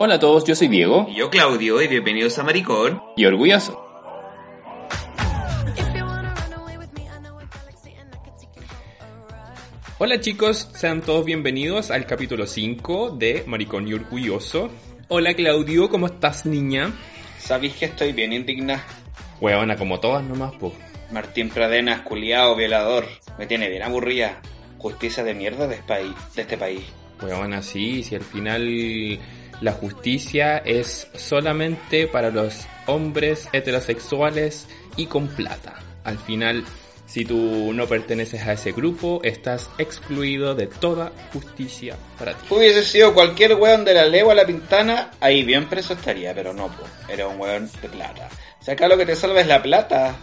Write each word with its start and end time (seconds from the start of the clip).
Hola 0.00 0.14
a 0.14 0.20
todos, 0.20 0.44
yo 0.44 0.54
soy 0.54 0.68
Diego. 0.68 1.08
Y 1.10 1.16
yo 1.16 1.28
Claudio, 1.28 1.82
y 1.82 1.88
bienvenidos 1.88 2.38
a 2.38 2.44
Maricón. 2.44 3.02
Y 3.16 3.24
orgulloso. 3.24 3.84
Hola 9.98 10.20
chicos, 10.20 10.70
sean 10.72 11.00
todos 11.00 11.24
bienvenidos 11.24 11.90
al 11.90 12.06
capítulo 12.06 12.46
5 12.46 13.16
de 13.18 13.42
Maricón 13.48 13.88
y 13.88 13.94
Orgulloso. 13.94 14.70
Hola 15.08 15.34
Claudio, 15.34 15.88
¿cómo 15.88 16.06
estás 16.06 16.46
niña? 16.46 16.92
Sabéis 17.40 17.74
que 17.74 17.86
estoy 17.86 18.12
bien 18.12 18.32
indigna. 18.32 18.84
Huevona, 19.40 19.74
como 19.76 19.98
todas 19.98 20.22
nomás, 20.22 20.54
po. 20.54 20.72
Martín 21.10 21.48
Pradenas, 21.48 22.02
culiao, 22.02 22.54
violador. 22.54 23.04
Me 23.36 23.48
tiene 23.48 23.68
bien 23.68 23.82
aburrida. 23.82 24.42
Justicia 24.78 25.24
de 25.24 25.34
mierda 25.34 25.66
de, 25.66 25.74
este, 25.74 25.94
de 25.94 26.42
este 26.42 26.56
país. 26.56 26.84
Huevona, 27.20 27.62
sí, 27.62 28.04
si 28.04 28.14
al 28.14 28.22
final 28.22 29.18
la 29.60 29.72
justicia 29.72 30.58
es 30.58 31.08
solamente 31.14 32.06
para 32.06 32.30
los 32.30 32.66
hombres 32.86 33.48
heterosexuales 33.52 34.68
y 34.96 35.06
con 35.06 35.28
plata. 35.28 35.74
Al 36.04 36.18
final, 36.18 36.64
si 37.06 37.24
tú 37.24 37.72
no 37.72 37.86
perteneces 37.86 38.42
a 38.46 38.52
ese 38.52 38.72
grupo, 38.72 39.20
estás 39.24 39.70
excluido 39.78 40.54
de 40.54 40.66
toda 40.66 41.10
justicia 41.32 41.96
para 42.18 42.34
ti. 42.34 42.46
Hubiese 42.50 42.84
sido 42.84 43.14
cualquier 43.14 43.54
weón 43.54 43.84
de 43.84 43.94
la 43.94 44.04
legua 44.04 44.32
a 44.32 44.36
la 44.36 44.46
pintana, 44.46 45.10
ahí 45.20 45.42
bien 45.42 45.68
preso 45.68 45.94
estaría, 45.94 46.34
pero 46.34 46.52
no, 46.52 46.68
po. 46.68 46.84
era 47.08 47.26
un 47.26 47.40
weón 47.40 47.70
de 47.80 47.88
plata. 47.88 48.28
Si 48.60 48.70
acá 48.70 48.88
lo 48.88 48.98
que 48.98 49.06
te 49.06 49.16
salva 49.16 49.40
es 49.40 49.46
la 49.46 49.62
plata, 49.62 50.14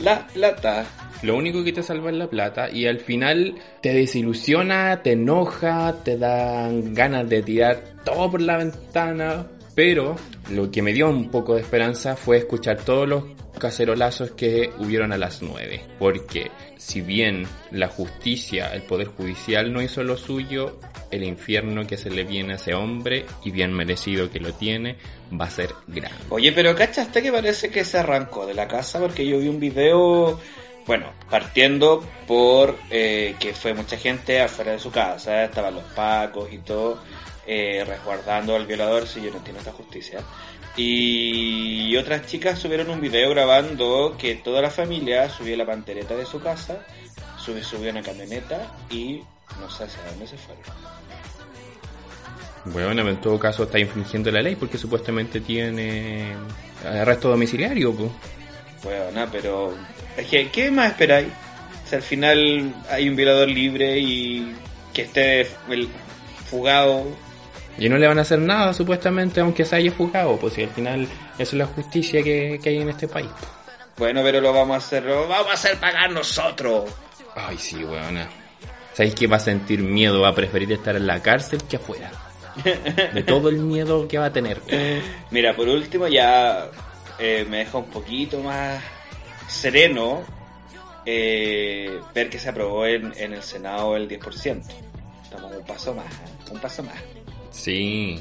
la 0.00 0.26
plata. 0.26 0.84
Lo 1.22 1.36
único 1.36 1.62
que 1.62 1.72
te 1.72 1.82
salva 1.82 2.10
es 2.10 2.16
la 2.16 2.28
plata 2.28 2.70
y 2.70 2.86
al 2.86 2.98
final 2.98 3.54
te 3.80 3.92
desilusiona, 3.92 5.02
te 5.02 5.12
enoja, 5.12 5.94
te 6.04 6.18
dan 6.18 6.94
ganas 6.94 7.28
de 7.28 7.42
tirar 7.42 7.82
todo 8.04 8.30
por 8.30 8.40
la 8.42 8.56
ventana. 8.56 9.46
Pero 9.74 10.16
lo 10.50 10.70
que 10.70 10.82
me 10.82 10.92
dio 10.92 11.08
un 11.08 11.30
poco 11.30 11.54
de 11.54 11.62
esperanza 11.62 12.16
fue 12.16 12.38
escuchar 12.38 12.84
todos 12.84 13.08
los 13.08 13.24
cacerolazos 13.58 14.32
que 14.32 14.70
hubieron 14.78 15.12
a 15.12 15.16
las 15.16 15.40
9. 15.40 15.80
Porque 15.98 16.50
si 16.76 17.00
bien 17.00 17.46
la 17.70 17.88
justicia, 17.88 18.74
el 18.74 18.82
poder 18.82 19.06
judicial 19.06 19.72
no 19.72 19.80
hizo 19.80 20.02
lo 20.02 20.16
suyo, 20.16 20.78
el 21.10 21.22
infierno 21.22 21.86
que 21.86 21.96
se 21.96 22.10
le 22.10 22.24
viene 22.24 22.54
a 22.54 22.56
ese 22.56 22.74
hombre, 22.74 23.24
y 23.44 23.50
bien 23.50 23.72
merecido 23.72 24.30
que 24.30 24.40
lo 24.40 24.52
tiene, 24.52 24.96
va 25.40 25.44
a 25.44 25.50
ser 25.50 25.70
grande. 25.86 26.18
Oye, 26.30 26.52
pero 26.52 26.74
¿cachaste 26.74 27.22
que 27.22 27.30
parece 27.30 27.70
que 27.70 27.84
se 27.84 27.98
arrancó 27.98 28.46
de 28.46 28.54
la 28.54 28.66
casa? 28.66 28.98
Porque 28.98 29.26
yo 29.26 29.38
vi 29.38 29.48
un 29.48 29.60
video 29.60 30.40
bueno, 30.86 31.06
partiendo 31.30 32.04
por 32.26 32.78
eh, 32.90 33.36
que 33.38 33.54
fue 33.54 33.74
mucha 33.74 33.96
gente 33.96 34.40
afuera 34.40 34.72
de 34.72 34.78
su 34.78 34.90
casa, 34.90 35.44
estaban 35.44 35.74
los 35.74 35.84
pacos 35.84 36.52
y 36.52 36.58
todo, 36.58 36.98
eh, 37.46 37.84
resguardando 37.86 38.56
al 38.56 38.66
violador, 38.66 39.06
si 39.06 39.20
yo 39.22 39.30
no 39.30 39.36
entiendo 39.36 39.60
esta 39.60 39.72
justicia. 39.72 40.20
Y 40.76 41.94
otras 41.96 42.26
chicas 42.26 42.58
subieron 42.58 42.90
un 42.90 43.00
video 43.00 43.30
grabando 43.30 44.16
que 44.18 44.36
toda 44.36 44.62
la 44.62 44.70
familia 44.70 45.28
subió 45.28 45.56
la 45.56 45.66
pantereta 45.66 46.16
de 46.16 46.24
su 46.24 46.40
casa, 46.40 46.86
subió, 47.38 47.62
subió 47.62 47.90
una 47.90 48.02
camioneta 48.02 48.74
y 48.90 49.22
no 49.60 49.70
sé 49.70 49.84
hacia 49.84 50.02
dónde 50.10 50.26
se 50.26 50.38
fueron. 50.38 50.64
Bueno, 52.64 53.08
en 53.08 53.20
todo 53.20 53.38
caso 53.38 53.64
está 53.64 53.78
infringiendo 53.78 54.30
la 54.30 54.40
ley 54.40 54.56
porque 54.56 54.78
supuestamente 54.78 55.40
tiene 55.40 56.32
arresto 56.84 57.28
domiciliario. 57.28 57.92
Pues. 57.92 58.10
Bueno, 58.84 59.28
pero 59.30 59.74
es 60.16 60.26
que, 60.26 60.50
¿qué 60.50 60.70
más 60.70 60.90
esperáis? 60.90 61.28
Si 61.88 61.94
al 61.94 62.02
final 62.02 62.74
hay 62.90 63.08
un 63.08 63.16
violador 63.16 63.48
libre 63.48 63.98
y 63.98 64.54
que 64.92 65.02
esté 65.02 65.46
fugado. 66.50 67.06
Y 67.78 67.88
no 67.88 67.96
le 67.96 68.06
van 68.06 68.18
a 68.18 68.22
hacer 68.22 68.38
nada, 68.38 68.74
supuestamente, 68.74 69.40
aunque 69.40 69.64
se 69.64 69.76
haya 69.76 69.92
fugado, 69.92 70.36
pues 70.36 70.54
si 70.54 70.62
al 70.62 70.70
final 70.70 71.02
eso 71.02 71.10
es 71.38 71.54
la 71.54 71.66
justicia 71.66 72.22
que, 72.22 72.60
hay 72.64 72.78
en 72.78 72.90
este 72.90 73.08
país. 73.08 73.30
Bueno, 73.96 74.22
pero 74.22 74.40
lo 74.40 74.52
vamos 74.52 74.74
a 74.74 74.78
hacer, 74.78 75.04
lo 75.04 75.28
vamos 75.28 75.50
a 75.50 75.54
hacer 75.54 75.78
pagar 75.78 76.10
nosotros. 76.10 76.90
Ay, 77.34 77.56
sí, 77.58 77.82
weón. 77.84 78.18
¿Sabéis 78.92 79.14
que 79.14 79.26
va 79.26 79.36
a 79.36 79.40
sentir 79.40 79.80
miedo? 79.80 80.20
Va 80.20 80.28
a 80.28 80.34
preferir 80.34 80.70
estar 80.72 80.96
en 80.96 81.06
la 81.06 81.22
cárcel 81.22 81.62
que 81.68 81.76
afuera. 81.76 82.10
De 83.14 83.22
todo 83.26 83.48
el 83.48 83.58
miedo 83.58 84.06
que 84.06 84.18
va 84.18 84.26
a 84.26 84.32
tener. 84.32 84.60
Mira, 85.30 85.56
por 85.56 85.68
último 85.68 86.08
ya 86.08 86.68
eh, 87.18 87.46
me 87.48 87.58
deja 87.58 87.78
un 87.78 87.86
poquito 87.86 88.40
más 88.40 88.82
sereno 89.52 90.22
eh, 91.04 92.00
ver 92.14 92.30
que 92.30 92.38
se 92.38 92.48
aprobó 92.48 92.86
en, 92.86 93.12
el 93.16 93.42
Senado 93.42 93.96
el 93.96 94.08
10%. 94.08 94.62
Estamos 95.22 95.52
un 95.56 95.64
paso 95.64 95.94
más, 95.94 96.06
un 96.50 96.58
paso 96.58 96.82
más. 96.82 96.96
Sí, 97.50 98.20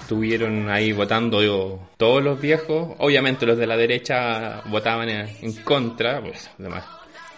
estuvieron 0.00 0.68
ahí 0.70 0.92
votando 0.92 1.88
todos 1.96 2.22
los 2.22 2.40
viejos. 2.40 2.94
Obviamente 2.98 3.46
los 3.46 3.58
de 3.58 3.66
la 3.66 3.76
derecha 3.76 4.62
votaban 4.66 5.08
en, 5.08 5.52
contra, 5.64 6.20
pues 6.20 6.50
además, 6.58 6.84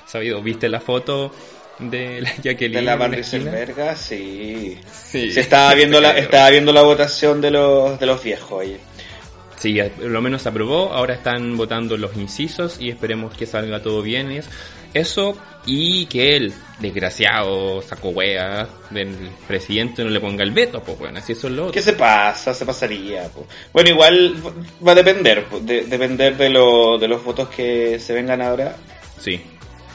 sabido, 0.07 0.43
viste 0.43 0.69
la 0.69 0.81
foto 0.81 1.33
de 1.79 2.21
la 2.21 2.35
Jacqueline. 2.43 2.81
De 2.81 2.83
la 2.83 2.97
Van 2.97 3.15
sí. 3.97 4.79
sí. 4.93 5.33
Se 5.33 5.41
estaba 5.41 5.75
viendo 5.75 6.01
la, 6.01 6.17
estaba 6.19 6.51
viendo 6.51 6.73
la 6.73 6.83
votación 6.83 7.41
de 7.41 7.51
los, 7.51 7.99
de 7.99 8.07
los 8.07 8.23
viejos 8.23 8.63
ahí. 8.63 8.79
Sí, 9.63 9.79
lo 10.01 10.21
menos 10.21 10.43
se 10.43 10.49
aprobó, 10.49 10.93
ahora 10.93 11.15
están 11.15 11.57
votando 11.57 11.97
los 11.97 12.17
incisos 12.17 12.81
y 12.81 12.91
esperemos 12.91 13.33
que 13.37 13.47
salga 13.47 13.81
todo 13.81 14.03
bien. 14.03 14.43
Eso 14.93 15.39
y 15.65 16.07
que 16.07 16.35
el 16.35 16.53
desgraciado 16.81 17.81
saco 17.81 18.09
wea 18.09 18.67
del 18.91 19.15
presidente 19.47 20.03
no 20.03 20.11
le 20.11 20.19
ponga 20.19 20.43
el 20.43 20.51
veto, 20.51 20.83
pues 20.83 20.99
bueno, 20.99 21.21
así 21.21 21.35
eso 21.35 21.47
es 21.47 21.53
lo 21.53 21.71
¿Qué 21.71 21.81
se 21.81 21.93
pasa? 21.93 22.53
Se 22.53 22.67
pasaría. 22.67 23.29
Pues. 23.29 23.47
Bueno, 23.73 23.91
igual 23.91 24.35
va 24.85 24.91
a 24.91 24.97
depender, 24.97 25.49
de, 25.61 25.83
depender 25.83 26.37
de, 26.37 26.51
lo, 26.51 26.99
de 26.99 27.07
los 27.07 27.23
votos 27.23 27.49
que 27.49 28.01
se 28.01 28.15
vengan 28.15 28.43
ahora. 28.43 28.75
Sí. 29.21 29.41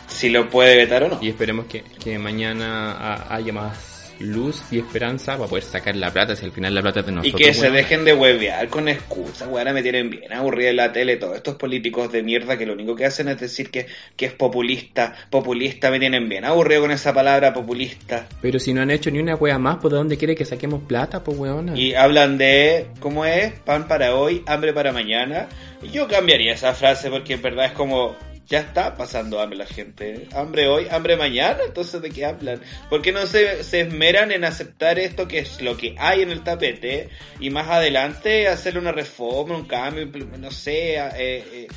Si 0.08 0.30
lo 0.30 0.50
puede 0.50 0.78
vetar 0.78 1.04
o 1.04 1.10
no. 1.10 1.20
Y 1.22 1.28
esperemos 1.28 1.66
que, 1.66 1.84
que 1.84 2.18
mañana 2.18 3.26
haya 3.30 3.52
más 3.52 3.97
luz 4.20 4.64
y 4.72 4.80
esperanza 4.80 5.38
para 5.38 5.50
poder 5.50 5.64
sacar 5.64 5.96
la 5.96 6.12
plata 6.12 6.36
si 6.36 6.46
al 6.46 6.52
final 6.52 6.74
la 6.74 6.82
plata 6.82 7.02
es 7.02 7.06
de 7.06 7.12
nosotros. 7.12 7.42
Y 7.42 7.44
que 7.44 7.54
se 7.54 7.70
dejen 7.70 8.06
de 8.06 8.14
huevear 8.14 8.68
con 8.70 8.88
excusas, 8.88 9.44
ahora 9.44 9.74
me 9.74 9.82
tienen 9.82 10.10
bien 10.10 10.32
aburrida 10.34 10.70
en 10.70 10.76
la 10.78 10.92
tele 10.92 11.18
todos 11.18 11.36
estos 11.36 11.56
políticos 11.56 12.12
de 12.12 12.24
mierda 12.24 12.58
que 12.58 12.66
lo 12.66 12.74
único 12.74 12.96
que 12.96 13.06
hacen 13.06 13.28
es 13.28 13.40
decir 13.40 13.70
que, 13.70 13.88
que 14.16 14.26
es 14.26 14.34
populista, 14.34 15.14
populista 15.30 15.92
me 15.92 16.00
tienen 16.00 16.30
bien 16.30 16.46
aburrido 16.46 16.82
con 16.82 16.92
esa 16.92 17.14
palabra 17.14 17.54
populista. 17.54 18.28
Pero 18.42 18.60
si 18.60 18.74
no 18.74 18.82
han 18.82 18.92
hecho 18.92 19.12
ni 19.12 19.20
una 19.20 19.36
hueá 19.36 19.60
más, 19.60 19.78
¿por 19.78 19.92
dónde 19.92 20.18
quiere 20.18 20.36
que 20.36 20.46
saquemos 20.46 20.84
plata, 20.84 21.24
pues 21.24 21.38
weona? 21.38 21.78
Y 21.78 21.94
hablan 21.94 22.38
de, 22.38 22.88
¿cómo 23.00 23.26
es? 23.26 23.54
Pan 23.66 23.88
para 23.88 24.16
hoy, 24.16 24.44
hambre 24.46 24.74
para 24.74 24.92
mañana. 24.92 25.48
Yo 25.92 26.08
cambiaría 26.08 26.54
esa 26.54 26.74
frase 26.74 27.10
porque 27.10 27.34
en 27.34 27.42
verdad 27.42 27.66
es 27.66 27.72
como 27.72 28.16
ya 28.48 28.60
está 28.60 28.96
pasando 28.96 29.42
hambre 29.42 29.58
la 29.58 29.66
gente. 29.66 30.28
Hambre 30.34 30.68
hoy, 30.68 30.88
hambre 30.90 31.18
mañana, 31.18 31.60
entonces 31.66 32.02
¿de 32.02 32.10
qué 32.10 32.26
hablan? 32.26 32.62
¿Por 32.90 33.02
qué 33.02 33.12
no 33.12 33.26
se, 33.26 33.64
se 33.64 33.82
esmeran 33.82 34.32
en 34.32 34.46
aceptar 34.46 35.00
esto 35.00 35.28
que 35.28 35.40
es 35.40 35.62
lo 35.62 35.76
que 35.76 35.96
hay 36.00 36.22
en 36.22 36.32
el 36.32 36.44
tapete 36.44 37.10
y 37.40 37.50
más 37.50 37.68
adelante 37.68 38.48
hacer 38.48 38.78
una 38.78 38.94
reforma, 38.94 39.56
un 39.56 39.66
cambio, 39.66 40.08
no 40.38 40.50
sé, 40.50 40.96
eh, 40.96 41.10
eh, 41.18 41.68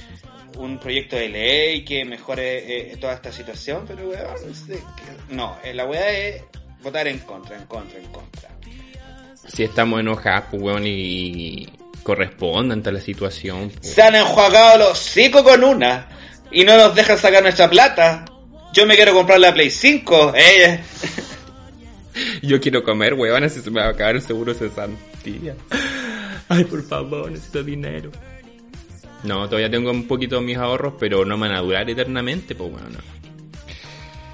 un 0.58 0.78
proyecto 0.78 1.16
de 1.16 1.28
ley 1.28 1.84
que 1.84 2.04
mejore 2.04 2.92
eh, 2.92 2.97
toda 2.98 3.14
esta 3.14 3.32
situación? 3.32 3.84
Pero 3.88 4.08
weón, 4.08 4.81
no, 5.31 5.58
la 5.75 5.84
weá 5.87 6.10
es 6.10 6.42
votar 6.82 7.08
en 7.08 7.19
contra, 7.19 7.56
en 7.56 7.66
contra, 7.66 7.98
en 7.98 8.06
contra. 8.12 8.48
Si 9.48 9.64
estamos 9.64 9.98
enojados, 9.98 10.44
pues 10.52 10.62
weón, 10.62 10.84
y 10.87 11.69
corresponde 12.04 12.75
ante 12.75 12.92
la 12.92 13.00
situación. 13.00 13.70
Pues. 13.70 13.92
Se 13.92 14.02
han 14.02 14.14
enjuagado 14.14 14.78
los 14.78 14.98
cinco 14.98 15.42
con 15.42 15.64
una 15.64 16.19
y 16.50 16.65
no 16.65 16.77
nos 16.77 16.94
dejan 16.94 17.19
sacar 17.19 17.43
nuestra 17.43 17.69
plata. 17.69 18.25
Yo 18.72 18.87
me 18.87 18.97
quiero 18.97 19.12
comprar 19.12 19.41
la 19.41 19.53
Play 19.53 19.71
5, 19.71 20.33
eh. 20.37 20.81
Yo 22.43 22.61
quiero 22.61 22.83
comer, 22.83 23.15
weón, 23.15 23.49
si 23.50 23.61
se 23.61 23.71
me 23.71 23.81
va 23.81 23.87
a 23.87 23.91
acabar 23.91 24.17
el 24.17 24.23
seguro 24.23 24.55
cesantía. 24.55 25.55
Ay, 26.49 26.64
por 26.64 26.82
favor, 26.87 27.31
necesito 27.31 27.62
dinero. 27.62 28.11
No, 29.23 29.47
todavía 29.47 29.70
tengo 29.70 29.91
un 29.91 30.06
poquito 30.06 30.41
mis 30.41 30.56
ahorros, 30.56 30.94
pero 30.99 31.25
no 31.25 31.37
me 31.37 31.49
van 31.49 31.56
a 31.56 31.61
durar 31.61 31.88
eternamente, 31.88 32.55
pues 32.55 32.70
bueno, 32.70 32.88
no. 32.91 33.20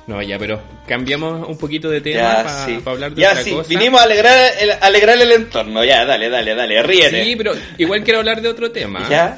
No, 0.06 0.22
ya, 0.22 0.38
pero 0.38 0.62
cambiamos 0.86 1.48
un 1.48 1.58
poquito 1.58 1.90
de 1.90 2.00
tema 2.00 2.44
para 2.84 2.94
hablar 2.94 3.12
de 3.12 3.20
ya, 3.20 3.32
otra 3.32 3.42
sí. 3.42 3.56
Vinimos 3.68 4.00
a 4.00 4.04
alegrar 4.04 4.52
el, 4.60 4.70
alegrar 4.80 5.20
el 5.20 5.32
entorno. 5.32 5.84
Ya, 5.84 6.04
dale, 6.04 6.30
dale, 6.30 6.54
dale, 6.54 6.80
ríete. 6.84 7.24
Sí, 7.24 7.34
pero 7.34 7.52
igual 7.76 8.04
quiero 8.04 8.20
hablar 8.20 8.40
de 8.40 8.48
otro 8.48 8.70
tema. 8.70 9.08
¿Ya? 9.10 9.36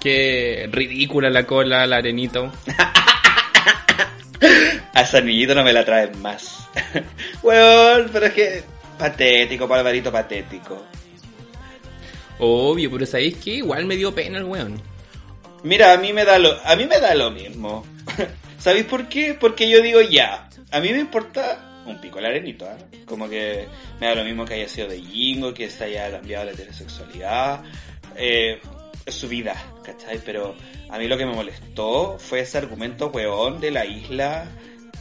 Qué 0.00 0.68
ridícula 0.72 1.28
la 1.28 1.44
cola, 1.44 1.86
la 1.86 1.96
arenito. 1.96 2.50
a 4.94 5.02
ese 5.02 5.18
anillito 5.18 5.54
no 5.54 5.62
me 5.62 5.72
la 5.72 5.84
traen 5.84 6.20
más. 6.22 6.68
Weón, 7.42 8.08
pero 8.12 8.26
es 8.26 8.32
que 8.32 8.62
patético, 8.98 9.68
palvarito 9.68 10.10
patético. 10.10 10.82
Obvio, 12.38 12.90
pero 12.90 13.04
¿sabéis 13.04 13.36
que 13.36 13.56
Igual 13.56 13.84
me 13.84 13.96
dio 13.96 14.14
pena 14.14 14.38
el 14.38 14.44
weón. 14.44 14.80
Mira, 15.62 15.92
a 15.92 15.98
mí 15.98 16.14
me 16.14 16.24
da 16.24 16.38
lo, 16.38 16.58
a 16.64 16.74
mí 16.74 16.86
me 16.86 16.98
da 16.98 17.14
lo 17.14 17.30
mismo. 17.30 17.84
¿Sabéis 18.58 18.86
por 18.86 19.08
qué? 19.08 19.36
Porque 19.38 19.68
yo 19.68 19.82
digo 19.82 20.00
ya, 20.00 20.48
a 20.70 20.80
mí 20.80 20.90
me 20.90 21.00
importa 21.00 21.82
un 21.84 22.00
pico 22.00 22.18
el 22.18 22.26
arenito, 22.26 22.66
¿ah? 22.66 22.78
Como 23.04 23.28
que 23.28 23.66
me 24.00 24.06
da 24.06 24.14
lo 24.14 24.24
mismo 24.24 24.46
que 24.46 24.54
haya 24.54 24.68
sido 24.68 24.88
de 24.88 25.02
Jingo, 25.02 25.52
que 25.52 25.68
se 25.68 25.84
haya 25.84 26.10
cambiado 26.10 26.46
la 26.46 26.52
heterosexualidad. 26.52 27.62
Eh, 28.16 28.58
su 29.06 29.28
vida, 29.28 29.54
Pero 30.24 30.54
a 30.88 30.98
mí 30.98 31.08
lo 31.08 31.16
que 31.16 31.26
me 31.26 31.34
molestó 31.34 32.18
fue 32.18 32.40
ese 32.40 32.58
argumento 32.58 33.08
weón 33.08 33.60
de 33.60 33.70
la 33.70 33.86
isla 33.86 34.46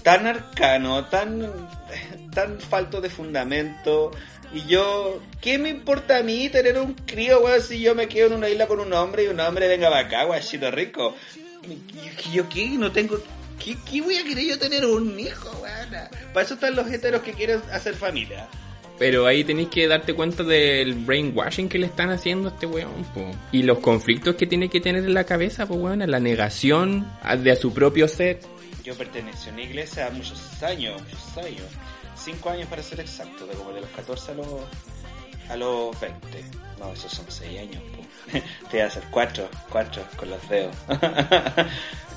tan 0.04 0.28
arcano, 0.28 1.06
tan, 1.06 1.52
tan 2.34 2.60
falto 2.60 3.02
de 3.02 3.10
fundamento. 3.10 4.12
Y 4.54 4.66
yo, 4.66 5.22
¿qué 5.42 5.58
me 5.60 5.70
importa 5.70 6.18
a 6.18 6.24
mí 6.24 6.50
tener 6.50 6.80
un 6.80 6.94
crío, 6.94 7.42
weón, 7.42 7.62
si 7.62 7.80
yo 7.80 7.94
me 7.94 8.08
quedo 8.08 8.28
en 8.28 8.34
una 8.34 8.50
isla 8.50 8.68
con 8.68 8.80
un 8.80 8.92
hombre 8.94 9.24
y 9.24 9.28
un 9.28 9.40
hombre 9.40 9.68
venga 9.68 9.90
para 9.90 10.08
acá, 10.08 10.24
guachito 10.24 10.72
rico? 10.72 11.16
¿Yo, 11.64 12.32
yo 12.32 12.50
qué? 12.50 12.70
No 12.70 12.92
tengo... 12.92 13.20
¿Qué, 13.64 13.76
¿Qué 13.90 14.02
voy 14.02 14.16
a 14.16 14.24
querer 14.24 14.46
yo 14.46 14.58
tener 14.58 14.86
un 14.86 15.20
hijo, 15.20 15.52
weón? 15.62 15.90
Para 16.34 16.46
eso 16.46 16.54
están 16.54 16.76
los 16.76 16.90
heteros 16.90 17.22
que 17.22 17.34
quieren 17.34 17.62
hacer 17.72 17.94
familia. 17.94 18.48
Pero 19.00 19.26
ahí 19.26 19.46
tenéis 19.46 19.70
que 19.70 19.88
darte 19.88 20.14
cuenta 20.14 20.44
del 20.44 20.94
brainwashing 20.94 21.70
que 21.70 21.80
le 21.80 21.86
están 21.86 22.10
haciendo 22.10 22.50
a 22.50 22.52
este 22.52 22.66
weón, 22.66 23.06
po. 23.14 23.32
Y 23.54 23.64
los 23.64 23.80
conflictos 23.80 24.36
que 24.36 24.46
tiene 24.46 24.70
que 24.70 24.82
tener 24.82 25.06
en 25.06 25.14
la 25.14 25.24
cabeza, 25.24 25.66
pues 25.66 25.80
weón, 25.80 26.00
la 26.00 26.20
negación 26.20 27.10
de 27.42 27.52
a 27.52 27.56
su 27.56 27.74
propio 27.74 28.10
ser. 28.10 28.42
Yo 28.84 28.96
pertenecí 28.96 29.50
a 29.50 29.54
una 29.54 29.62
iglesia 29.62 30.08
a 30.08 30.10
muchos 30.12 30.62
años, 30.62 31.02
muchos 31.02 31.38
años. 31.38 31.66
Cinco 32.16 32.50
años 32.50 32.68
para 32.68 32.84
ser 32.84 33.00
exacto, 33.00 33.48
de 33.48 33.54
como 33.54 33.72
de 33.72 33.80
los 33.80 33.90
14 33.92 34.32
a 34.32 34.36
los, 34.36 34.48
a 35.50 35.56
los 35.56 36.00
20. 36.02 36.20
No, 36.78 36.92
esos 36.92 37.12
son 37.12 37.26
seis 37.30 37.58
años. 37.58 37.82
po. 37.96 38.04
Te 38.70 38.78
voy 38.78 38.80
a 38.82 38.86
hacer 38.88 39.04
cuatro, 39.10 39.50
cuatro 39.70 40.04
con 40.18 40.30
los 40.30 40.50
dedos. 40.50 40.76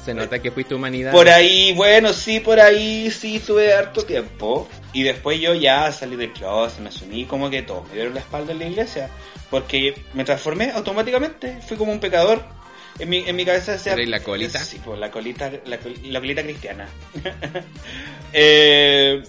Se 0.05 0.14
nota 0.14 0.40
que 0.40 0.50
fuiste 0.50 0.75
humanidad. 0.75 1.12
por 1.12 1.28
ahí, 1.28 1.73
bueno, 1.75 2.12
sí, 2.12 2.40
por 2.40 2.58
ahí 2.58 3.08
sí 3.12 3.38
tuve 3.38 3.73
harto 3.73 4.05
tiempo. 4.05 4.69
Y 4.93 5.03
después 5.05 5.41
yo 5.41 5.55
ya 5.55 5.91
salí 5.93 6.17
del 6.17 6.33
closet, 6.33 6.81
me 6.81 6.89
asumí 6.91 7.25
como 7.25 7.49
que 7.50 7.62
todo. 7.62 7.85
Me 7.85 7.94
dieron 7.94 8.15
la 8.15 8.21
espalda 8.21 8.53
en 8.53 8.59
la 8.59 8.67
iglesia. 8.69 9.09
Porque 9.50 9.94
me 10.15 10.25
transformé 10.25 10.71
automáticamente. 10.73 11.61
Fui 11.67 11.77
como 11.77 11.93
un 11.93 12.00
pecador. 12.00 12.43
En 12.99 13.09
mi, 13.09 13.19
en 13.27 13.35
mi 13.37 13.44
cabeza 13.47 13.73
decía... 13.73 13.94
¿Eres 13.94 14.09
la 14.09 14.21
colita? 14.23 14.59
Sí, 14.59 14.79
pues 14.85 14.99
la 15.00 15.11
colita, 15.11 15.50
la, 15.65 15.79
col- 15.79 15.99
la 16.12 16.21
colita 16.21 16.43
cristiana. 16.43 16.87
Eh, 18.35 19.23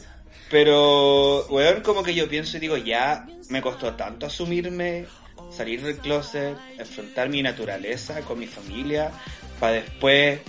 pero, 0.50 1.45
weón, 1.48 1.81
como 1.81 2.04
que 2.04 2.13
yo 2.13 2.30
pienso 2.30 2.57
y 2.57 2.59
digo, 2.62 2.77
ya 2.77 3.25
me 3.50 3.62
costó 3.62 3.94
tanto 3.95 4.25
asumirme, 4.27 5.06
salir 5.51 5.81
del 5.81 5.98
closet, 5.98 6.56
enfrentar 6.77 7.27
mi 7.30 7.42
naturaleza 7.42 8.21
con 8.21 8.39
mi 8.39 8.48
familia, 8.48 9.12
para 9.59 9.74
después 9.74 10.39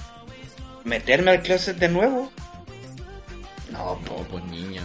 meterme 0.84 1.32
al 1.32 1.42
closet 1.42 1.76
de 1.78 1.88
nuevo. 1.88 2.30
No, 3.72 3.98
No, 4.04 4.16
pues 4.30 4.44
niña. 4.44 4.82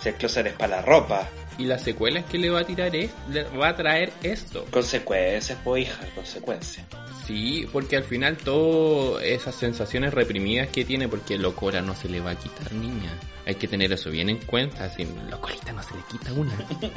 Si 0.00 0.08
el 0.08 0.14
closet 0.16 0.46
es 0.46 0.52
para 0.54 0.76
la 0.76 0.82
ropa. 0.82 1.28
Y 1.58 1.64
las 1.64 1.82
secuelas 1.82 2.24
que 2.26 2.38
le 2.38 2.50
va 2.50 2.60
a 2.60 2.64
tirar 2.64 2.94
es, 2.94 3.10
le 3.30 3.42
va 3.44 3.68
a 3.68 3.76
traer 3.76 4.12
esto. 4.22 4.64
Consecuencias, 4.70 5.58
pues 5.64 5.82
hija, 5.82 6.06
consecuencias. 6.14 6.86
Sí, 7.26 7.68
porque 7.72 7.96
al 7.96 8.04
final 8.04 8.36
todas 8.36 9.24
esas 9.24 9.54
sensaciones 9.54 10.14
reprimidas 10.14 10.68
que 10.68 10.84
tiene, 10.84 11.08
porque 11.08 11.36
locura 11.36 11.82
no 11.82 11.94
se 11.96 12.08
le 12.08 12.20
va 12.20 12.30
a 12.30 12.36
quitar, 12.36 12.72
niña. 12.72 13.10
Hay 13.44 13.56
que 13.56 13.66
tener 13.66 13.92
eso 13.92 14.10
bien 14.10 14.30
en 14.30 14.38
cuenta, 14.38 14.84
así, 14.84 15.06
locorita 15.28 15.72
no 15.72 15.82
se 15.82 15.94
le 15.94 16.02
quita 16.10 16.32
una. 16.32 16.52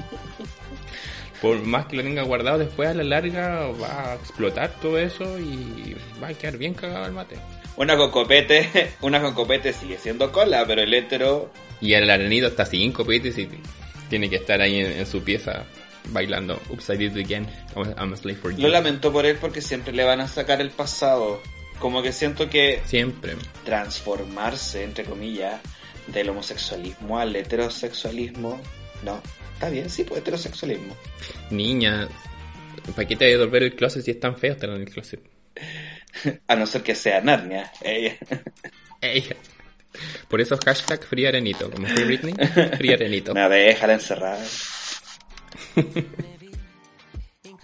Por 1.41 1.61
más 1.63 1.87
que 1.87 1.97
lo 1.97 2.03
tenga 2.03 2.21
guardado, 2.21 2.59
después 2.59 2.87
a 2.87 2.93
la 2.93 3.03
larga 3.03 3.67
va 3.71 4.11
a 4.11 4.15
explotar 4.15 4.69
todo 4.79 4.99
eso 4.99 5.39
y 5.39 5.95
va 6.21 6.27
a 6.27 6.33
quedar 6.35 6.57
bien 6.57 6.75
cagado 6.75 7.07
el 7.07 7.13
mate. 7.13 7.37
Una 7.77 7.97
con 7.97 8.11
copete, 8.11 8.93
una 9.01 9.21
con 9.21 9.33
copete 9.33 9.73
sigue 9.73 9.97
siendo 9.97 10.31
cola, 10.31 10.65
pero 10.65 10.81
el 10.81 10.93
hétero 10.93 11.51
Y 11.79 11.93
el 11.93 12.09
arenito 12.09 12.47
está 12.47 12.65
sin 12.65 12.91
copetes 12.91 13.37
y 13.37 13.49
tiene 14.09 14.29
que 14.29 14.35
estar 14.37 14.61
ahí 14.61 14.79
en, 14.79 14.91
en 14.91 15.05
su 15.05 15.23
pieza 15.23 15.65
bailando 16.09 16.59
Upside 16.69 17.03
It 17.05 17.17
Again, 17.17 17.47
I'm 17.75 18.13
a 18.13 18.17
Slave 18.17 18.37
for 18.37 18.51
You. 18.51 18.61
Lo 18.61 18.69
lamento 18.69 19.11
por 19.11 19.25
él 19.25 19.37
porque 19.39 19.61
siempre 19.61 19.93
le 19.93 20.03
van 20.03 20.19
a 20.21 20.27
sacar 20.27 20.61
el 20.61 20.71
pasado. 20.71 21.41
Como 21.79 22.03
que 22.03 22.11
siento 22.11 22.49
que 22.49 22.81
Siempre. 22.85 23.35
transformarse, 23.65 24.83
entre 24.83 25.03
comillas, 25.03 25.59
del 26.07 26.29
homosexualismo 26.29 27.17
al 27.17 27.35
heterosexualismo. 27.35 28.61
No, 29.03 29.19
está 29.53 29.69
bien, 29.69 29.89
sí, 29.89 30.03
pues 30.03 30.21
heterosexualismo. 30.21 30.95
Niña, 31.49 32.07
¿para 32.95 33.07
qué 33.07 33.15
te 33.15 33.25
voy 33.25 33.33
a 33.33 33.37
devolver 33.37 33.63
el 33.63 33.75
closet 33.75 34.03
si 34.03 34.11
es 34.11 34.19
tan 34.19 34.37
feo 34.37 34.53
estar 34.53 34.69
en 34.69 34.81
el 34.81 34.89
closet? 34.89 35.21
A 36.47 36.55
no 36.55 36.65
ser 36.65 36.83
que 36.83 36.95
sea 36.95 37.21
Narnia. 37.21 37.71
Ey. 37.81 38.17
Por 40.27 40.39
eso 40.41 40.57
hashtag 40.63 41.03
Free 41.03 41.25
Arenito, 41.25 41.69
como 41.69 41.85
Free 41.87 42.03
Britney, 42.05 42.33
Free 42.77 42.93
Arenito. 42.93 43.33
me 43.33 43.47
déjala 43.49 43.93
encerrada. 43.93 44.43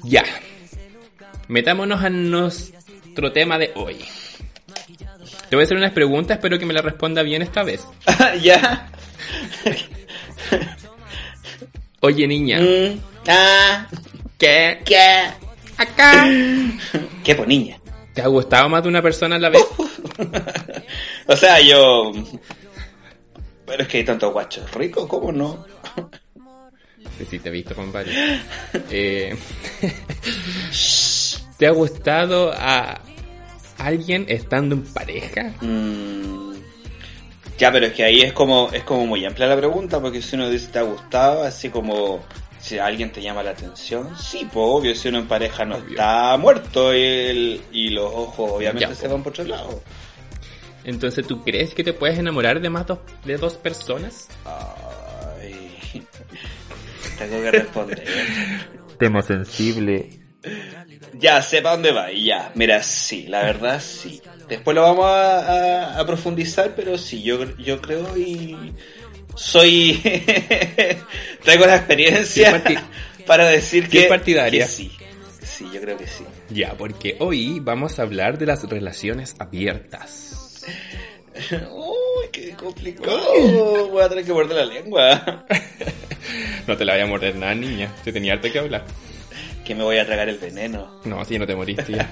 Ya. 0.04 0.24
Metámonos 1.48 2.04
a 2.04 2.10
nuestro 2.10 3.32
tema 3.34 3.58
de 3.58 3.72
hoy. 3.76 3.98
Te 5.50 5.56
voy 5.56 5.64
a 5.64 5.66
hacer 5.66 5.76
unas 5.76 5.92
preguntas, 5.92 6.38
espero 6.38 6.60
que 6.60 6.66
me 6.66 6.74
las 6.74 6.86
responda 6.86 7.24
bien 7.24 7.42
esta 7.42 7.64
vez. 7.64 7.86
ya. 8.42 8.90
Oye, 12.02 12.28
niña, 12.28 12.60
Mm, 12.62 13.00
ah, 13.28 13.88
¿qué? 14.38 14.80
¿Qué? 14.86 15.24
Acá. 15.78 16.26
¿Qué 17.24 17.36
pues 17.36 17.48
niña? 17.48 17.78
¿Te 18.18 18.24
ha 18.24 18.28
gustado 18.30 18.68
más 18.68 18.82
de 18.82 18.90
una 18.90 19.04
persona 19.04 19.36
a 19.36 19.40
la 19.40 19.50
vez? 19.50 19.64
O 21.28 21.36
sea, 21.36 21.62
yo... 21.62 22.12
Pero 23.68 23.84
es 23.84 23.88
que 23.88 23.98
hay 23.98 24.04
tantos 24.06 24.34
guachos 24.34 24.72
ricos, 24.72 25.06
¿cómo 25.08 25.32
no? 25.32 25.68
Sí, 27.20 27.26
sí, 27.30 27.38
te 27.38 27.50
he 27.50 27.52
visto 27.52 27.76
con 27.76 27.92
varios. 27.92 28.16
Eh, 28.90 29.38
¿Te 31.60 31.68
ha 31.68 31.72
gustado 31.72 32.54
a 32.54 33.02
alguien 33.78 34.26
estando 34.30 34.74
en 34.74 34.84
pareja? 34.86 35.54
Mm, 35.62 36.54
ya, 37.60 37.72
pero 37.72 37.86
es 37.86 37.94
que 37.94 38.04
ahí 38.04 38.22
es 38.22 38.34
como 38.34 38.72
es 38.72 38.84
como 38.84 39.06
muy 39.06 39.24
amplia 39.26 39.46
la 39.46 39.58
pregunta, 39.58 40.02
porque 40.02 40.24
si 40.24 40.38
uno 40.38 40.50
dice 40.50 40.70
te 40.70 40.80
ha 40.80 40.84
gustado, 40.84 41.44
así 41.44 41.70
como 41.70 42.24
si 42.60 42.78
alguien 42.80 43.12
te 43.12 43.22
llama 43.22 43.44
la 43.44 43.52
atención, 43.52 44.18
sí, 44.18 44.40
pues 44.52 44.56
obvio, 44.68 44.96
si 44.96 45.08
uno 45.10 45.20
en 45.20 45.28
pareja 45.28 45.64
no 45.66 45.76
Obvio. 45.78 45.90
está 45.92 46.38
muerto 46.38 46.94
y, 46.96 47.02
el- 47.02 47.62
y 47.72 47.90
los 47.90 48.06
ojos 48.14 48.52
obviamente 48.54 48.90
Ya, 48.90 48.96
se 48.96 49.08
van 49.08 49.24
por 49.24 49.32
otro 49.34 49.44
lado. 49.46 49.82
Entonces, 50.84 51.28
¿tú 51.28 51.44
crees 51.44 51.74
que 51.74 51.84
te 51.84 51.94
puedes 51.94 52.18
enamorar 52.18 52.62
de 52.62 52.70
más 52.70 52.88
dos, 52.88 53.00
de 53.26 53.38
dos 53.38 53.56
personas? 53.56 54.28
Ay, 54.46 55.70
tengo 57.18 57.42
que 57.42 57.52
responder. 57.52 58.04
Tema 59.00 59.22
sensible. 59.22 60.10
ya, 61.14 61.42
sepa 61.42 61.72
dónde 61.72 61.92
va, 61.92 62.12
y 62.12 62.26
ya. 62.26 62.52
Mira, 62.56 62.82
sí, 62.84 63.28
la 63.28 63.42
verdad 63.44 63.82
sí. 63.82 64.22
Después 64.48 64.74
lo 64.76 64.82
vamos 64.84 65.06
a, 65.06 65.40
a- 65.96 66.00
a 66.00 66.06
profundizar, 66.06 66.74
pero 66.76 66.98
sí, 66.98 67.22
yo, 67.22 67.44
yo 67.58 67.82
creo 67.82 68.18
y 68.18 68.74
soy... 69.38 70.02
Traigo 71.44 71.66
la 71.66 71.76
experiencia 71.78 72.62
¿Qué 72.64 72.76
parti- 72.76 72.84
para 73.26 73.46
decir 73.48 73.88
que, 73.88 74.04
partidaria? 74.04 74.66
que 74.66 74.72
sí. 74.72 74.92
Sí, 75.44 75.66
yo 75.74 75.80
creo 75.82 75.98
que 75.98 76.08
sí. 76.08 76.24
Ya, 76.50 76.74
porque 76.74 77.16
hoy 77.20 77.60
vamos 77.62 78.00
a 78.00 78.04
hablar 78.04 78.38
de 78.38 78.46
las 78.46 78.64
relaciones 78.70 79.36
abiertas. 79.40 80.64
Uy, 81.72 82.28
qué 82.32 82.52
complicado. 82.52 83.88
Voy 83.90 84.04
a 84.04 84.10
tener 84.10 84.26
que 84.26 84.34
morder 84.34 84.58
la 84.58 84.66
lengua. 84.74 85.46
No 86.68 86.76
te 86.76 86.84
la 86.84 86.94
voy 86.96 87.02
a 87.04 87.06
morder 87.06 87.36
nada, 87.38 87.56
niña. 87.56 87.90
Te 88.04 88.12
tenía 88.12 88.34
harto 88.34 88.52
que 88.52 88.60
hablar. 88.60 88.84
Que 89.64 89.74
me 89.74 89.84
voy 89.84 89.98
a 89.98 90.06
tragar 90.06 90.28
el 90.28 90.38
veneno. 90.38 91.00
No, 91.06 91.22
así 91.22 91.40
no 91.40 91.48
te 91.48 91.56
moriste 91.56 91.94
ya. 91.94 92.10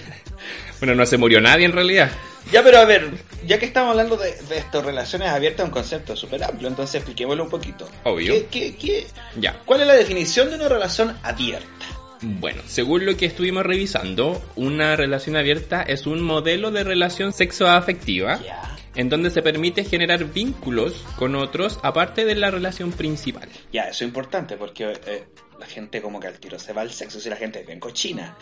bueno, 0.80 0.94
no 0.94 1.04
se 1.04 1.18
murió 1.18 1.38
nadie 1.42 1.66
en 1.66 1.72
realidad. 1.72 2.10
Ya, 2.52 2.62
pero 2.62 2.78
a 2.78 2.84
ver, 2.84 3.10
ya 3.44 3.58
que 3.58 3.66
estamos 3.66 3.90
hablando 3.90 4.16
de, 4.16 4.32
de 4.48 4.58
esto, 4.58 4.80
relaciones 4.82 5.28
abiertas 5.28 5.60
es 5.60 5.66
un 5.66 5.72
concepto 5.72 6.14
súper 6.16 6.44
amplio, 6.44 6.68
entonces 6.68 6.96
expliquémoslo 6.96 7.44
un 7.44 7.50
poquito. 7.50 7.88
Obvio. 8.04 8.32
¿Qué, 8.34 8.46
qué, 8.46 8.76
qué- 8.76 9.06
Ya. 9.40 9.60
cuál 9.64 9.80
es 9.80 9.86
la 9.88 9.94
definición 9.94 10.48
de 10.50 10.56
una 10.56 10.68
relación 10.68 11.16
abierta? 11.22 11.86
Bueno, 12.22 12.62
según 12.66 13.04
lo 13.04 13.16
que 13.16 13.26
estuvimos 13.26 13.64
revisando, 13.66 14.42
una 14.56 14.96
relación 14.96 15.36
abierta 15.36 15.82
es 15.82 16.06
un 16.06 16.22
modelo 16.22 16.70
de 16.70 16.82
relación 16.84 17.32
sexoafectiva 17.32 18.40
Ya. 18.42 18.76
en 18.94 19.08
donde 19.08 19.30
se 19.30 19.42
permite 19.42 19.84
generar 19.84 20.24
vínculos 20.24 21.04
con 21.16 21.34
otros 21.34 21.78
aparte 21.82 22.24
de 22.24 22.36
la 22.36 22.50
relación 22.50 22.92
principal. 22.92 23.48
Ya, 23.72 23.82
eso 23.88 24.04
es 24.04 24.08
importante 24.08 24.56
porque 24.56 24.92
eh, 25.06 25.24
la 25.58 25.66
gente 25.66 26.00
como 26.00 26.20
que 26.20 26.28
al 26.28 26.38
tiro 26.38 26.58
se 26.58 26.72
va 26.72 26.82
al 26.82 26.92
sexo, 26.92 27.20
si 27.20 27.28
la 27.28 27.36
gente 27.36 27.60
es 27.60 27.66
bien 27.66 27.80
cochina. 27.80 28.36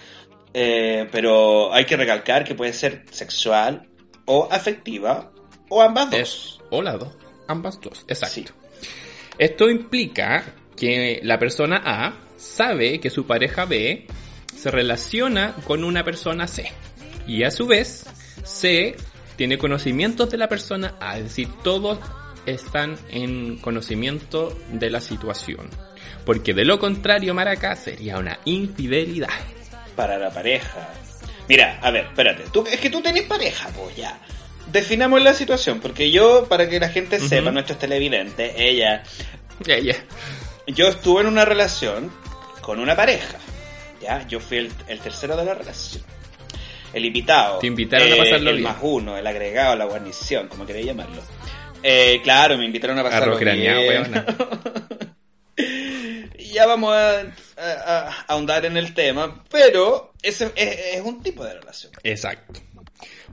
Eh, 0.52 1.08
pero 1.10 1.72
hay 1.74 1.84
que 1.84 1.96
recalcar 1.96 2.44
que 2.44 2.54
puede 2.54 2.72
ser 2.72 3.04
sexual 3.10 3.88
o 4.26 4.48
afectiva 4.50 5.30
o 5.68 5.82
ambas 5.82 6.10
dos. 6.10 6.20
Es 6.20 6.58
o 6.70 6.82
las 6.82 6.98
dos, 6.98 7.16
ambas 7.48 7.80
dos, 7.80 8.04
exacto. 8.08 8.34
Sí. 8.34 8.46
Esto 9.38 9.68
implica 9.68 10.44
que 10.76 11.20
la 11.22 11.38
persona 11.38 11.82
A 11.84 12.14
sabe 12.36 13.00
que 13.00 13.10
su 13.10 13.26
pareja 13.26 13.64
B 13.64 14.06
se 14.56 14.70
relaciona 14.70 15.54
con 15.64 15.84
una 15.84 16.04
persona 16.04 16.46
C. 16.46 16.70
Y 17.26 17.42
a 17.42 17.50
su 17.50 17.66
vez, 17.66 18.04
C 18.44 18.96
tiene 19.36 19.58
conocimientos 19.58 20.30
de 20.30 20.38
la 20.38 20.48
persona 20.48 20.94
A, 21.00 21.18
es 21.18 21.24
decir, 21.24 21.48
todo 21.62 21.98
están 22.46 22.96
en 23.10 23.56
conocimiento 23.58 24.56
de 24.72 24.90
la 24.90 25.00
situación. 25.00 25.68
Porque 26.24 26.54
de 26.54 26.64
lo 26.64 26.78
contrario, 26.78 27.34
Maraca, 27.34 27.74
sería 27.76 28.18
una 28.18 28.38
infidelidad. 28.44 29.28
Para 29.96 30.18
la 30.18 30.30
pareja. 30.30 30.88
Mira, 31.48 31.78
a 31.82 31.90
ver, 31.90 32.06
espérate. 32.06 32.44
Tú, 32.52 32.64
es 32.70 32.80
que 32.80 32.90
tú 32.90 33.02
tenés 33.02 33.24
pareja, 33.24 33.68
pues 33.76 33.96
ya. 33.96 34.18
Definamos 34.66 35.22
la 35.22 35.34
situación, 35.34 35.80
porque 35.80 36.10
yo, 36.10 36.46
para 36.48 36.68
que 36.68 36.80
la 36.80 36.88
gente 36.88 37.20
sepa, 37.20 37.50
nuestros 37.50 37.78
televidentes, 37.78 38.54
ella, 38.56 39.02
ya. 39.60 39.94
yo 40.66 40.88
estuve 40.88 41.20
en 41.20 41.26
una 41.28 41.44
relación 41.44 42.10
con 42.62 42.80
una 42.80 42.96
pareja. 42.96 43.38
Ya, 44.00 44.26
yo 44.26 44.40
fui 44.40 44.58
el, 44.58 44.72
el 44.88 45.00
tercero 45.00 45.36
de 45.36 45.44
la 45.44 45.54
relación. 45.54 46.02
El 46.94 47.04
invitado. 47.04 47.58
Te 47.58 47.66
invitaron 47.66 48.12
a 48.12 48.16
pasarlo 48.16 48.50
el 48.50 48.56
bien. 48.56 48.68
más 48.68 48.78
uno, 48.80 49.18
el 49.18 49.26
agregado, 49.26 49.76
la 49.76 49.84
guarnición, 49.84 50.48
como 50.48 50.64
queréis 50.64 50.86
llamarlo. 50.86 51.20
Eh, 51.82 52.20
claro, 52.22 52.56
me 52.56 52.64
invitaron 52.64 52.98
a 52.98 53.02
pasarlo 53.02 53.36
craneado, 53.36 53.80
bien. 53.82 54.24
ya 56.54 56.66
vamos 56.66 56.92
a, 56.94 57.20
a- 57.20 57.26
a 57.56 58.20
ahondar 58.28 58.64
en 58.64 58.76
el 58.76 58.94
tema, 58.94 59.44
pero 59.50 60.12
ese 60.22 60.50
es, 60.56 60.96
es 60.96 61.00
un 61.02 61.22
tipo 61.22 61.44
de 61.44 61.54
relación. 61.54 61.92
Exacto. 62.02 62.60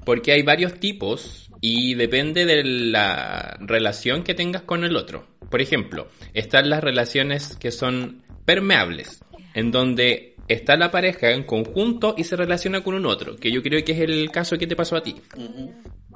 Porque 0.06 0.32
hay 0.32 0.42
varios 0.42 0.80
tipos 0.80 1.50
y 1.62 1.94
depende 1.94 2.46
de 2.46 2.64
la 2.64 3.56
relación 3.62 4.24
que 4.24 4.34
tengas 4.34 4.64
con 4.64 4.84
el 4.84 4.96
otro. 4.96 5.28
Por 5.50 5.62
ejemplo, 5.62 6.08
están 6.34 6.70
las 6.70 6.84
relaciones 6.84 7.56
que 7.58 7.72
son 7.72 8.24
permeables, 8.46 9.24
en 9.54 9.70
donde 9.72 10.36
está 10.48 10.76
la 10.76 10.90
pareja 10.92 11.32
en 11.32 11.44
conjunto 11.44 12.16
y 12.18 12.24
se 12.24 12.36
relaciona 12.36 12.84
con 12.84 12.96
un 12.96 13.06
otro, 13.06 13.36
que 13.38 13.52
yo 13.52 13.62
creo 13.62 13.84
que 13.86 13.92
es 13.92 14.00
el 14.00 14.32
caso 14.32 14.58
que 14.58 14.66
te 14.68 14.76
pasó 14.76 14.96
a 14.96 15.04
ti. 15.04 15.16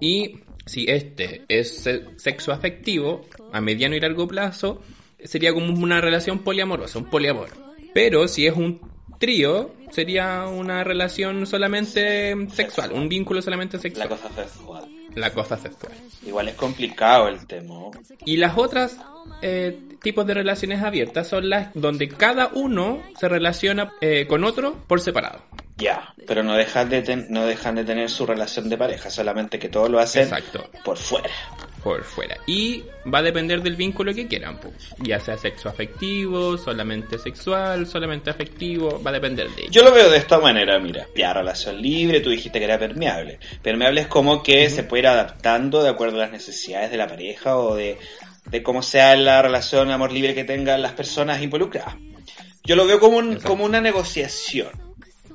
Y 0.02 0.40
si 0.66 0.86
este 0.90 1.44
es 1.48 1.78
se- 1.84 2.06
sexo 2.18 2.52
afectivo, 2.52 3.28
a 3.54 3.62
mediano 3.62 3.96
y 3.96 4.00
largo 4.00 4.28
plazo, 4.28 4.82
sería 5.26 5.54
como 5.54 5.74
una 5.74 6.02
relación 6.02 6.40
poliamorosa, 6.40 7.00
un 7.00 7.06
poliamor. 7.06 7.50
Pero 7.94 8.28
si 8.28 8.46
es 8.48 8.56
un 8.56 8.80
trío, 9.20 9.72
sería 9.92 10.46
una 10.48 10.84
relación 10.84 11.46
solamente 11.48 12.36
sexual, 12.54 12.92
un 12.92 13.08
vínculo 13.08 13.42
solamente 13.42 13.78
La 13.78 13.82
sexual. 13.84 14.10
cosa 14.10 14.30
sexual. 14.36 14.86
La 15.16 15.34
cosa 15.34 15.58
sexual. 15.58 15.94
Igual 16.26 16.50
es 16.50 16.56
complicado 16.56 17.30
el 17.30 17.46
tema. 17.48 17.76
Y 18.26 18.36
las 18.36 18.58
otras 18.58 18.98
eh, 19.42 19.80
tipos 20.02 20.26
de 20.28 20.34
relaciones 20.34 20.84
abiertas 20.84 21.28
son 21.30 21.50
las 21.50 21.74
donde 21.74 22.10
cada 22.10 22.50
uno 22.54 23.02
se 23.18 23.30
relaciona 23.30 23.94
eh, 24.02 24.26
con 24.28 24.44
otro 24.44 24.74
por 24.88 25.00
separado. 25.00 25.42
Ya, 25.78 26.14
pero 26.28 26.44
no 26.44 26.56
dejan 26.56 26.90
de 26.90 27.02
ten- 27.02 27.28
no 27.30 27.46
dejan 27.46 27.76
de 27.76 27.84
tener 27.86 28.10
su 28.10 28.26
relación 28.26 28.68
de 28.70 28.78
pareja, 28.78 29.10
solamente 29.10 29.58
que 29.60 29.70
todos 29.70 29.90
lo 29.90 30.00
hacen 30.00 30.24
Exacto. 30.24 30.70
por 30.84 30.98
fuera. 30.98 31.30
Por 31.86 32.04
fuera. 32.04 32.36
Y 32.48 32.84
va 33.14 33.20
a 33.20 33.22
depender 33.22 33.62
del 33.62 33.76
vínculo 33.76 34.12
que 34.12 34.28
quieran, 34.28 34.60
ya 34.98 35.20
sea 35.20 35.38
sexo 35.38 35.70
afectivo, 35.70 36.58
solamente 36.58 37.20
sexual, 37.20 37.86
solamente 37.86 38.32
afectivo, 38.32 39.00
va 39.04 39.12
a 39.12 39.14
depender 39.14 39.48
de 39.52 39.62
ello. 39.62 39.72
Yo 39.72 39.84
lo 39.84 39.94
veo 39.94 40.10
de 40.10 40.18
esta 40.18 40.40
manera, 40.40 40.80
mira, 40.80 41.06
ya 41.16 41.32
relación 41.32 41.80
libre, 41.80 42.22
tú 42.22 42.32
dijiste 42.32 42.58
que 42.58 42.66
era 42.66 42.80
permeable. 42.80 43.38
Permeable 43.62 44.02
es 44.02 44.08
como 44.08 44.42
que 44.42 44.68
se 44.72 44.82
puede 44.82 45.02
ir 45.04 45.08
adaptando 45.10 45.84
de 45.84 45.90
acuerdo 45.90 46.18
a 46.18 46.22
las 46.22 46.32
necesidades 46.32 46.90
de 46.90 46.98
la 46.98 47.08
pareja 47.08 47.56
o 47.58 47.76
de, 47.76 48.00
de 48.50 48.64
cómo 48.64 48.82
sea 48.82 49.16
la 49.16 49.44
relación 49.44 49.92
amor 49.92 50.12
libre 50.12 50.34
que 50.34 50.44
tengan 50.44 50.82
las 50.82 50.94
personas 50.94 51.40
involucradas. 51.44 51.96
Yo 52.64 52.76
lo 52.76 52.88
veo 52.88 53.00
como, 53.00 53.18
un- 53.18 53.36
como 53.36 53.64
una 53.64 53.80
negociación. 53.80 54.70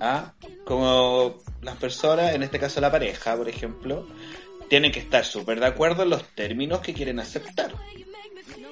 ¿ah? 0.01 0.33
Como 0.65 1.39
las 1.63 1.77
personas, 1.77 2.35
en 2.35 2.43
este 2.43 2.59
caso 2.59 2.81
la 2.81 2.91
pareja, 2.91 3.37
por 3.37 3.49
ejemplo, 3.49 4.09
tienen 4.71 4.91
que 4.93 5.01
estar 5.01 5.25
súper 5.27 5.61
de 5.61 5.67
acuerdo 5.67 6.05
en 6.05 6.11
los 6.11 6.25
términos 6.29 6.81
que 6.81 6.95
quieren 6.95 7.19
aceptar. 7.21 7.73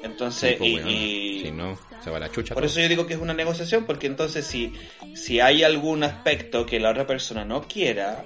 Entonces, 0.03 0.53
Sí, 0.53 0.57
po, 0.59 0.65
y- 0.89 1.41
Si 1.45 1.51
no, 1.51 1.77
se 2.03 2.11
va 2.11 2.19
la 2.21 2.31
chucha. 2.31 2.55
por 2.55 2.63
todo. 2.63 2.71
eso 2.71 2.81
yo 2.81 2.89
digo 2.89 3.07
que 3.07 3.15
es 3.15 3.21
una 3.21 3.35
negociación, 3.35 3.85
porque 3.85 4.07
entonces 4.07 4.47
si, 4.47 4.73
si 5.15 5.41
hay 5.41 5.65
algún 5.65 6.05
aspecto 6.05 6.65
que 6.65 6.79
la 6.81 6.91
otra 6.91 7.07
persona 7.07 7.45
no 7.45 7.63
quiera, 7.63 8.25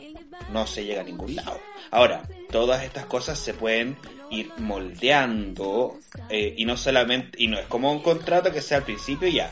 no 0.53 0.67
se 0.67 0.85
llega 0.85 1.01
a 1.01 1.05
ningún 1.05 1.35
lado. 1.35 1.59
Ahora, 1.91 2.23
todas 2.51 2.85
estas 2.85 3.07
cosas 3.07 3.39
se 3.39 3.55
pueden 3.55 3.97
ir 4.31 4.51
moldeando 4.59 5.99
eh, 6.29 6.55
y 6.57 6.65
no 6.67 6.77
solamente, 6.77 7.43
y 7.43 7.47
no 7.49 7.59
es 7.59 7.67
como 7.67 7.91
un 7.93 8.01
contrato 8.03 8.53
que 8.53 8.61
sea 8.61 8.79
al 8.79 8.85
principio 8.85 9.29
ya. 9.29 9.51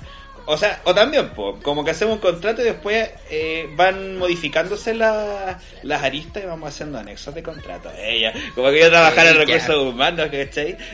O 0.52 0.56
sea, 0.58 0.80
o 0.84 0.94
también, 0.94 1.30
po, 1.30 1.58
como 1.62 1.84
que 1.84 1.92
hacemos 1.92 2.14
un 2.14 2.20
contrato 2.20 2.60
y 2.62 2.64
después 2.64 3.08
eh, 3.30 3.68
van 3.76 4.18
modificándose 4.18 4.94
la- 4.94 5.58
las 5.82 6.02
aristas 6.02 6.42
y 6.42 6.46
vamos 6.46 6.68
haciendo 6.68 6.98
anexos 6.98 7.34
de 7.34 7.42
contrato. 7.42 7.90
Ella, 7.96 8.32
como 8.54 8.70
que 8.70 8.80
yo 8.80 8.88
trabajar 8.90 9.26
en 9.28 9.36
Eh, 9.36 9.44
recursos 9.44 9.76
humanos, 9.76 10.28
¿cachai? 10.30 10.76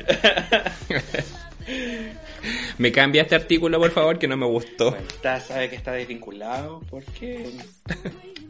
Me 2.79 2.93
cambia 2.93 3.23
este 3.23 3.35
artículo, 3.35 3.79
por 3.81 3.91
favor, 3.91 4.19
que 4.19 4.29
no 4.29 4.37
me 4.37 4.47
gustó. 4.47 4.91
Bueno, 4.91 5.07
está, 5.09 5.41
sabe 5.41 5.69
que 5.69 5.77
está 5.77 5.93
desvinculado 5.93 6.81
porque 6.91 7.51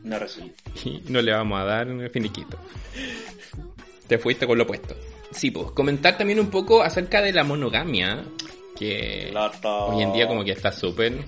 no 0.05 0.19
resulta. 0.19 0.55
Y 0.85 1.03
no 1.09 1.23
le 1.23 1.33
vamos 1.33 1.59
a 1.61 1.65
dar 1.65 1.89
un 1.89 2.09
finiquito. 2.11 2.59
Te 4.07 4.19
fuiste 4.19 4.47
con 4.47 4.59
lo 4.59 4.65
opuesto. 4.65 4.95
Sí, 5.31 5.51
pues 5.51 5.71
comentar 5.71 6.19
también 6.19 6.41
un 6.41 6.51
poco 6.51 6.83
acerca 6.83 7.23
de 7.23 7.33
la 7.33 7.45
monogamia, 7.45 8.23
que 8.77 9.31
Loto. 9.33 9.87
hoy 9.87 10.03
en 10.03 10.13
día 10.13 10.29
como 10.29 10.45
que 10.45 10.53
está 10.53 10.71
súper, 10.71 11.25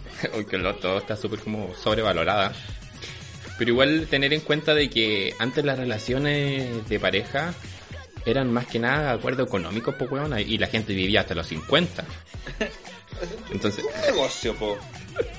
que 0.49 0.59
lo 0.59 0.77
todo 0.77 0.99
está 0.99 1.17
súper 1.17 1.41
como 1.41 1.75
sobrevalorada. 1.75 2.53
Pero 3.59 3.73
igual 3.73 4.07
tener 4.09 4.33
en 4.33 4.41
cuenta 4.41 4.73
de 4.73 4.89
que 4.89 5.35
antes 5.41 5.65
las 5.65 5.77
relaciones 5.77 6.89
de 6.89 7.01
pareja 7.01 7.53
eran 8.25 8.53
más 8.53 8.67
que 8.67 8.79
nada 8.79 9.13
de 9.13 9.19
acuerdo 9.19 9.43
económico, 9.43 9.93
pues 9.99 10.11
weón, 10.11 10.39
y 10.39 10.59
la 10.59 10.69
gente 10.69 10.95
vivía 10.95 11.23
hasta 11.23 11.35
los 11.35 11.49
50. 11.49 12.05
Entonces, 13.51 13.85
Un 13.85 14.01
negocio, 14.03 14.55
po. 14.55 14.79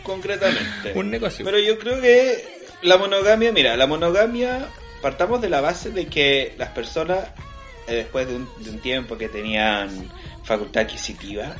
Concretamente. 0.03 0.91
un 0.95 1.09
negocio. 1.09 1.45
Pero 1.45 1.59
yo 1.59 1.79
creo 1.79 2.01
que 2.01 2.45
la 2.81 2.97
monogamia, 2.97 3.53
mira, 3.53 3.77
la 3.77 3.87
monogamia, 3.87 4.67
partamos 5.01 5.39
de 5.41 5.49
la 5.49 5.61
base 5.61 5.91
de 5.91 6.07
que 6.07 6.55
las 6.57 6.69
personas, 6.69 7.29
eh, 7.87 7.95
después 7.95 8.27
de 8.27 8.35
un, 8.35 8.49
de 8.59 8.69
un 8.71 8.79
tiempo 8.79 9.17
que 9.17 9.29
tenían 9.29 9.89
facultad 10.43 10.83
adquisitiva, 10.83 11.55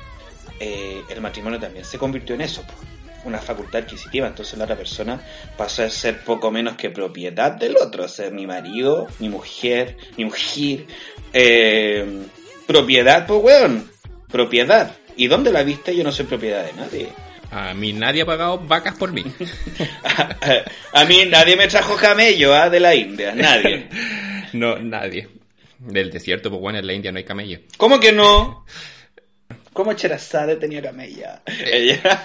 eh, 0.60 1.04
el 1.10 1.22
matrimonio 1.22 1.60
también 1.60 1.86
se 1.86 1.98
convirtió 1.98 2.36
en 2.36 2.42
eso, 2.42 2.64
po. 2.64 2.74
una 3.26 3.40
facultad 3.40 3.84
adquisitiva. 3.84 4.28
Entonces 4.28 4.58
la 4.58 4.66
otra 4.66 4.76
persona 4.76 5.22
pasó 5.58 5.84
a 5.84 5.90
ser 5.90 6.24
poco 6.24 6.52
menos 6.52 6.76
que 6.76 6.90
propiedad 6.90 7.52
del 7.52 7.78
otro, 7.78 8.06
o 8.06 8.08
sea, 8.08 8.30
mi 8.30 8.46
marido, 8.46 9.08
mi 9.20 9.30
mujer, 9.30 9.98
mi 10.18 10.26
mujer, 10.26 10.86
eh, 11.34 12.24
propiedad, 12.68 13.26
pues 13.26 13.44
weón, 13.44 13.92
propiedad. 14.32 14.96
¿Y 15.16 15.28
dónde 15.28 15.52
la 15.52 15.64
viste? 15.64 15.96
Yo 15.96 16.04
no 16.04 16.12
soy 16.12 16.26
propiedad 16.26 16.66
de 16.66 16.74
nadie. 16.74 17.10
A 17.52 17.74
mí 17.74 17.94
nadie 17.94 18.22
ha 18.22 18.26
pagado 18.26 18.60
vacas 18.60 18.96
por 18.96 19.12
mí. 19.12 19.24
A 20.94 21.06
mí 21.06 21.26
nadie 21.28 21.56
me 21.56 21.68
trajo 21.68 21.96
camello 21.96 22.54
¿ah? 22.54 22.70
de 22.70 22.80
la 22.80 22.96
India, 22.96 23.34
nadie. 23.34 23.90
No, 24.52 24.80
nadie. 24.80 25.28
Del 25.78 26.10
desierto, 26.10 26.50
pues 26.50 26.60
bueno, 26.60 26.80
en 26.80 26.88
la 26.88 26.94
India 26.94 27.12
no 27.12 27.20
hay 27.20 27.24
camello. 27.24 27.60
¿Cómo 27.78 28.00
que 28.00 28.12
no? 28.12 28.66
¿Cómo 29.80 29.94
Cherazade 29.94 30.58
tenía 30.58 30.82
camella? 30.82 31.42
Ella- 31.72 32.02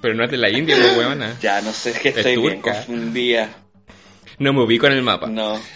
Pero 0.00 0.14
no 0.14 0.22
es 0.22 0.30
de 0.30 0.36
la 0.36 0.48
India, 0.48 0.76
pues 0.80 0.96
huevona. 0.96 1.36
ya, 1.40 1.60
no 1.62 1.72
sé, 1.72 1.90
es 1.90 1.98
que 1.98 2.10
Es 2.10 2.16
estoy 2.18 2.36
bien 2.36 2.62
turca. 2.62 2.74
confundida. 2.74 3.48
No 4.38 4.52
me 4.52 4.62
ubico 4.62 4.86
en 4.86 4.92
el 4.92 5.02
mapa. 5.02 5.26
No. 5.26 5.60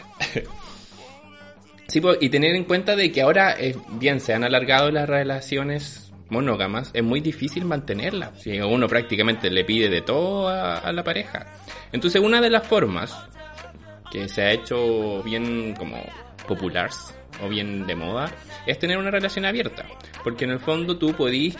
Sí, 1.88 2.00
pues, 2.00 2.18
y 2.20 2.28
tener 2.30 2.54
en 2.54 2.62
cuenta 2.62 2.94
de 2.94 3.10
que 3.10 3.22
ahora, 3.22 3.56
eh, 3.58 3.74
bien, 3.98 4.20
se 4.20 4.34
han 4.34 4.44
alargado 4.44 4.88
las 4.92 5.08
relaciones 5.08 6.12
monógamas, 6.30 6.90
es 6.94 7.02
muy 7.02 7.20
difícil 7.20 7.64
mantenerlas. 7.64 8.40
Si 8.40 8.56
uno 8.60 8.86
prácticamente 8.86 9.50
le 9.50 9.64
pide 9.64 9.88
de 9.90 10.00
todo 10.00 10.46
a, 10.48 10.78
a 10.78 10.92
la 10.92 11.02
pareja. 11.02 11.44
Entonces, 11.90 12.22
una 12.22 12.40
de 12.40 12.50
las 12.50 12.64
formas 12.68 13.12
que 14.12 14.28
se 14.28 14.42
ha 14.42 14.52
hecho 14.52 15.24
bien 15.24 15.74
como 15.74 16.00
populares 16.46 17.12
o 17.40 17.48
bien 17.48 17.86
de 17.86 17.94
moda 17.94 18.32
es 18.66 18.78
tener 18.78 18.98
una 18.98 19.10
relación 19.10 19.44
abierta. 19.44 19.84
Porque 20.22 20.44
en 20.44 20.50
el 20.50 20.60
fondo 20.60 20.98
tú 20.98 21.14
podís 21.14 21.56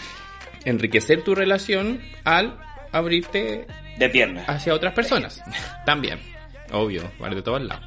enriquecer 0.64 1.22
tu 1.22 1.34
relación 1.34 2.00
al 2.24 2.58
abrirte 2.92 3.66
De 3.98 4.08
pierna. 4.08 4.44
hacia 4.46 4.74
otras 4.74 4.92
personas. 4.94 5.42
También, 5.86 6.18
obvio, 6.72 7.10
vale 7.18 7.36
de 7.36 7.42
todos 7.42 7.62
lados. 7.62 7.86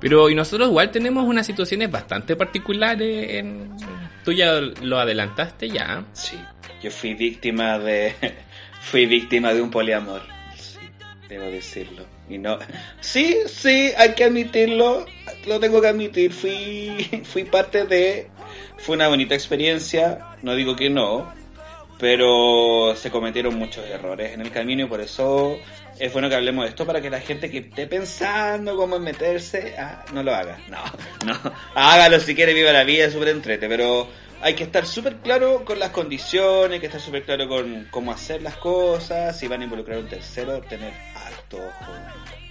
Pero 0.00 0.28
y 0.28 0.34
nosotros 0.34 0.68
igual 0.68 0.90
tenemos 0.90 1.24
unas 1.24 1.46
situaciones 1.46 1.90
bastante 1.90 2.36
particulares. 2.36 3.26
En... 3.36 3.70
Tú 4.24 4.32
ya 4.32 4.60
lo 4.60 4.98
adelantaste 4.98 5.68
ya. 5.70 6.04
Sí, 6.12 6.38
yo 6.82 6.90
fui 6.90 7.14
víctima 7.14 7.78
de. 7.78 8.14
Fui 8.82 9.06
víctima 9.06 9.54
de 9.54 9.62
un 9.62 9.70
poliamor. 9.70 10.20
Sí, 10.56 10.78
debo 11.26 11.44
decirlo. 11.46 12.04
Y 12.28 12.38
no. 12.38 12.58
Sí, 13.00 13.36
sí, 13.46 13.92
hay 13.96 14.14
que 14.14 14.24
admitirlo. 14.24 15.06
Lo 15.46 15.60
tengo 15.60 15.80
que 15.80 15.88
admitir. 15.88 16.32
Fui, 16.32 17.22
fui 17.24 17.44
parte 17.44 17.84
de. 17.84 18.28
Fue 18.78 18.96
una 18.96 19.08
bonita 19.08 19.34
experiencia. 19.34 20.18
No 20.42 20.54
digo 20.54 20.76
que 20.76 20.90
no. 20.90 21.32
pero 21.98 22.94
se 22.96 23.10
cometieron 23.10 23.54
muchos 23.56 23.84
errores 23.86 24.32
en 24.32 24.40
el 24.40 24.50
camino 24.50 24.84
y 24.84 24.86
por 24.86 25.00
eso 25.00 25.56
es 25.98 26.12
bueno 26.12 26.28
que 26.28 26.34
hablemos 26.34 26.64
de 26.64 26.70
esto 26.70 26.84
para 26.84 27.00
que 27.00 27.08
la 27.08 27.20
gente 27.20 27.50
que 27.50 27.58
esté 27.58 27.86
pensando 27.86 28.76
cómo 28.76 28.98
meterse, 28.98 29.74
ah, 29.78 30.04
no 30.12 30.22
lo 30.22 30.34
haga. 30.34 30.58
No, 30.68 30.78
no. 31.26 31.52
Hágalo 31.74 32.18
si 32.20 32.34
quiere, 32.34 32.52
viva 32.52 32.72
la 32.72 32.84
vida, 32.84 33.10
súper 33.10 33.28
entrete, 33.28 33.68
pero 33.68 34.08
hay 34.40 34.54
que 34.54 34.64
estar 34.64 34.86
súper 34.86 35.16
claro 35.16 35.64
con 35.64 35.78
las 35.78 35.90
condiciones, 35.90 36.72
hay 36.72 36.80
que 36.80 36.86
estar 36.86 37.00
súper 37.00 37.22
claro 37.22 37.48
con 37.48 37.86
cómo 37.90 38.12
hacer 38.12 38.42
las 38.42 38.56
cosas, 38.56 39.38
si 39.38 39.48
van 39.48 39.60
a 39.62 39.64
involucrar 39.64 39.98
a 39.98 40.00
un 40.00 40.08
tercero, 40.08 40.60
tener 40.60 40.92
harto 41.44 41.58
ojo, 41.58 41.92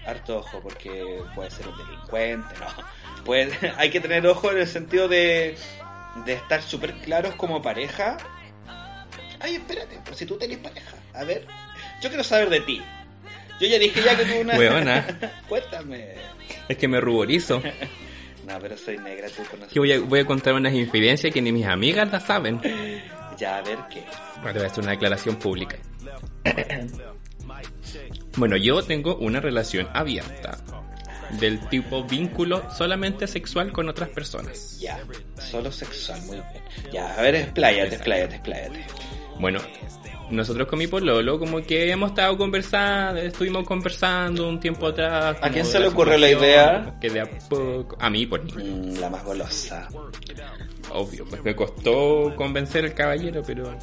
harto 0.05 0.37
ojo, 0.37 0.59
porque 0.61 1.21
puede 1.35 1.51
ser 1.51 1.67
un 1.67 1.77
delincuente, 1.77 2.55
no. 2.59 2.67
Pues 3.25 3.53
hay 3.77 3.89
que 3.89 4.01
tener 4.01 4.27
ojo 4.27 4.51
en 4.51 4.57
el 4.57 4.67
sentido 4.67 5.07
de, 5.07 5.55
de 6.25 6.33
estar 6.33 6.61
súper 6.61 6.93
claros 6.95 7.35
como 7.35 7.61
pareja. 7.61 8.17
Ay, 9.39 9.55
espérate, 9.55 9.99
pues 10.03 10.17
si 10.17 10.25
tú 10.25 10.37
tenés 10.37 10.57
pareja, 10.57 10.97
a 11.13 11.23
ver, 11.23 11.45
yo 12.01 12.09
quiero 12.09 12.23
saber 12.23 12.49
de 12.49 12.59
ti. 12.61 12.81
Yo 13.61 13.67
ya 13.67 13.79
dije 13.79 14.01
ya 14.03 14.17
que 14.17 14.25
tú 14.25 14.41
una... 14.41 14.57
Huevona. 14.57 15.05
Cuéntame. 15.47 16.15
Es 16.67 16.75
que 16.75 16.87
me 16.87 16.99
ruborizo. 16.99 17.61
No, 18.45 18.59
pero 18.59 18.75
soy 18.77 18.97
negra, 18.97 19.29
tú 19.29 19.43
conoces. 19.49 19.71
Que 19.71 19.79
voy 19.79 19.93
a, 19.93 19.99
voy 20.01 20.19
a 20.19 20.25
contar 20.25 20.53
unas 20.53 20.73
infidencias 20.73 21.33
que 21.33 21.41
ni 21.41 21.53
mis 21.53 21.65
amigas 21.65 22.11
las 22.11 22.23
saben. 22.23 22.59
Ya, 23.37 23.57
a 23.57 23.61
ver 23.61 23.77
qué. 23.89 24.03
Bueno, 24.37 24.51
te 24.51 24.59
voy 24.59 24.63
a 24.63 24.67
hacer 24.67 24.83
una 24.83 24.91
declaración 24.91 25.37
pública. 25.37 25.77
Bueno, 28.37 28.57
yo 28.57 28.81
tengo 28.83 29.15
una 29.17 29.39
relación 29.39 29.87
abierta. 29.93 30.57
Del 31.39 31.59
tipo 31.69 32.03
vínculo 32.03 32.63
solamente 32.71 33.25
sexual 33.27 33.71
con 33.71 33.89
otras 33.89 34.09
personas. 34.09 34.79
Ya, 34.79 34.99
solo 35.39 35.71
sexual, 35.71 36.21
muy 36.23 36.35
bien. 36.35 36.45
Ya, 36.93 37.13
a 37.15 37.21
ver, 37.21 37.35
expláyate, 37.35 37.95
expláyate, 37.95 38.35
expláyate. 38.35 38.85
Bueno, 39.39 39.59
nosotros 40.29 40.67
con 40.67 40.77
mi 40.77 40.85
pololo 40.85 41.39
como 41.39 41.61
que 41.63 41.89
hemos 41.89 42.11
estado 42.11 42.37
conversando, 42.37 43.19
estuvimos 43.19 43.65
conversando 43.65 44.47
un 44.47 44.59
tiempo 44.59 44.87
atrás. 44.87 45.37
¿A 45.37 45.39
como 45.39 45.53
quién 45.53 45.65
se 45.65 45.79
le 45.79 45.87
ocurrió 45.87 46.17
la 46.19 46.29
idea? 46.29 46.95
Que 47.01 47.09
de 47.09 47.21
a 47.21 47.25
poco... 47.49 47.97
A 47.99 48.11
mí, 48.11 48.27
por 48.27 48.43
mí. 48.43 48.51
Mm, 48.63 48.99
la 48.99 49.09
más 49.09 49.23
golosa. 49.23 49.87
Obvio, 50.91 51.25
pues 51.25 51.43
me 51.43 51.55
costó 51.55 52.31
convencer 52.35 52.85
al 52.85 52.93
caballero, 52.93 53.41
pero 53.45 53.75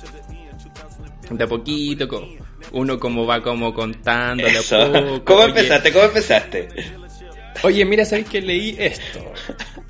de 1.30 1.44
a 1.44 1.46
poquito, 1.48 2.06
co- 2.06 2.28
uno 2.72 2.98
como 2.98 3.26
va 3.26 3.40
como 3.42 3.72
contando 3.74 4.44
poco. 4.68 5.22
¿Cómo 5.24 5.40
oye, 5.40 5.48
empezaste? 5.48 5.92
¿Cómo 5.92 6.04
empezaste? 6.04 6.68
Oye, 7.62 7.84
mira, 7.84 8.04
¿sabes 8.04 8.28
que 8.28 8.40
leí 8.40 8.76
esto? 8.78 9.20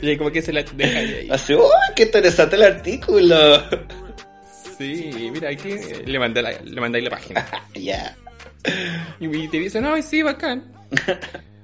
Y 0.00 0.16
como 0.18 0.30
que 0.30 0.42
se 0.42 0.52
la 0.52 0.62
deja 0.62 0.98
ahí. 0.98 1.28
Así, 1.30 1.54
¡uy, 1.54 1.62
qué 1.94 2.02
interesante 2.02 2.56
el 2.56 2.62
artículo! 2.64 3.62
Sí, 4.76 5.30
mira, 5.32 5.50
aquí 5.50 5.70
le 6.04 6.18
mandé 6.18 6.42
la, 6.42 6.50
le 6.50 6.80
mandé 6.80 6.98
ahí 6.98 7.04
la 7.04 7.10
página. 7.10 7.46
ya. 7.74 8.14
Y 9.18 9.48
te 9.48 9.58
dicen, 9.58 9.86
ay, 9.86 10.02
sí, 10.02 10.22
bacán. 10.22 10.64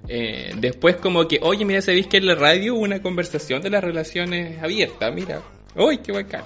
Eh, 0.08 0.52
después 0.56 0.96
como 0.96 1.28
que, 1.28 1.38
oye, 1.42 1.64
mira, 1.64 1.82
¿sabéis 1.82 2.06
que 2.06 2.16
en 2.16 2.26
la 2.26 2.34
radio 2.34 2.74
hubo 2.74 2.82
una 2.82 3.02
conversación 3.02 3.60
de 3.60 3.70
las 3.70 3.84
relaciones 3.84 4.62
abiertas? 4.62 5.12
Mira, 5.14 5.42
uy, 5.76 5.98
qué 5.98 6.12
bacán. 6.12 6.42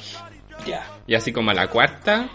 Ya. 0.66 0.87
Y 1.07 1.14
así 1.14 1.33
como 1.33 1.52
a 1.52 1.55
la 1.55 1.69
cuarta, 1.69 2.28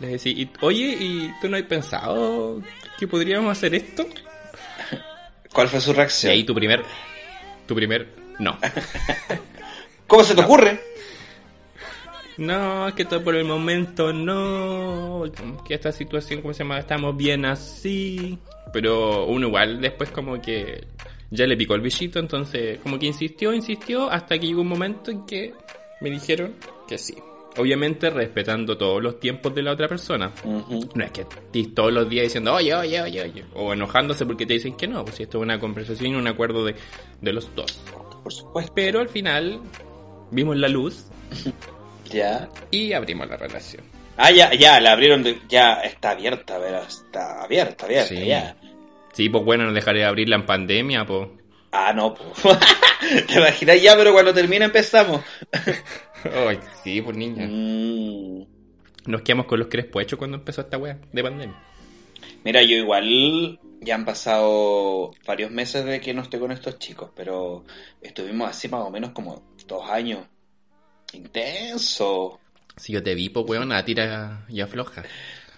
les 0.00 0.12
decía, 0.12 0.32
"Y- 0.32 0.50
oye, 0.60 0.96
¿y 1.00 1.30
tú 1.40 1.48
no 1.48 1.56
has 1.56 1.62
pensado 1.64 2.62
que 2.98 3.06
podríamos 3.06 3.52
hacer 3.52 3.74
esto? 3.74 4.06
¿Cuál 5.52 5.68
fue 5.68 5.80
su 5.80 5.90
Y 5.90 5.94
reacción? 5.94 6.32
ahí 6.32 6.44
tu 6.44 6.54
primer, 6.54 6.82
tu 7.66 7.74
primer, 7.74 8.08
no. 8.38 8.58
¿Cómo 10.06 10.24
se 10.24 10.34
te 10.34 10.40
ocurre? 10.42 10.80
No, 12.36 12.88
es 12.88 12.94
que 12.94 13.04
todo 13.04 13.22
por 13.22 13.34
el 13.36 13.44
momento 13.44 14.12
no, 14.12 15.24
que 15.66 15.74
esta 15.74 15.92
situación, 15.92 16.40
¿cómo 16.40 16.54
se 16.54 16.60
llama? 16.60 16.78
Estamos 16.78 17.16
bien 17.16 17.44
así. 17.44 18.38
Pero 18.72 19.26
uno 19.26 19.48
igual 19.48 19.80
después 19.80 20.10
como 20.10 20.40
que 20.40 20.86
ya 21.30 21.46
le 21.46 21.56
picó 21.56 21.74
el 21.74 21.80
bichito, 21.82 22.18
entonces 22.18 22.78
como 22.82 22.98
que 22.98 23.06
insistió, 23.06 23.52
insistió, 23.52 24.10
hasta 24.10 24.38
que 24.38 24.46
llegó 24.46 24.62
un 24.62 24.68
momento 24.68 25.10
en 25.10 25.26
que 25.26 25.52
me 26.00 26.10
dijeron 26.10 26.54
que 26.88 26.96
sí. 26.96 27.14
Obviamente 27.56 28.10
respetando 28.10 28.78
todos 28.78 29.02
los 29.02 29.18
tiempos 29.20 29.54
de 29.54 29.62
la 29.62 29.72
otra 29.72 29.88
persona. 29.88 30.32
No 30.44 31.04
es 31.04 31.10
que 31.10 31.22
estés 31.22 31.74
todos 31.74 31.92
los 31.92 32.08
días 32.08 32.24
diciendo, 32.24 32.54
oye, 32.54 32.74
oye, 32.74 33.00
oye, 33.02 33.22
oye. 33.22 33.44
O 33.54 33.72
enojándose 33.72 34.24
porque 34.24 34.46
te 34.46 34.54
dicen 34.54 34.76
que 34.76 34.86
no. 34.86 35.04
Pues 35.04 35.16
si 35.16 35.24
esto 35.24 35.38
es 35.38 35.42
una 35.42 35.58
conversación 35.58 36.12
y 36.12 36.14
un 36.14 36.28
acuerdo 36.28 36.64
de, 36.64 36.76
de 37.20 37.32
los 37.32 37.54
dos. 37.54 37.80
Por 38.22 38.32
supuesto. 38.32 38.72
Pero 38.74 39.00
al 39.00 39.08
final 39.08 39.60
vimos 40.30 40.56
la 40.56 40.68
luz 40.68 41.06
Ya. 42.10 42.48
y 42.70 42.92
abrimos 42.92 43.28
la 43.28 43.36
relación. 43.36 43.82
Ah, 44.16 44.30
ya, 44.30 44.52
ya, 44.54 44.80
la 44.80 44.92
abrieron, 44.92 45.22
de- 45.22 45.38
ya 45.48 45.74
está 45.80 46.10
abierta, 46.10 46.58
verás, 46.58 47.04
está 47.06 47.42
abierta, 47.42 47.86
abierta, 47.86 48.08
Sí. 48.08 48.26
ya. 48.26 48.56
Sí, 49.12 49.28
pues 49.28 49.44
bueno, 49.44 49.64
no 49.64 49.72
dejaré 49.72 50.00
de 50.00 50.04
abrirla 50.04 50.36
en 50.36 50.46
pandemia, 50.46 51.04
pues. 51.06 51.28
Ah, 51.72 51.92
no, 51.94 52.14
po. 52.14 52.22
te 53.28 53.38
imaginas 53.38 53.80
ya, 53.80 53.96
pero 53.96 54.12
cuando 54.12 54.34
termina 54.34 54.66
empezamos. 54.66 55.22
Ay, 56.48 56.58
sí, 56.82 57.00
pues 57.02 57.16
niña. 57.16 57.46
Mm. 57.48 58.46
Nos 59.06 59.22
quedamos 59.22 59.46
con 59.46 59.58
los 59.58 59.68
crespos 59.68 60.02
hechos 60.02 60.18
cuando 60.18 60.36
empezó 60.36 60.60
esta 60.60 60.78
wea 60.78 60.98
de 61.12 61.22
pandemia. 61.22 61.56
Mira, 62.44 62.62
yo 62.62 62.76
igual 62.76 63.58
ya 63.80 63.94
han 63.94 64.04
pasado 64.04 65.12
varios 65.26 65.50
meses 65.50 65.84
de 65.84 66.00
que 66.00 66.14
no 66.14 66.22
estoy 66.22 66.40
con 66.40 66.52
estos 66.52 66.78
chicos, 66.78 67.10
pero 67.14 67.64
estuvimos 68.02 68.48
así 68.48 68.68
más 68.68 68.82
o 68.82 68.90
menos 68.90 69.10
como 69.10 69.42
dos 69.66 69.88
años. 69.90 70.26
Intenso. 71.12 72.38
Si 72.76 72.92
yo 72.92 73.02
te 73.02 73.14
vi, 73.14 73.28
pues 73.28 73.46
weón, 73.48 73.72
a 73.72 73.84
tira 73.84 74.44
y 74.48 74.60
afloja. 74.60 75.02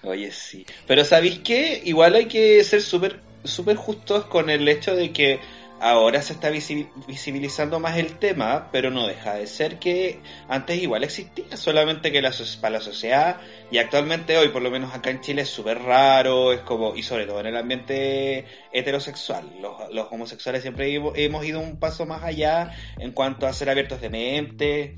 Oye, 0.02 0.30
sí. 0.32 0.66
Pero 0.86 1.04
¿sabéis 1.04 1.40
qué? 1.40 1.82
Igual 1.84 2.14
hay 2.14 2.26
que 2.26 2.62
ser 2.64 2.80
súper 2.80 3.20
súper 3.44 3.76
justos 3.76 4.26
con 4.26 4.50
el 4.50 4.68
hecho 4.68 4.94
de 4.94 5.12
que 5.12 5.40
ahora 5.82 6.22
se 6.22 6.32
está 6.34 6.50
visi- 6.50 6.88
visibilizando 7.08 7.80
más 7.80 7.98
el 7.98 8.18
tema, 8.18 8.68
pero 8.72 8.90
no 8.90 9.06
deja 9.06 9.34
de 9.34 9.46
ser 9.46 9.78
que 9.78 10.20
antes 10.48 10.80
igual 10.80 11.02
existía, 11.04 11.56
solamente 11.56 12.12
que 12.12 12.22
la, 12.22 12.32
so- 12.32 12.44
para 12.60 12.74
la 12.78 12.80
sociedad 12.80 13.40
y 13.70 13.78
actualmente 13.78 14.38
hoy, 14.38 14.48
por 14.50 14.62
lo 14.62 14.70
menos 14.70 14.94
acá 14.94 15.10
en 15.10 15.20
Chile, 15.20 15.42
es 15.42 15.48
súper 15.50 15.80
raro, 15.80 16.52
es 16.52 16.60
como, 16.60 16.94
y 16.94 17.02
sobre 17.02 17.26
todo 17.26 17.40
en 17.40 17.46
el 17.46 17.56
ambiente 17.56 18.46
heterosexual. 18.72 19.44
Los, 19.60 19.72
los 19.92 20.06
homosexuales 20.10 20.62
siempre 20.62 20.92
hemos- 20.94 21.12
hemos 21.16 21.44
ido 21.44 21.60
un 21.60 21.78
paso 21.78 22.06
más 22.06 22.22
allá 22.22 22.74
en 22.98 23.12
cuanto 23.12 23.46
a 23.46 23.52
ser 23.52 23.68
abiertos 23.68 24.00
de 24.00 24.08
mente 24.10 24.96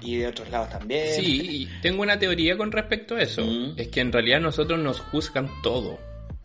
y 0.00 0.16
de 0.16 0.26
otros 0.26 0.50
lados 0.50 0.70
también. 0.70 1.06
Sí, 1.14 1.40
y 1.62 1.80
tengo 1.80 2.02
una 2.02 2.18
teoría 2.18 2.56
con 2.56 2.72
respecto 2.72 3.16
a 3.16 3.22
eso. 3.22 3.42
Mm. 3.44 3.74
Es 3.78 3.88
que 3.88 4.00
en 4.00 4.12
realidad 4.12 4.40
nosotros 4.40 4.78
nos 4.80 5.00
juzgan 5.00 5.48
todo. 5.62 5.98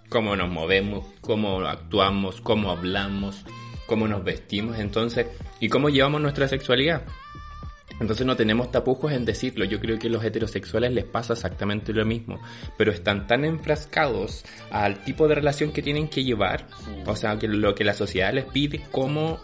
Cómo 0.09 0.35
nos 0.35 0.49
movemos, 0.49 1.05
cómo 1.21 1.61
actuamos, 1.61 2.41
cómo 2.41 2.69
hablamos, 2.71 3.45
cómo 3.91 4.08
nos 4.08 4.23
vestimos, 4.23 4.80
entonces, 4.80 5.27
y 5.60 5.67
cómo 5.67 5.89
llevamos 5.89 6.21
nuestra 6.21 6.47
sexualidad. 6.47 7.04
Entonces 7.99 8.25
no 8.25 8.38
tenemos 8.38 8.71
tapujos 8.71 9.12
en 9.12 9.25
decirlo. 9.25 9.65
Yo 9.65 9.82
creo 9.82 9.99
que 9.99 10.08
a 10.08 10.10
los 10.10 10.23
heterosexuales 10.23 10.93
les 10.93 11.04
pasa 11.04 11.34
exactamente 11.34 11.91
lo 11.91 12.06
mismo. 12.06 12.39
Pero 12.77 12.93
están 12.93 13.27
tan 13.27 13.43
enfrascados 13.43 14.45
al 14.71 15.04
tipo 15.04 15.27
de 15.27 15.36
relación 15.36 15.73
que 15.73 15.82
tienen 15.82 16.08
que 16.08 16.23
llevar. 16.23 16.67
O 17.06 17.17
sea, 17.17 17.38
que 17.38 17.49
lo 17.49 17.75
que 17.75 17.84
la 17.84 17.93
sociedad 17.93 18.34
les 18.34 18.45
pide 18.45 18.82
como 18.91 19.41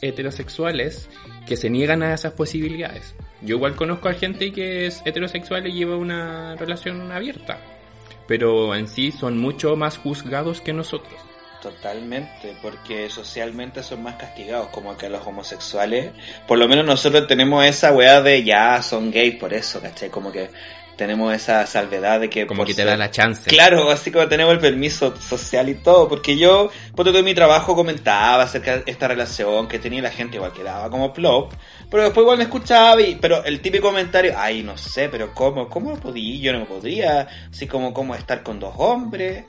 heterosexuales 0.00 1.10
que 1.46 1.58
se 1.58 1.68
niegan 1.68 2.02
a 2.02 2.14
esas 2.14 2.32
posibilidades. 2.32 3.14
Yo 3.42 3.56
igual 3.56 3.76
conozco 3.76 4.08
a 4.08 4.14
gente 4.14 4.52
que 4.52 4.86
es 4.86 5.02
heterosexual 5.04 5.66
y 5.66 5.72
lleva 5.74 5.96
una 5.96 6.56
relación 6.56 7.12
abierta. 7.12 7.60
Pero 8.26 8.74
en 8.74 8.88
sí 8.88 9.12
son 9.12 9.36
mucho 9.36 9.76
más 9.76 9.98
juzgados 9.98 10.62
que 10.62 10.72
nosotros. 10.72 11.31
Totalmente, 11.62 12.56
porque 12.60 13.08
socialmente 13.08 13.84
son 13.84 14.02
más 14.02 14.16
castigados, 14.16 14.66
como 14.70 14.96
que 14.96 15.08
los 15.08 15.24
homosexuales. 15.24 16.10
Por 16.48 16.58
lo 16.58 16.66
menos 16.66 16.84
nosotros 16.84 17.28
tenemos 17.28 17.64
esa 17.64 17.92
weá 17.92 18.20
de 18.20 18.42
ya 18.42 18.82
son 18.82 19.12
gays 19.12 19.36
por 19.36 19.54
eso, 19.54 19.80
¿cachai? 19.80 20.10
Como 20.10 20.32
que 20.32 20.50
tenemos 20.96 21.32
esa 21.32 21.64
salvedad 21.66 22.18
de 22.18 22.28
que. 22.28 22.48
Como 22.48 22.64
que 22.64 22.74
te 22.74 22.84
da 22.84 22.96
la 22.96 23.12
chance. 23.12 23.48
Claro, 23.48 23.92
así 23.92 24.10
como 24.10 24.26
tenemos 24.26 24.52
el 24.54 24.58
permiso 24.58 25.14
social 25.16 25.68
y 25.68 25.76
todo, 25.76 26.08
porque 26.08 26.36
yo, 26.36 26.70
por 26.96 27.06
todo 27.06 27.22
mi 27.22 27.32
trabajo 27.32 27.76
comentaba 27.76 28.42
acerca 28.42 28.78
de 28.78 28.90
esta 28.90 29.06
relación 29.06 29.68
que 29.68 29.78
tenía 29.78 30.02
la 30.02 30.10
gente, 30.10 30.38
igual 30.38 30.52
quedaba 30.52 30.90
como 30.90 31.12
plop, 31.12 31.52
pero 31.88 32.02
después 32.02 32.24
igual 32.24 32.38
me 32.38 32.44
escuchaba 32.44 33.00
y, 33.00 33.14
pero 33.20 33.44
el 33.44 33.60
típico 33.60 33.86
comentario, 33.86 34.34
ay, 34.36 34.64
no 34.64 34.76
sé, 34.76 35.08
pero 35.08 35.32
¿cómo? 35.32 35.68
¿Cómo 35.68 35.94
podía? 35.96 36.40
Yo 36.40 36.58
no 36.58 36.64
podría, 36.64 37.28
así 37.52 37.68
como, 37.68 37.94
¿cómo 37.94 38.16
estar 38.16 38.42
con 38.42 38.58
dos 38.58 38.74
hombres? 38.78 39.44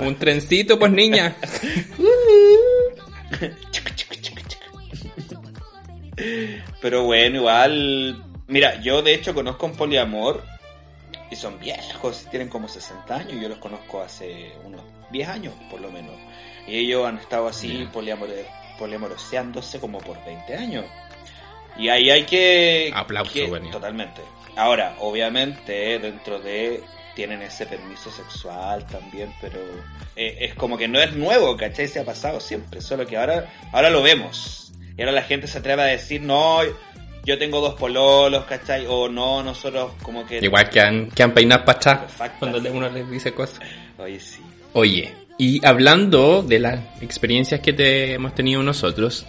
Un 0.00 0.16
trencito, 0.16 0.78
pues 0.78 0.90
niña. 0.92 1.36
Pero 6.80 7.04
bueno, 7.04 7.36
igual. 7.38 8.24
Mira, 8.48 8.80
yo 8.80 9.02
de 9.02 9.14
hecho 9.14 9.34
conozco 9.34 9.66
un 9.66 9.76
poliamor 9.76 10.42
y 11.30 11.36
son 11.36 11.58
viejos, 11.58 12.26
tienen 12.30 12.48
como 12.48 12.68
60 12.68 13.14
años. 13.14 13.40
Yo 13.40 13.48
los 13.48 13.58
conozco 13.58 14.02
hace 14.02 14.52
unos 14.64 14.82
10 15.10 15.28
años, 15.28 15.54
por 15.70 15.80
lo 15.80 15.90
menos. 15.90 16.14
Y 16.66 16.76
ellos 16.78 17.06
han 17.06 17.18
estado 17.18 17.48
así 17.48 17.84
Ya. 17.84 17.92
poliamore- 17.92 18.46
poliamoroseándose 18.78 19.80
como 19.80 19.98
por 19.98 20.22
20 20.24 20.54
años. 20.54 20.84
Y 21.78 21.88
ahí 21.88 22.10
hay 22.10 22.24
que. 22.24 22.92
Aplauso, 22.94 23.32
que-. 23.32 23.48
Totalmente. 23.70 24.20
Ahora, 24.56 24.96
obviamente, 25.00 25.98
dentro 25.98 26.38
de 26.40 26.82
tienen 27.14 27.42
ese 27.42 27.66
permiso 27.66 28.10
sexual 28.10 28.86
también, 28.86 29.32
pero 29.40 29.58
eh, 30.16 30.38
es 30.40 30.54
como 30.54 30.76
que 30.78 30.88
no 30.88 31.00
es 31.00 31.12
nuevo, 31.14 31.56
¿cachai? 31.56 31.88
Se 31.88 32.00
ha 32.00 32.04
pasado 32.04 32.40
siempre, 32.40 32.80
solo 32.80 33.06
que 33.06 33.16
ahora, 33.16 33.52
ahora 33.72 33.90
lo 33.90 34.02
vemos. 34.02 34.72
Y 34.96 35.02
ahora 35.02 35.12
la 35.12 35.22
gente 35.22 35.46
se 35.46 35.58
atreve 35.58 35.82
a 35.82 35.86
decir, 35.86 36.20
no, 36.22 36.60
yo 37.24 37.38
tengo 37.38 37.60
dos 37.60 37.74
pololos, 37.74 38.44
¿cachai? 38.44 38.86
O 38.88 39.08
no, 39.08 39.42
nosotros 39.42 39.92
como 40.02 40.26
que... 40.26 40.38
Igual 40.38 40.68
que 40.68 40.80
han, 40.80 41.10
que 41.10 41.22
han 41.22 41.32
peinado 41.32 41.64
para 41.64 41.78
atrás 41.78 42.32
cuando 42.38 42.58
uno 42.70 42.88
les 42.88 43.08
dice 43.10 43.32
cosas. 43.32 43.60
Oye, 43.98 44.18
sí. 44.20 44.40
Oye, 44.72 45.12
y 45.38 45.64
hablando 45.64 46.42
de 46.42 46.58
las 46.58 46.80
experiencias 47.02 47.60
que 47.60 47.72
te 47.72 48.14
hemos 48.14 48.34
tenido 48.34 48.62
nosotros, 48.62 49.26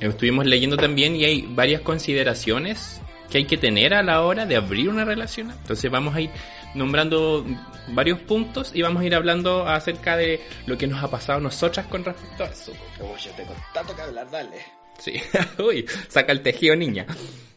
estuvimos 0.00 0.46
leyendo 0.46 0.76
también 0.76 1.16
y 1.16 1.24
hay 1.24 1.42
varias 1.48 1.80
consideraciones 1.80 3.00
que 3.34 3.38
hay 3.38 3.46
que 3.46 3.56
tener 3.56 3.94
a 3.94 4.04
la 4.04 4.22
hora 4.22 4.46
de 4.46 4.54
abrir 4.54 4.88
una 4.88 5.04
relación. 5.04 5.50
Entonces 5.50 5.90
vamos 5.90 6.14
a 6.14 6.20
ir 6.20 6.30
nombrando 6.76 7.44
varios 7.88 8.20
puntos 8.20 8.70
y 8.72 8.82
vamos 8.82 9.02
a 9.02 9.06
ir 9.06 9.12
hablando 9.12 9.66
acerca 9.66 10.16
de 10.16 10.40
lo 10.66 10.78
que 10.78 10.86
nos 10.86 11.02
ha 11.02 11.10
pasado 11.10 11.40
a 11.40 11.42
nosotras 11.42 11.84
con 11.88 12.04
respecto 12.04 12.44
a 12.44 12.46
eso. 12.46 12.70
Uy, 13.00 13.18
yo 13.20 13.32
tengo 13.32 13.52
tanto 13.72 13.96
que 13.96 14.02
hablar, 14.02 14.30
dale. 14.30 14.58
Sí, 15.00 15.14
uy, 15.58 15.84
saca 16.06 16.30
el 16.30 16.42
tejido 16.42 16.76
niña. 16.76 17.06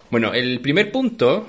Bueno, 0.10 0.34
el 0.34 0.62
primer 0.62 0.92
punto 0.92 1.48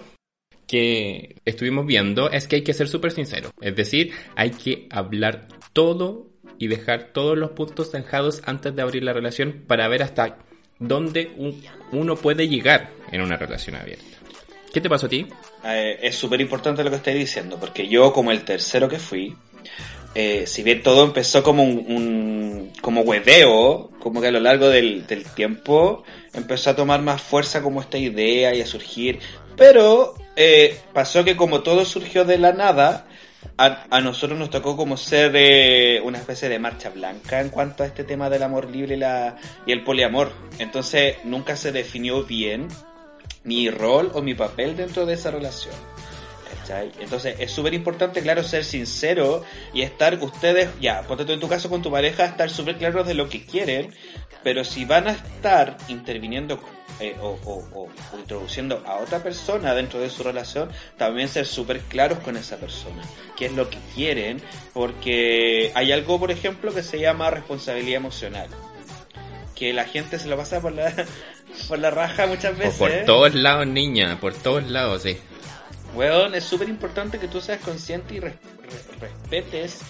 que 0.66 1.36
estuvimos 1.46 1.86
viendo 1.86 2.30
es 2.30 2.46
que 2.48 2.56
hay 2.56 2.62
que 2.62 2.74
ser 2.74 2.86
súper 2.86 3.12
sincero. 3.12 3.50
Es 3.62 3.74
decir, 3.74 4.12
hay 4.36 4.50
que 4.50 4.88
hablar 4.90 5.48
todo 5.72 6.26
y 6.58 6.66
dejar 6.66 7.14
todos 7.14 7.38
los 7.38 7.52
puntos 7.52 7.92
zanjados 7.92 8.42
antes 8.44 8.76
de 8.76 8.82
abrir 8.82 9.04
la 9.04 9.14
relación 9.14 9.64
para 9.66 9.88
ver 9.88 10.02
hasta 10.02 10.36
dónde 10.78 11.30
uno 11.92 12.16
puede 12.16 12.46
llegar 12.46 12.90
en 13.10 13.22
una 13.22 13.38
relación 13.38 13.76
abierta. 13.76 14.17
¿Qué 14.78 14.82
te 14.82 14.88
pasó 14.88 15.06
a 15.06 15.08
ti? 15.08 15.26
Eh, 15.64 15.98
es 16.02 16.14
súper 16.14 16.40
importante 16.40 16.84
lo 16.84 16.90
que 16.90 16.94
estoy 16.98 17.14
diciendo, 17.14 17.56
porque 17.58 17.88
yo 17.88 18.12
como 18.12 18.30
el 18.30 18.44
tercero 18.44 18.88
que 18.88 19.00
fui, 19.00 19.34
eh, 20.14 20.44
si 20.46 20.62
bien 20.62 20.84
todo 20.84 21.02
empezó 21.02 21.42
como 21.42 21.64
un, 21.64 22.70
como 22.80 23.00
hueveo, 23.00 23.90
como 23.98 24.20
que 24.20 24.28
a 24.28 24.30
lo 24.30 24.38
largo 24.38 24.68
del, 24.68 25.04
tiempo 25.34 26.04
empezó 26.32 26.70
a 26.70 26.76
tomar 26.76 27.02
más 27.02 27.20
fuerza 27.20 27.60
como 27.60 27.80
esta 27.80 27.98
idea 27.98 28.54
y 28.54 28.60
a 28.60 28.66
surgir, 28.66 29.18
pero 29.56 30.14
eh, 30.36 30.78
pasó 30.92 31.24
que 31.24 31.36
como 31.36 31.62
todo 31.62 31.84
surgió 31.84 32.24
de 32.24 32.38
la 32.38 32.52
nada, 32.52 33.08
a, 33.56 34.00
nosotros 34.00 34.38
nos 34.38 34.50
tocó 34.50 34.76
como 34.76 34.96
ser 34.96 35.32
eh, 35.34 36.00
una 36.04 36.18
especie 36.18 36.48
de 36.48 36.60
marcha 36.60 36.90
blanca 36.90 37.40
en 37.40 37.48
cuanto 37.48 37.82
a 37.82 37.86
este 37.86 38.04
tema 38.04 38.30
del 38.30 38.44
amor 38.44 38.70
libre 38.70 38.94
y, 38.94 38.98
la, 38.98 39.36
y 39.66 39.72
el 39.72 39.82
poliamor. 39.82 40.30
Entonces 40.60 41.16
nunca 41.24 41.56
se 41.56 41.72
definió 41.72 42.22
bien 42.22 42.68
mi 43.48 43.70
rol 43.70 44.10
o 44.14 44.20
mi 44.20 44.34
papel 44.34 44.76
dentro 44.76 45.06
de 45.06 45.14
esa 45.14 45.30
relación. 45.30 45.74
Entonces 47.00 47.36
es 47.38 47.50
súper 47.50 47.74
importante, 47.74 48.20
claro, 48.20 48.42
ser 48.42 48.64
sincero 48.64 49.42
y 49.72 49.82
estar 49.82 50.22
ustedes, 50.22 50.68
ya, 50.80 51.02
ponte 51.02 51.30
en 51.32 51.40
tu 51.40 51.48
caso 51.48 51.70
con 51.70 51.82
tu 51.82 51.90
pareja, 51.90 52.26
estar 52.26 52.50
súper 52.50 52.76
claros 52.76 53.06
de 53.06 53.14
lo 53.14 53.28
que 53.28 53.44
quieren, 53.44 53.94
pero 54.42 54.64
si 54.64 54.84
van 54.84 55.08
a 55.08 55.12
estar 55.12 55.78
interviniendo 55.88 56.60
eh, 57.00 57.16
o, 57.22 57.88
introduciendo 58.18 58.82
a 58.86 58.96
otra 58.96 59.22
persona 59.22 59.74
dentro 59.74 59.98
de 59.98 60.10
su 60.10 60.22
relación, 60.22 60.70
también 60.96 61.28
ser 61.28 61.46
súper 61.46 61.80
claros 61.80 62.18
con 62.18 62.36
esa 62.36 62.58
persona, 62.58 63.02
qué 63.36 63.46
es 63.46 63.52
lo 63.52 63.70
que 63.70 63.78
quieren, 63.94 64.42
porque 64.74 65.72
hay 65.74 65.92
algo, 65.92 66.18
por 66.18 66.30
ejemplo, 66.30 66.74
que 66.74 66.82
se 66.82 67.00
llama 67.00 67.30
responsabilidad 67.30 67.96
emocional, 67.96 68.48
que 69.54 69.72
la 69.72 69.84
gente 69.84 70.18
se 70.18 70.28
lo 70.28 70.36
pasa 70.36 70.60
por 70.60 70.72
la, 70.72 70.92
por 71.68 71.78
la 71.78 71.90
raja 71.90 72.26
muchas 72.26 72.56
veces. 72.56 72.76
por 72.76 72.90
todos 73.06 73.34
lados, 73.34 73.66
niña, 73.66 74.18
por 74.20 74.34
todos 74.34 74.68
lados, 74.68 75.02
sí. 75.02 75.16
Weón, 75.94 76.34
es 76.34 76.44
súper 76.44 76.68
importante 76.68 77.18
que 77.18 77.28
tú 77.28 77.40
seas 77.40 77.60
consciente 77.60 78.14
y 78.14 78.20
respetes 78.20 79.80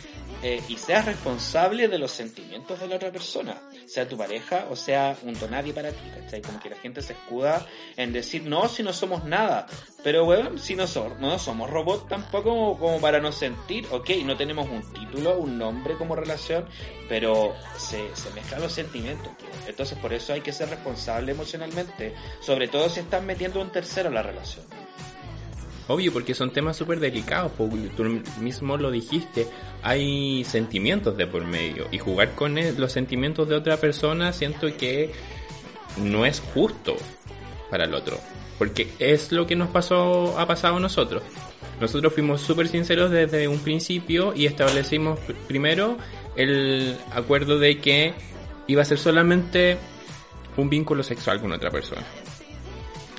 eh, 0.43 0.63
y 0.69 0.77
seas 0.77 1.05
responsable 1.05 1.89
de 1.89 1.99
los 1.99 2.11
sentimientos 2.11 2.79
de 2.81 2.87
la 2.87 2.97
otra 2.97 3.11
persona, 3.11 3.61
sea 3.87 4.09
tu 4.09 4.17
pareja 4.17 4.67
o 4.71 4.77
sea 4.77 5.17
un 5.23 5.37
nadie 5.51 5.73
para 5.73 5.91
ti, 5.91 6.11
¿cachai? 6.15 6.43
Como 6.43 6.61
que 6.61 6.71
la 6.71 6.77
gente 6.77 7.03
se 7.03 7.13
escuda 7.13 7.67
en 7.97 8.13
decir, 8.13 8.43
no, 8.43 8.69
si 8.69 8.83
no 8.83 8.93
somos 8.93 9.25
nada, 9.25 9.67
pero 10.03 10.25
bueno, 10.25 10.59
si 10.59 10.75
no, 10.75 10.85
no 11.21 11.39
somos 11.39 11.71
robots 11.71 12.09
tampoco 12.09 12.79
como, 12.79 13.01
para 13.01 13.21
no 13.21 13.33
sentir, 13.33 13.87
ok, 13.91 14.11
no 14.25 14.37
tenemos 14.37 14.69
un 14.69 14.83
título, 14.93 15.39
un 15.39 15.59
nombre 15.59 15.97
como 15.97 16.15
relación, 16.15 16.67
pero 17.09 17.55
se, 17.77 18.15
se 18.15 18.31
mezclan 18.31 18.63
los 18.63 18.73
sentimientos, 18.73 19.33
entonces 19.67 19.99
por 19.99 20.13
eso 20.13 20.33
hay 20.33 20.41
que 20.41 20.53
ser 20.53 20.69
responsable 20.69 21.33
emocionalmente, 21.33 22.15
sobre 22.41 22.69
todo 22.69 22.89
si 22.89 23.01
estás 23.01 23.23
metiendo 23.23 23.61
un 23.61 23.71
tercero 23.71 24.09
en 24.09 24.15
la 24.15 24.23
relación. 24.23 24.78
Obvio, 25.89 26.13
porque 26.13 26.35
son 26.35 26.53
temas 26.53 26.77
súper 26.77 27.01
delicados, 27.01 27.53
tú 27.97 28.05
mismo 28.41 28.77
lo 28.77 28.91
dijiste, 28.91 29.47
hay 29.83 30.45
sentimientos 30.45 31.17
de 31.17 31.27
por 31.27 31.45
medio 31.45 31.89
y 31.91 31.99
jugar 31.99 32.35
con 32.35 32.57
los 32.77 32.93
sentimientos 32.93 33.49
de 33.49 33.55
otra 33.55 33.79
persona 33.79 34.35
siento 34.35 34.69
que 34.77 35.13
no 35.97 36.27
es 36.27 36.41
justo 36.53 36.95
para 37.71 37.85
el 37.85 37.95
otro, 37.95 38.19
porque 38.59 38.89
es 38.99 39.33
lo 39.33 39.47
que 39.47 39.57
nos 39.57 39.71
pasó, 39.71 40.39
ha 40.39 40.47
pasado 40.47 40.77
a 40.77 40.81
nosotros. 40.81 41.23
Nosotros 41.81 42.13
fuimos 42.13 42.43
súper 42.43 42.69
sinceros 42.69 43.11
desde 43.11 43.49
un 43.49 43.61
principio 43.61 44.35
y 44.35 44.47
establecimos 44.47 45.19
primero 45.47 45.97
el 46.37 46.97
acuerdo 47.13 47.59
de 47.59 47.79
que 47.79 48.13
iba 48.67 48.83
a 48.83 48.85
ser 48.85 48.99
solamente 48.99 49.79
un 50.57 50.69
vínculo 50.69 51.03
sexual 51.03 51.41
con 51.41 51.53
otra 51.53 51.71
persona. 51.71 52.05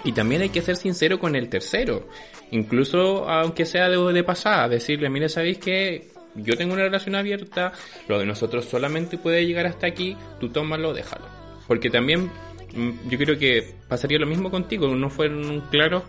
Y 0.04 0.12
también 0.12 0.42
hay 0.42 0.50
que 0.50 0.62
ser 0.62 0.78
sincero 0.78 1.20
con 1.20 1.36
el 1.36 1.50
tercero. 1.50 2.08
Incluso 2.52 3.30
aunque 3.30 3.66
sea 3.66 3.90
de, 3.90 4.24
pasada, 4.24 4.68
decirle, 4.68 5.10
mire, 5.10 5.30
¿sabéis 5.30 5.60
que 5.60 6.10
yo 6.36 6.56
tengo 6.58 6.74
una 6.74 6.84
relación 6.84 7.16
abierta, 7.16 7.74
lo 8.08 8.20
de 8.20 8.26
nosotros 8.26 8.66
solamente 8.66 9.18
puede 9.18 9.46
llegar 9.46 9.66
hasta 9.66 9.88
aquí, 9.88 10.16
tú 10.40 10.50
tómalo, 10.50 10.94
déjalo. 10.94 11.26
Porque 11.68 11.90
también 11.90 12.32
mm, 12.74 13.10
yo 13.10 13.18
creo 13.18 13.38
que 13.38 13.76
pasaría 13.88 14.20
lo 14.20 14.26
mismo 14.26 14.50
contigo, 14.50 14.88
no 14.88 15.10
fueron 15.10 15.62
claros 15.70 16.04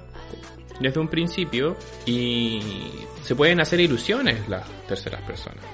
desde 0.80 0.98
un 0.98 1.08
principio 1.08 1.76
y 2.06 2.60
se 3.22 3.34
pueden 3.34 3.60
hacer 3.60 3.80
ilusiones 3.80 4.48
las 4.48 4.66
terceras 4.86 5.20
personas 5.22 5.64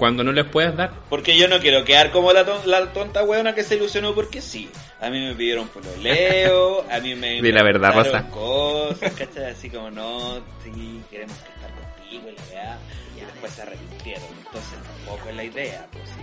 cuando 0.00 0.24
no 0.24 0.32
les 0.32 0.46
puedes 0.46 0.74
dar. 0.74 0.92
Porque 1.10 1.36
yo 1.36 1.46
no 1.46 1.60
quiero 1.60 1.84
quedar 1.84 2.10
como 2.10 2.32
la, 2.32 2.46
tonta 2.94 3.22
weona 3.22 3.54
que 3.54 3.62
se 3.62 3.76
ilusionó 3.76 4.14
porque 4.14 4.40
sí. 4.40 4.70
A 5.00 5.08
mí 5.08 5.18
me 5.18 5.34
pidieron 5.34 5.70
leo, 6.02 6.84
a 6.90 7.00
mí 7.00 7.14
me... 7.14 7.40
Di 7.42 7.52
la 7.52 7.62
verdad, 7.62 7.94
Rosa. 7.94 8.28
cosas, 8.28 9.12
¿cachai? 9.14 9.52
Así 9.52 9.70
como, 9.70 9.90
no, 9.90 10.36
sí, 10.62 11.02
queremos 11.10 11.36
estar 11.36 11.70
contigo 11.72 12.28
y 12.28 12.36
la 12.36 12.42
verdad. 12.44 12.78
Y 13.16 13.20
después 13.20 13.52
se 13.52 13.62
arrepintieron. 13.62 14.28
Entonces 14.38 14.78
tampoco 14.84 15.30
es 15.30 15.36
la 15.36 15.44
idea, 15.44 15.86
pues 15.90 16.04
sí. 16.04 16.22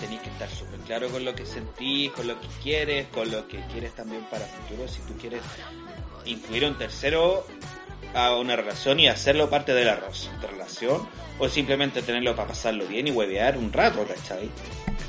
Tenéis 0.00 0.22
que 0.22 0.30
estar 0.30 0.48
súper 0.48 0.80
claro 0.80 1.08
con 1.10 1.24
lo 1.24 1.34
que 1.34 1.44
sentís, 1.44 2.10
con 2.12 2.26
lo 2.26 2.40
que 2.40 2.46
quieres, 2.62 3.06
con 3.08 3.30
lo 3.30 3.46
que 3.46 3.60
quieres 3.72 3.94
también 3.94 4.22
para 4.30 4.46
futuro. 4.46 4.88
Si 4.88 5.00
tú 5.02 5.16
quieres 5.18 5.42
incluir 6.24 6.64
a 6.64 6.68
un 6.68 6.78
tercero 6.78 7.46
a 8.14 8.36
una 8.36 8.56
relación 8.56 9.00
y 9.00 9.08
hacerlo 9.08 9.50
parte 9.50 9.74
de 9.74 9.84
la 9.84 10.00
relación 10.50 11.06
o 11.38 11.48
simplemente 11.48 12.02
tenerlo 12.02 12.36
para 12.36 12.48
pasarlo 12.48 12.86
bien 12.86 13.08
y 13.08 13.10
huevear 13.10 13.58
un 13.58 13.72
rato, 13.72 14.06
¿cachai? 14.06 14.50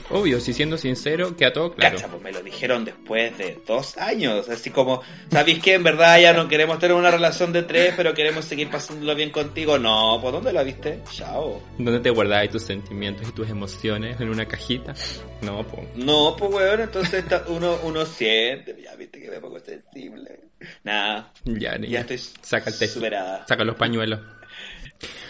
Obvio, 0.09 0.39
si 0.39 0.53
siendo 0.53 0.77
sincero, 0.77 1.35
que 1.35 1.45
a 1.45 1.53
todo 1.53 1.73
claro. 1.73 1.95
Cacha, 1.95 2.07
pues 2.07 2.21
me 2.21 2.31
lo 2.31 2.41
dijeron 2.41 2.85
después 2.85 3.37
de 3.37 3.59
dos 3.65 3.97
años, 3.97 4.47
así 4.49 4.69
como, 4.69 5.01
¿sabéis 5.31 5.59
que 5.59 5.73
en 5.73 5.83
verdad 5.83 6.19
ya 6.19 6.33
no 6.33 6.47
queremos 6.47 6.77
tener 6.79 6.95
una 6.95 7.09
relación 7.09 7.51
de 7.51 7.63
tres, 7.63 7.93
pero 7.97 8.13
queremos 8.13 8.45
seguir 8.45 8.69
pasándolo 8.69 9.15
bien 9.15 9.31
contigo? 9.31 9.79
No, 9.79 10.19
¿por 10.21 10.31
dónde 10.31 10.53
la 10.53 10.63
viste? 10.63 10.99
Chao. 11.11 11.61
¿Dónde 11.77 11.99
te 11.99 12.11
guardáis 12.11 12.51
tus 12.51 12.63
sentimientos 12.63 13.27
y 13.27 13.31
tus 13.31 13.49
emociones? 13.49 14.19
¿En 14.21 14.29
una 14.29 14.45
cajita? 14.45 14.93
No, 15.41 15.63
pues. 15.63 15.87
No, 15.95 16.35
pues, 16.37 16.51
weón, 16.53 16.81
entonces 16.81 17.25
uno, 17.47 17.79
uno 17.83 18.05
siente, 18.05 18.75
ya 18.83 18.95
viste 18.95 19.19
que 19.19 19.29
me 19.29 19.39
pongo 19.39 19.59
sensible. 19.59 20.39
Nada. 20.83 21.33
Ya, 21.45 21.77
ya 21.79 22.01
estoy 22.01 22.19
saca 22.41 22.69
el 22.69 22.89
superada. 22.89 23.45
Saca 23.47 23.63
los 23.63 23.75
pañuelos. 23.75 24.19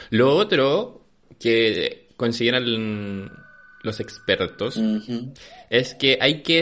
Lo 0.09 0.35
otro 0.35 1.05
que 1.39 2.09
consideran 2.17 2.65
los 3.85 3.99
expertos 3.99 4.79
es 5.69 5.93
que 5.95 6.17
hay 6.19 6.41
que 6.41 6.59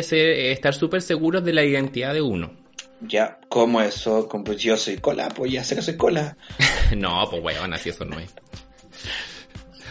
estar 0.51 0.73
súper 0.73 1.01
seguros 1.01 1.43
de 1.43 1.53
la 1.53 1.63
identidad 1.63 2.13
de 2.13 2.21
uno. 2.21 2.53
Ya, 3.01 3.39
¿cómo 3.49 3.81
eso? 3.81 4.27
Como 4.29 4.43
pues 4.45 4.61
yo 4.61 4.77
soy 4.77 4.97
cola, 4.97 5.29
pues 5.29 5.51
ya 5.51 5.63
sé 5.63 5.75
que 5.75 5.81
soy 5.81 5.97
cola. 5.97 6.37
no, 6.97 7.27
pues 7.29 7.43
weón, 7.43 7.73
así 7.73 7.89
eso 7.89 8.05
no 8.05 8.19
es. 8.19 8.33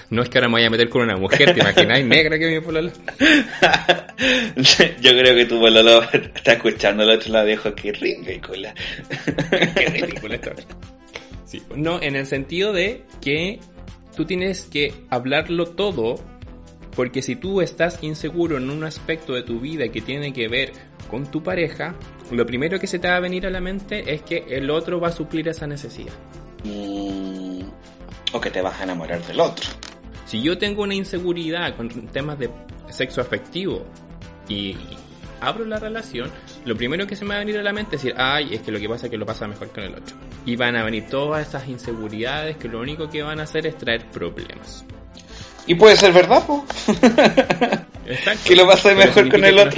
No 0.09 0.23
es 0.23 0.29
que 0.29 0.38
ahora 0.38 0.49
me 0.49 0.55
vaya 0.55 0.66
a 0.66 0.71
meter 0.71 0.90
con 0.90 1.03
una 1.03 1.16
mujer, 1.16 1.55
¿te 1.55 1.61
imaginas? 1.61 2.05
negra 2.05 2.38
que 2.38 2.51
mi 2.51 2.61
pololo. 2.61 2.92
Yo 5.01 5.11
creo 5.11 5.35
que 5.35 5.47
tu 5.47 5.59
pololo 5.59 6.03
está 6.12 6.53
escuchando 6.53 7.03
al 7.03 7.11
otro 7.11 7.33
lado 7.33 7.47
dijo 7.47 7.75
que 7.75 7.92
ridícula. 7.92 8.75
Qué 9.51 9.87
ridícula 9.87 10.35
esta 10.35 10.53
sí. 11.47 11.62
No, 11.75 12.03
en 12.03 12.14
el 12.14 12.27
sentido 12.27 12.75
de 12.75 13.05
que 13.23 13.59
tú 14.14 14.27
tienes 14.27 14.64
que 14.64 14.92
hablarlo 15.09 15.68
todo, 15.68 16.16
porque 16.95 17.23
si 17.23 17.37
tú 17.37 17.61
estás 17.61 18.03
inseguro 18.03 18.57
en 18.59 18.71
un 18.71 18.85
aspecto 18.85 19.35
de 19.35 19.43
tu 19.43 19.61
vida 19.61 19.89
que 19.89 20.01
tiene 20.01 20.33
que 20.33 20.49
ver 20.49 20.73
con 21.11 21.31
tu 21.31 21.43
pareja, 21.43 21.95
lo 22.31 22.45
primero 22.47 22.79
que 22.79 22.87
se 22.87 22.99
te 22.99 23.09
va 23.09 23.17
a 23.17 23.21
venir 23.21 23.47
a 23.47 23.51
la 23.51 23.61
mente 23.61 24.13
es 24.13 24.23
que 24.23 24.45
el 24.49 24.71
otro 24.71 25.01
va 25.01 25.09
a 25.09 25.13
suplir 25.13 25.49
esa 25.49 25.67
necesidad. 25.67 26.13
Mm, 26.65 27.63
o 28.33 28.41
que 28.41 28.51
te 28.51 28.61
vas 28.61 28.79
a 28.81 28.85
enamorar 28.85 29.23
del 29.27 29.41
otro. 29.41 29.69
Si 30.27 30.41
yo 30.43 30.57
tengo 30.57 30.83
una 30.83 30.95
inseguridad 30.95 31.77
con 31.77 31.89
temas 32.09 32.39
de 32.39 32.51
sexo 32.91 33.21
afectivo 33.21 33.85
y 34.49 34.77
abro 35.41 35.65
la 35.65 35.79
relación, 35.79 36.31
lo 36.65 36.77
primero 36.77 37.07
que 37.07 37.17
se 37.17 37.25
me 37.25 37.31
va 37.31 37.37
a 37.37 37.39
venir 37.41 37.59
a 37.59 37.63
la 37.63 37.73
mente 37.73 37.97
es 37.97 38.03
decir, 38.03 38.15
ay, 38.19 38.55
es 38.55 38.63
que 38.63 38.71
lo 38.71 38.79
que 38.79 38.89
pasa 38.89 39.07
es 39.07 39.11
que 39.11 39.19
lo 39.19 39.27
pasa 39.27 39.47
mejor 39.49 39.69
con 39.71 39.85
el 39.85 39.95
otro. 39.95 40.17
Y 40.47 40.57
van 40.57 40.77
a 40.77 40.85
venir 40.85 41.07
todas 41.09 41.49
esas 41.49 41.69
inseguridades 41.69 42.57
que 42.57 42.69
lo 42.69 42.81
único 42.81 43.09
que 43.09 43.23
van 43.23 43.41
a 43.41 43.45
hacer 43.45 43.67
es 43.67 43.77
traer 43.77 44.09
problemas. 44.11 44.85
Y 45.66 45.75
puede 45.77 45.96
ser 45.96 46.12
verdad, 46.12 46.44
po. 46.46 46.64
Exacto. 48.07 48.40
Que 48.46 48.57
lo 48.57 48.66
Pero 48.66 48.94
mejor 48.96 49.29
con 49.31 49.44
el 49.44 49.57
no 49.57 49.62
otro. 49.62 49.72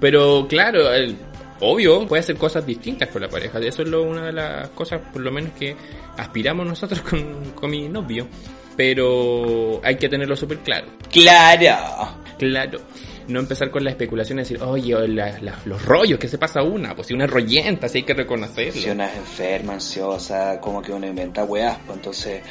Pero 0.00 0.46
claro, 0.48 0.92
el- 0.92 1.16
obvio, 1.60 2.06
puede 2.06 2.20
hacer 2.20 2.36
cosas 2.36 2.66
distintas 2.66 3.08
con 3.08 3.22
la 3.22 3.28
pareja. 3.28 3.58
Eso 3.60 3.82
es 3.82 3.88
lo, 3.88 4.02
una 4.02 4.26
de 4.26 4.32
las 4.32 4.68
cosas, 4.70 5.00
por 5.12 5.22
lo 5.22 5.30
menos, 5.32 5.52
que 5.58 5.74
aspiramos 6.18 6.66
nosotros 6.66 7.00
con, 7.02 7.52
con 7.54 7.70
mi 7.70 7.88
novio. 7.88 8.26
Pero 8.76 9.80
hay 9.84 9.96
que 9.96 10.08
tenerlo 10.08 10.36
súper 10.36 10.58
claro. 10.58 10.86
Claro. 11.10 12.08
Claro. 12.38 12.80
No 13.28 13.40
empezar 13.40 13.70
con 13.70 13.82
la 13.84 13.90
especulación 13.90 14.38
y 14.38 14.42
decir, 14.42 14.60
oye, 14.62 15.08
la- 15.08 15.38
la- 15.40 15.58
los 15.64 15.82
rollos 15.84 16.18
que 16.18 16.28
se 16.28 16.36
pasa 16.36 16.62
una, 16.62 16.94
pues 16.94 17.06
si 17.06 17.14
una 17.14 17.24
es 17.24 17.30
rollenta, 17.30 17.88
si 17.88 17.98
hay 17.98 18.04
que 18.04 18.12
reconocerlo. 18.14 18.72
Si 18.82 18.90
una 18.90 19.06
es 19.06 19.16
enferma, 19.16 19.74
ansiosa, 19.74 20.60
como 20.60 20.82
que 20.82 20.92
uno 20.92 21.06
inventa 21.06 21.44
weas, 21.44 21.78
pues 21.86 21.96
entonces 21.96 22.42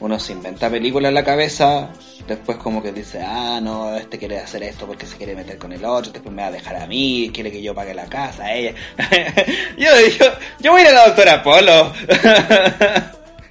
uno 0.00 0.18
se 0.18 0.32
inventa 0.32 0.68
películas 0.70 1.10
en 1.10 1.14
la 1.14 1.24
cabeza, 1.24 1.90
después 2.26 2.56
como 2.58 2.82
que 2.82 2.92
dice, 2.92 3.20
ah, 3.22 3.60
no, 3.62 3.94
este 3.96 4.18
quiere 4.18 4.38
hacer 4.38 4.62
esto 4.62 4.86
porque 4.86 5.06
se 5.06 5.16
quiere 5.16 5.34
meter 5.34 5.58
con 5.58 5.72
el 5.72 5.84
otro, 5.84 6.10
después 6.12 6.34
me 6.34 6.42
va 6.42 6.48
a 6.48 6.52
dejar 6.52 6.76
a 6.76 6.86
mí, 6.86 7.30
quiere 7.32 7.52
que 7.52 7.62
yo 7.62 7.74
pague 7.74 7.94
la 7.94 8.06
casa, 8.06 8.52
ella. 8.52 8.74
yo, 9.78 9.90
yo, 10.18 10.26
yo 10.60 10.72
voy 10.72 10.80
a 10.80 10.84
ir 10.84 10.88
a 10.90 10.92
la 10.92 11.06
doctora 11.06 11.42
Polo. 11.42 11.92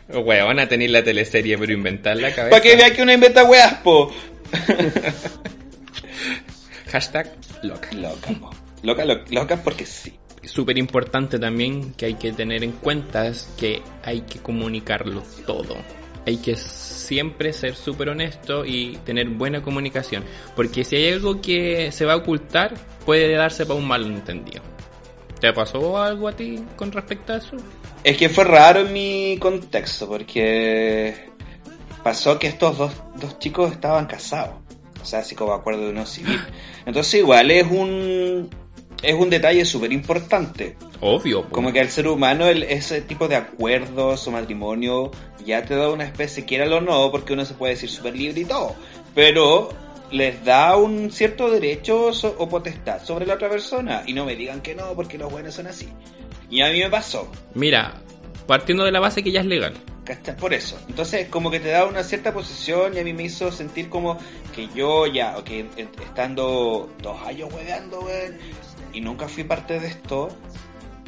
Weón, 0.25 0.59
a 0.59 0.67
tener 0.67 0.89
la 0.89 1.03
teleserie, 1.03 1.55
pero 1.57 1.71
inventar 1.71 2.17
la 2.17 2.33
cabeza. 2.33 2.49
Para 2.49 2.61
que 2.63 2.75
vea 2.75 2.91
que 2.95 3.03
uno 3.03 3.13
inventa 3.13 3.43
weas, 3.43 3.75
po. 3.75 4.11
Hashtag 6.91 7.31
loca. 7.61 7.89
Loca, 7.91 8.31
po. 8.39 8.49
Loca, 8.81 9.05
lo- 9.05 9.23
loca 9.29 9.57
porque 9.63 9.85
sí. 9.85 10.13
Súper 10.43 10.77
importante 10.79 11.37
también 11.37 11.93
que 11.93 12.07
hay 12.07 12.13
que 12.15 12.31
tener 12.31 12.63
en 12.63 12.71
cuenta 12.71 13.27
es 13.27 13.49
que 13.59 13.83
hay 14.03 14.21
que 14.21 14.39
comunicarlo 14.39 15.21
todo. 15.45 15.75
Hay 16.25 16.37
que 16.37 16.55
siempre 16.55 17.53
ser 17.53 17.75
súper 17.75 18.09
honesto 18.09 18.65
y 18.65 18.97
tener 19.05 19.29
buena 19.29 19.61
comunicación. 19.61 20.23
Porque 20.55 20.83
si 20.83 20.95
hay 20.97 21.13
algo 21.13 21.41
que 21.41 21.91
se 21.91 22.05
va 22.05 22.13
a 22.13 22.17
ocultar, 22.17 22.73
puede 23.05 23.33
darse 23.33 23.65
para 23.65 23.79
un 23.79 23.87
malentendido. 23.87 24.61
¿Te 25.39 25.53
pasó 25.53 25.97
algo 25.97 26.27
a 26.27 26.33
ti 26.33 26.63
con 26.75 26.91
respecto 26.91 27.33
a 27.33 27.37
eso? 27.37 27.55
Es 28.03 28.17
que 28.17 28.29
fue 28.29 28.43
raro 28.43 28.81
en 28.81 28.93
mi 28.93 29.37
contexto, 29.39 30.07
porque 30.07 31.29
pasó 32.03 32.37
que 32.37 32.47
estos 32.47 32.77
dos, 32.77 32.91
dos 33.15 33.39
chicos 33.39 33.71
estaban 33.71 34.05
casados. 34.05 34.55
O 35.01 35.05
sea, 35.05 35.19
así 35.19 35.35
como 35.35 35.53
acuerdo 35.53 35.85
de 35.85 35.91
uno 35.91 36.05
civil. 36.05 36.39
Entonces 36.85 37.15
igual 37.15 37.51
es 37.51 37.65
un, 37.69 38.49
es 39.01 39.13
un 39.15 39.29
detalle 39.29 39.63
súper 39.65 39.91
importante. 39.93 40.75
Obvio. 41.01 41.49
Como 41.49 41.71
que 41.71 41.79
al 41.79 41.89
ser 41.89 42.07
humano 42.07 42.47
el- 42.47 42.63
ese 42.63 43.01
tipo 43.01 43.27
de 43.27 43.35
acuerdos 43.37 44.27
o 44.27 44.31
matrimonio 44.31 45.11
ya 45.45 45.63
te 45.63 45.75
da 45.75 45.89
una 45.89 46.03
especie, 46.03 46.45
quiera 46.45 46.65
o 46.75 46.81
no, 46.81 47.09
porque 47.11 47.33
uno 47.33 47.45
se 47.45 47.53
puede 47.53 47.73
decir 47.73 47.89
súper 47.89 48.15
libre 48.15 48.41
y 48.41 48.45
todo. 48.45 48.75
Pero 49.15 49.69
les 50.11 50.43
da 50.43 50.75
un 50.75 51.11
cierto 51.11 51.49
derecho 51.49 52.11
so- 52.13 52.35
o 52.37 52.49
potestad 52.49 53.03
sobre 53.03 53.25
la 53.25 53.35
otra 53.35 53.49
persona. 53.49 54.03
Y 54.05 54.13
no 54.13 54.25
me 54.25 54.35
digan 54.35 54.61
que 54.61 54.75
no, 54.75 54.93
porque 54.95 55.17
los 55.17 55.31
buenos 55.31 55.53
son 55.55 55.67
así. 55.67 55.87
Y 56.49 56.61
a 56.61 56.69
mí 56.69 56.79
me 56.79 56.89
pasó. 56.89 57.31
Mira, 57.53 57.93
partiendo 58.47 58.83
de 58.83 58.91
la 58.91 58.99
base 58.99 59.23
que 59.23 59.31
ya 59.31 59.41
es 59.41 59.45
legal. 59.45 59.73
Por 60.39 60.55
eso. 60.55 60.75
Entonces, 60.87 61.27
como 61.27 61.51
que 61.51 61.59
te 61.59 61.67
da 61.69 61.85
una 61.85 62.01
cierta 62.03 62.33
posición 62.33 62.95
y 62.95 62.99
a 62.99 63.03
mí 63.03 63.13
me 63.13 63.21
hizo 63.21 63.51
sentir 63.51 63.89
como 63.89 64.17
que 64.55 64.67
yo 64.73 65.05
ya, 65.05 65.37
ok, 65.37 65.47
estando 66.01 66.89
dos 67.03 67.21
años 67.27 67.53
hueveando, 67.53 67.99
weón, 68.01 68.35
y 68.93 69.01
nunca 69.01 69.27
fui 69.27 69.43
parte 69.43 69.79
de 69.79 69.87
esto, 69.87 70.29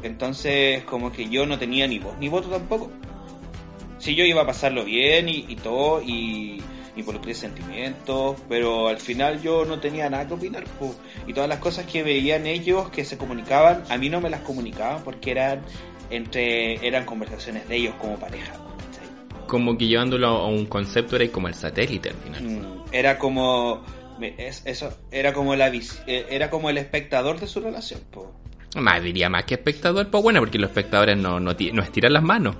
entonces 0.03 0.83
como 0.83 1.11
que 1.11 1.29
yo 1.29 1.45
no 1.45 1.57
tenía 1.59 1.87
ni 1.87 1.99
voz 1.99 2.17
ni 2.19 2.29
voto 2.29 2.49
tampoco. 2.49 2.91
Sí, 3.99 4.15
yo 4.15 4.23
iba 4.23 4.41
a 4.41 4.47
pasarlo 4.47 4.83
bien 4.83 5.29
y, 5.29 5.45
y 5.47 5.55
todo, 5.57 6.01
y 6.01 6.61
involucré 6.95 7.33
sentimientos, 7.33 8.35
pero 8.49 8.87
al 8.87 8.97
final 8.97 9.41
yo 9.41 9.63
no 9.65 9.79
tenía 9.79 10.09
nada 10.09 10.27
que 10.27 10.33
opinar, 10.33 10.63
po. 10.79 10.93
y 11.27 11.33
todas 11.33 11.47
las 11.47 11.59
cosas 11.59 11.85
que 11.85 12.03
veían 12.03 12.47
ellos 12.47 12.89
que 12.89 13.05
se 13.05 13.17
comunicaban, 13.17 13.83
a 13.89 13.97
mí 13.97 14.09
no 14.09 14.19
me 14.19 14.29
las 14.29 14.41
comunicaban 14.41 15.03
porque 15.03 15.31
eran 15.31 15.61
entre 16.09 16.85
eran 16.85 17.05
conversaciones 17.05 17.67
de 17.69 17.77
ellos 17.77 17.95
como 17.99 18.17
pareja. 18.17 18.53
Como 19.47 19.77
que 19.77 19.85
llevándolo 19.87 20.27
a 20.27 20.47
un 20.47 20.65
concepto 20.65 21.15
era 21.17 21.27
como 21.29 21.47
el 21.47 21.53
satélite 21.53 22.09
al 22.09 22.15
final. 22.15 22.43
Mm, 22.43 22.83
Era 22.91 23.17
como 23.17 23.81
es- 24.23 24.61
eso 24.65 24.93
era 25.11 25.33
como 25.33 25.55
la 25.55 25.69
eh, 26.07 26.25
era 26.29 26.49
como 26.49 26.69
el 26.69 26.77
espectador 26.77 27.39
de 27.39 27.47
su 27.47 27.59
relación, 27.59 28.01
po. 28.11 28.31
Más 28.75 29.03
diría 29.03 29.29
más 29.29 29.43
que 29.45 29.55
espectador, 29.55 30.09
pues 30.09 30.23
bueno, 30.23 30.39
porque 30.39 30.57
los 30.57 30.69
espectadores 30.69 31.17
no, 31.17 31.39
no, 31.39 31.53
no 31.73 31.81
estiran 31.83 32.13
las 32.13 32.23
manos. 32.23 32.55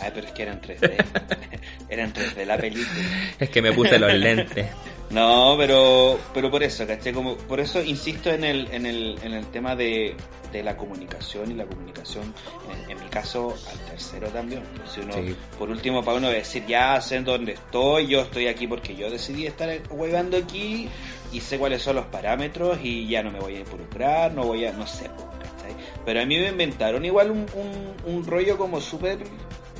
Ay, 0.00 0.10
pero 0.14 0.26
es 0.26 0.32
que 0.32 0.42
eran 0.42 0.60
3D. 0.60 1.04
eran 1.88 2.12
3D 2.12 2.44
la 2.44 2.56
película. 2.56 3.00
Es 3.38 3.50
que 3.50 3.62
me 3.62 3.72
puse 3.72 3.98
los 3.98 4.12
lentes. 4.14 4.66
No, 5.10 5.54
pero 5.56 6.18
pero 6.34 6.50
por 6.50 6.62
eso, 6.62 6.86
¿cachai? 6.86 7.12
Como, 7.12 7.36
por 7.36 7.60
eso 7.60 7.82
insisto 7.82 8.30
en 8.30 8.44
el, 8.44 8.68
en 8.72 8.84
el, 8.84 9.18
en 9.22 9.32
el 9.32 9.46
tema 9.46 9.74
de, 9.74 10.14
de 10.52 10.62
la 10.62 10.76
comunicación 10.76 11.50
y 11.50 11.54
la 11.54 11.64
comunicación, 11.64 12.34
en, 12.70 12.90
en 12.90 13.02
mi 13.02 13.08
caso, 13.08 13.54
al 13.70 13.78
tercero 13.90 14.28
también. 14.28 14.62
Si 14.92 15.00
uno, 15.00 15.14
Sí. 15.14 15.34
Por 15.58 15.70
último, 15.70 16.04
para 16.04 16.18
uno 16.18 16.28
decir, 16.28 16.64
ya 16.66 17.00
sé 17.00 17.20
dónde 17.22 17.52
estoy, 17.52 18.06
yo 18.06 18.20
estoy 18.20 18.48
aquí 18.48 18.66
porque 18.66 18.94
yo 18.94 19.10
decidí 19.10 19.46
estar 19.46 19.70
huevando 19.90 20.36
aquí 20.36 20.88
y 21.32 21.40
sé 21.40 21.58
cuáles 21.58 21.82
son 21.82 21.96
los 21.96 22.06
parámetros 22.06 22.78
y 22.82 23.08
ya 23.08 23.22
no 23.22 23.30
me 23.30 23.40
voy 23.40 23.56
a 23.56 23.60
involucrar, 23.60 24.32
no 24.32 24.44
voy 24.44 24.66
a, 24.66 24.72
no 24.72 24.86
sé, 24.86 25.04
¿cachai? 25.06 25.74
Pero 26.04 26.20
a 26.20 26.26
mí 26.26 26.38
me 26.38 26.48
inventaron 26.48 27.04
igual 27.04 27.30
un, 27.30 27.46
un, 27.54 28.14
un 28.14 28.26
rollo 28.26 28.58
como 28.58 28.80
súper 28.80 29.18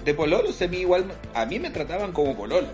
de 0.09 0.15
pololos, 0.15 0.61
a 0.63 0.67
mí 0.69 0.79
igual, 0.79 1.05
a 1.35 1.45
mí 1.45 1.59
me 1.59 1.69
trataban 1.69 2.13
como 2.13 2.35
pololos. 2.35 2.71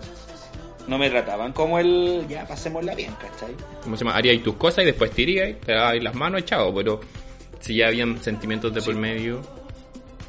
No 0.87 0.97
me 0.97 1.09
trataban 1.09 1.51
como 1.51 1.79
el, 1.79 2.25
ya 2.29 2.47
pasémosla 2.47 2.95
bien, 2.95 3.11
¿cachai? 3.19 3.53
¿Cómo 3.83 3.97
se 3.97 4.05
llama? 4.05 4.15
Haríais 4.15 4.41
tus 4.41 4.55
cosas 4.55 4.83
y 4.83 4.85
después 4.85 5.11
tiríais, 5.11 5.59
te 5.59 5.73
dabais 5.73 6.01
las 6.01 6.15
manos 6.15 6.41
y 6.41 6.43
chao. 6.45 6.73
Pero 6.73 7.01
si 7.59 7.75
ya 7.75 7.87
habían 7.87 8.21
sentimientos 8.23 8.73
de 8.73 8.81
por 8.81 8.95
medio. 8.95 9.41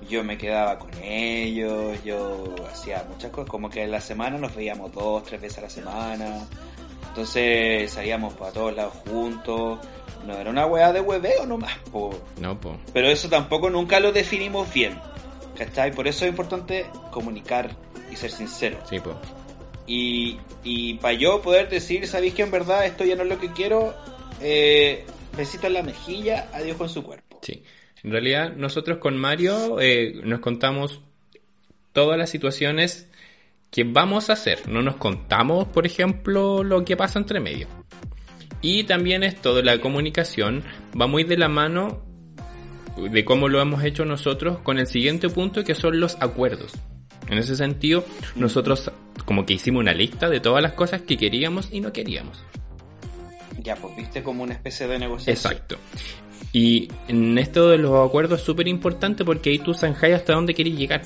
Yo 0.09 0.25
me 0.25 0.37
quedaba 0.37 0.79
con 0.79 0.90
ellos, 1.03 2.03
yo 2.05 2.55
hacía 2.71 3.05
muchas 3.09 3.31
cosas, 3.31 3.51
como 3.51 3.71
que 3.71 3.83
en 3.83 3.90
la 3.90 4.01
semana 4.01 4.38
nos 4.38 4.55
veíamos 4.55 4.92
dos, 4.92 5.23
tres 5.25 5.40
veces 5.40 5.59
a 5.59 5.62
la 5.62 5.71
semana. 5.71 6.47
Entonces 7.09 7.90
salíamos 7.90 8.35
para 8.35 8.51
todos 8.51 8.75
lados 8.75 8.95
juntos. 9.09 9.79
No 10.27 10.35
era 10.35 10.51
una 10.51 10.66
weá 10.66 10.92
de 10.92 11.01
hueveo 11.01 11.47
nomás, 11.47 11.77
po. 11.92 12.11
No, 12.40 12.59
pues. 12.59 12.77
Pero 12.92 13.09
eso 13.09 13.29
tampoco 13.29 13.71
nunca 13.71 14.01
lo 14.01 14.11
definimos 14.11 14.73
bien. 14.73 14.99
¿Cachai? 15.57 15.92
Por 15.92 16.07
eso 16.07 16.25
es 16.25 16.31
importante 16.31 16.87
comunicar 17.11 17.77
y 18.11 18.16
ser 18.16 18.31
sincero. 18.31 18.79
Sí, 18.88 19.01
pues. 19.01 19.16
Y, 19.87 20.38
y 20.64 20.95
para 20.95 21.14
yo 21.14 21.40
poder 21.42 21.69
decir, 21.69 22.07
¿sabéis 22.07 22.35
que 22.35 22.42
en 22.42 22.51
verdad 22.51 22.85
esto 22.87 23.05
ya 23.05 23.14
no 23.14 23.23
es 23.23 23.29
lo 23.29 23.38
que 23.38 23.53
quiero? 23.53 23.95
Eh, 24.40 25.05
besito 25.37 25.66
en 25.66 25.75
la 25.75 25.83
mejilla, 25.83 26.49
adiós 26.53 26.77
con 26.77 26.88
su 26.88 27.03
cuerpo. 27.03 27.40
Sí. 27.42 27.62
En 28.03 28.11
realidad, 28.12 28.55
nosotros 28.57 28.99
con 28.99 29.16
Mario 29.16 29.81
eh, 29.81 30.21
nos 30.23 30.40
contamos 30.40 31.01
todas 31.92 32.19
las 32.19 32.31
situaciones 32.31 33.09
que 33.71 33.85
vamos 33.85 34.31
a 34.31 34.35
hacer. 34.35 34.69
No 34.69 34.83
nos 34.83 34.97
contamos, 34.97 35.66
por 35.69 35.87
ejemplo, 35.87 36.62
lo 36.62 36.85
que 36.85 36.97
pasa 36.97 37.19
entre 37.19 37.40
medio. 37.40 37.66
Y 38.62 38.85
también 38.85 39.23
esto 39.23 39.55
de 39.55 39.62
la 39.62 39.81
comunicación 39.81 40.64
va 40.99 41.07
muy 41.07 41.25
de 41.25 41.37
la 41.37 41.49
mano 41.49 42.06
de 42.96 43.24
cómo 43.24 43.48
lo 43.48 43.61
hemos 43.61 43.85
hecho 43.85 44.04
nosotros 44.04 44.59
con 44.59 44.78
el 44.78 44.87
siguiente 44.87 45.28
punto 45.28 45.64
que 45.64 45.74
son 45.74 46.00
los 46.00 46.16
acuerdos. 46.20 46.72
En 47.28 47.38
ese 47.38 47.56
sentido, 47.56 48.04
nosotros 48.37 48.90
como 49.24 49.44
que 49.44 49.54
hicimos 49.54 49.80
una 49.80 49.92
lista 49.92 50.28
de 50.28 50.40
todas 50.40 50.62
las 50.62 50.72
cosas 50.72 51.02
que 51.02 51.16
queríamos 51.16 51.68
y 51.72 51.80
no 51.80 51.92
queríamos. 51.92 52.42
Ya, 53.62 53.74
pues 53.76 53.96
viste 53.96 54.22
como 54.22 54.44
una 54.44 54.54
especie 54.54 54.87
de 54.87 54.98
negociación. 54.98 55.52
Exacto. 55.54 55.76
Y 56.52 56.88
en 57.09 57.37
esto 57.38 57.68
de 57.68 57.78
los 57.78 58.06
acuerdos 58.06 58.40
es 58.40 58.46
súper 58.46 58.68
importante 58.68 59.24
porque 59.24 59.50
ahí 59.50 59.59
tú 59.59 59.74
zanjas 59.74 60.12
hasta 60.12 60.35
dónde 60.35 60.54
querés 60.54 60.76
llegar. 60.76 61.02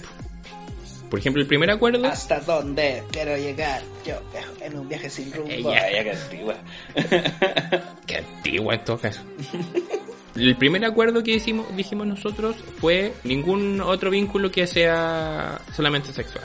Por 1.08 1.18
ejemplo, 1.18 1.42
el 1.42 1.48
primer 1.48 1.70
acuerdo... 1.70 2.06
¿Hasta 2.06 2.38
dónde 2.40 3.02
quiero 3.10 3.36
llegar? 3.36 3.82
Yo 4.06 4.14
en 4.62 4.78
un 4.78 4.88
viaje 4.88 5.10
sin 5.10 5.32
rumbo. 5.32 5.50
Ella. 5.50 5.90
Ya 5.90 6.04
que 6.04 6.10
antigua. 6.12 6.54
Qué 8.06 8.16
antigua 8.18 8.74
en 8.74 8.84
todo 8.84 8.98
caso. 8.98 9.20
El 10.36 10.56
primer 10.56 10.84
acuerdo 10.84 11.22
que 11.22 11.32
hicimos, 11.32 11.74
dijimos 11.76 12.06
nosotros 12.06 12.56
fue 12.80 13.12
ningún 13.24 13.80
otro 13.80 14.10
vínculo 14.10 14.50
que 14.50 14.66
sea 14.66 15.60
solamente 15.74 16.12
sexual. 16.12 16.44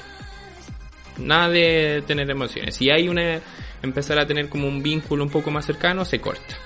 Nada 1.17 1.49
de 1.49 2.03
tener 2.05 2.29
emociones. 2.29 2.75
Si 2.75 2.89
hay 2.89 3.07
una 3.07 3.41
empezar 3.81 4.19
a 4.19 4.25
tener 4.25 4.49
como 4.49 4.67
un 4.67 4.81
vínculo 4.81 5.23
un 5.23 5.29
poco 5.29 5.51
más 5.51 5.65
cercano, 5.65 6.03
se 6.03 6.19
corta. 6.19 6.57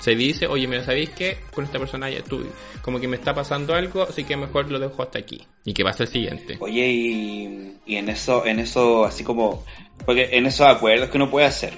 Se 0.00 0.16
dice, 0.16 0.48
oye, 0.48 0.66
mira, 0.66 0.82
¿sabéis 0.82 1.10
qué? 1.10 1.38
Con 1.54 1.64
esta 1.64 1.78
persona 1.78 2.10
ya 2.10 2.24
tú, 2.24 2.44
como 2.80 2.98
que 2.98 3.06
me 3.06 3.16
está 3.16 3.34
pasando 3.34 3.74
algo, 3.74 4.02
así 4.02 4.24
que 4.24 4.36
mejor 4.36 4.68
lo 4.68 4.80
dejo 4.80 5.00
hasta 5.02 5.20
aquí. 5.20 5.46
Y 5.64 5.72
que 5.72 5.84
pasa 5.84 6.02
el 6.02 6.08
siguiente. 6.08 6.56
Oye, 6.58 6.88
y, 6.88 7.76
y 7.86 7.96
en 7.96 8.08
eso, 8.08 8.44
en 8.44 8.58
eso, 8.58 9.04
así 9.04 9.22
como, 9.22 9.64
porque 10.04 10.30
en 10.32 10.46
esos 10.46 10.66
acuerdos 10.66 11.08
que 11.08 11.18
uno 11.18 11.30
puede 11.30 11.46
hacer, 11.46 11.74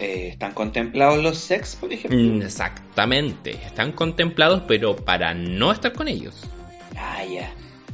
eh, 0.00 0.28
¿están 0.32 0.52
contemplados 0.52 1.22
los 1.22 1.38
sex, 1.38 1.76
por 1.76 1.92
ejemplo? 1.92 2.18
Mm, 2.18 2.42
Exactamente, 2.42 3.52
están 3.52 3.92
contemplados, 3.92 4.62
pero 4.66 4.96
para 4.96 5.34
no 5.34 5.72
estar 5.72 5.92
con 5.92 6.08
ellos. 6.08 6.42
Ah, 6.96 7.24
ya. 7.24 7.52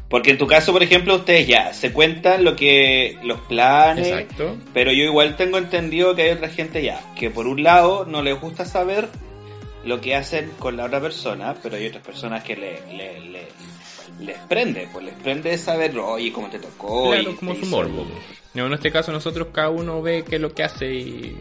Porque 0.08 0.30
en 0.32 0.38
tu 0.38 0.46
caso, 0.48 0.72
por 0.72 0.82
ejemplo, 0.82 1.14
ustedes 1.14 1.46
ya 1.46 1.72
se 1.72 1.92
cuentan 1.92 2.42
lo 2.42 2.56
que 2.56 3.16
los 3.22 3.40
planes, 3.42 4.08
Exacto. 4.08 4.56
pero 4.74 4.90
yo 4.92 5.04
igual 5.04 5.36
tengo 5.36 5.56
entendido 5.58 6.16
que 6.16 6.22
hay 6.22 6.30
otra 6.30 6.48
gente 6.48 6.82
ya 6.82 7.00
que 7.16 7.30
por 7.30 7.46
un 7.46 7.62
lado 7.62 8.04
no 8.06 8.20
les 8.20 8.40
gusta 8.40 8.64
saber 8.64 9.08
lo 9.84 10.00
que 10.00 10.16
hacen 10.16 10.50
con 10.58 10.76
la 10.76 10.86
otra 10.86 11.00
persona, 11.00 11.54
pero 11.62 11.76
hay 11.76 11.86
otras 11.86 12.04
personas 12.04 12.42
que 12.42 12.56
le, 12.56 12.80
le- 12.92 13.20
le- 13.20 13.48
les 14.18 14.36
prende, 14.48 14.88
pues 14.92 15.04
les 15.06 15.14
prende 15.14 15.56
saber, 15.56 15.96
oye, 15.96 16.32
cómo 16.32 16.48
te 16.48 16.58
tocó. 16.58 17.10
Claro, 17.12 17.30
y 17.30 17.34
como 17.36 17.54
su 17.54 17.66
morbo. 17.66 18.04
No, 18.52 18.66
en 18.66 18.72
este 18.74 18.90
caso 18.90 19.12
nosotros 19.12 19.48
cada 19.52 19.70
uno 19.70 20.02
ve 20.02 20.24
qué 20.28 20.34
es 20.36 20.40
lo 20.42 20.52
que 20.52 20.64
hace 20.64 20.92
y 20.92 21.36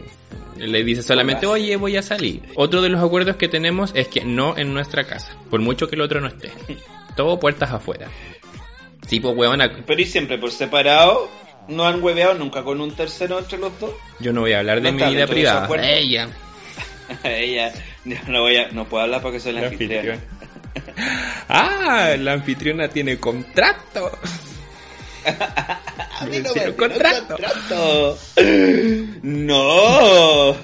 le 0.66 0.84
dice 0.84 1.02
solamente, 1.02 1.46
oye, 1.46 1.76
voy 1.76 1.96
a 1.96 2.02
salir. 2.02 2.42
Otro 2.54 2.82
de 2.82 2.88
los 2.88 3.02
acuerdos 3.02 3.36
que 3.36 3.48
tenemos 3.48 3.90
es 3.94 4.08
que 4.08 4.24
no 4.24 4.56
en 4.56 4.72
nuestra 4.74 5.04
casa, 5.06 5.34
por 5.50 5.60
mucho 5.60 5.88
que 5.88 5.96
el 5.96 6.02
otro 6.02 6.20
no 6.20 6.28
esté. 6.28 6.50
Todo 7.16 7.38
puertas 7.40 7.70
afuera. 7.72 8.08
Sí, 9.06 9.18
pues 9.20 9.36
weón, 9.36 9.60
Pero 9.86 10.00
y 10.00 10.04
siempre 10.06 10.38
por 10.38 10.52
separado, 10.52 11.28
no 11.68 11.86
han 11.86 12.02
hueveado 12.02 12.34
nunca 12.34 12.62
con 12.62 12.80
un 12.80 12.94
tercero 12.94 13.38
entre 13.38 13.58
los 13.58 13.78
dos. 13.80 13.90
yo 14.20 14.32
no 14.32 14.42
voy 14.42 14.52
a 14.52 14.60
hablar 14.60 14.80
de 14.80 14.92
No 14.92 15.04
mi 15.04 15.14
vida 15.14 15.26
privada. 15.26 15.68
Ella. 15.82 16.28
Ella, 17.24 17.72
yo 18.04 18.16
no 18.28 18.42
voy 18.42 18.56
a, 18.56 18.68
no 18.68 18.88
puedo 18.88 19.02
hablar 19.02 19.20
porque 19.22 19.40
soy 19.40 19.52
la, 19.54 19.62
La 19.62 19.66
anfitriona. 19.68 20.12
anfitriona. 20.12 20.40
Ah, 21.48 22.14
la 22.16 22.32
anfitriona 22.34 22.88
tiene 22.88 23.18
contrato. 23.18 24.12
A 26.20 26.24
mí 26.26 26.30
Me 26.32 26.40
no 26.40 26.48
hicieron 26.50 26.70
me 26.70 26.76
contrato. 26.76 27.26
contrato. 27.28 28.18
No. 29.22 30.56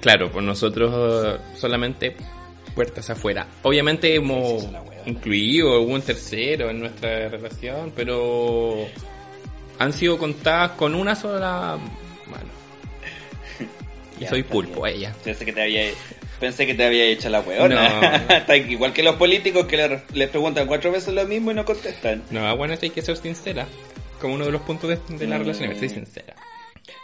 Claro, 0.00 0.30
pues 0.30 0.44
nosotros 0.44 1.36
eh, 1.36 1.40
solamente 1.56 2.16
puertas 2.74 3.10
afuera. 3.10 3.46
Obviamente 3.62 4.14
hemos 4.14 4.66
incluido 5.06 5.74
algún 5.74 6.02
tercero 6.02 6.70
en 6.70 6.80
nuestra 6.80 7.28
relación, 7.28 7.92
pero 7.94 8.86
han 9.78 9.92
sido 9.92 10.16
contadas 10.18 10.72
con 10.72 10.94
una 10.94 11.14
sola 11.14 11.78
mano. 12.26 12.50
Y 14.20 14.26
soy 14.26 14.42
pulpo, 14.42 14.86
ella. 14.86 15.14
Pensé 15.24 15.46
que 15.46 15.52
te 15.54 15.62
había, 15.62 15.82
pensé 16.38 16.66
que 16.66 16.74
te 16.74 16.84
había 16.84 17.04
hecho 17.06 17.30
la 17.30 17.40
weona. 17.40 18.20
No. 18.48 18.54
Igual 18.68 18.92
que 18.92 19.02
los 19.02 19.16
políticos 19.16 19.64
que 19.66 19.78
le- 19.78 20.02
les 20.12 20.28
preguntan 20.28 20.66
cuatro 20.66 20.92
veces 20.92 21.14
lo 21.14 21.26
mismo 21.26 21.50
y 21.52 21.54
no 21.54 21.64
contestan. 21.64 22.22
No, 22.30 22.54
bueno, 22.56 22.74
hay 22.80 22.90
que 22.90 23.00
ser 23.00 23.16
sincera. 23.16 23.66
Como 24.20 24.34
uno 24.34 24.44
de 24.46 24.52
los 24.52 24.62
puntos 24.62 24.90
de, 24.90 24.96
de 25.16 25.26
la 25.26 25.36
Mm. 25.36 25.40
relación, 25.40 25.78
ser 25.78 25.90
sincera. 25.90 26.34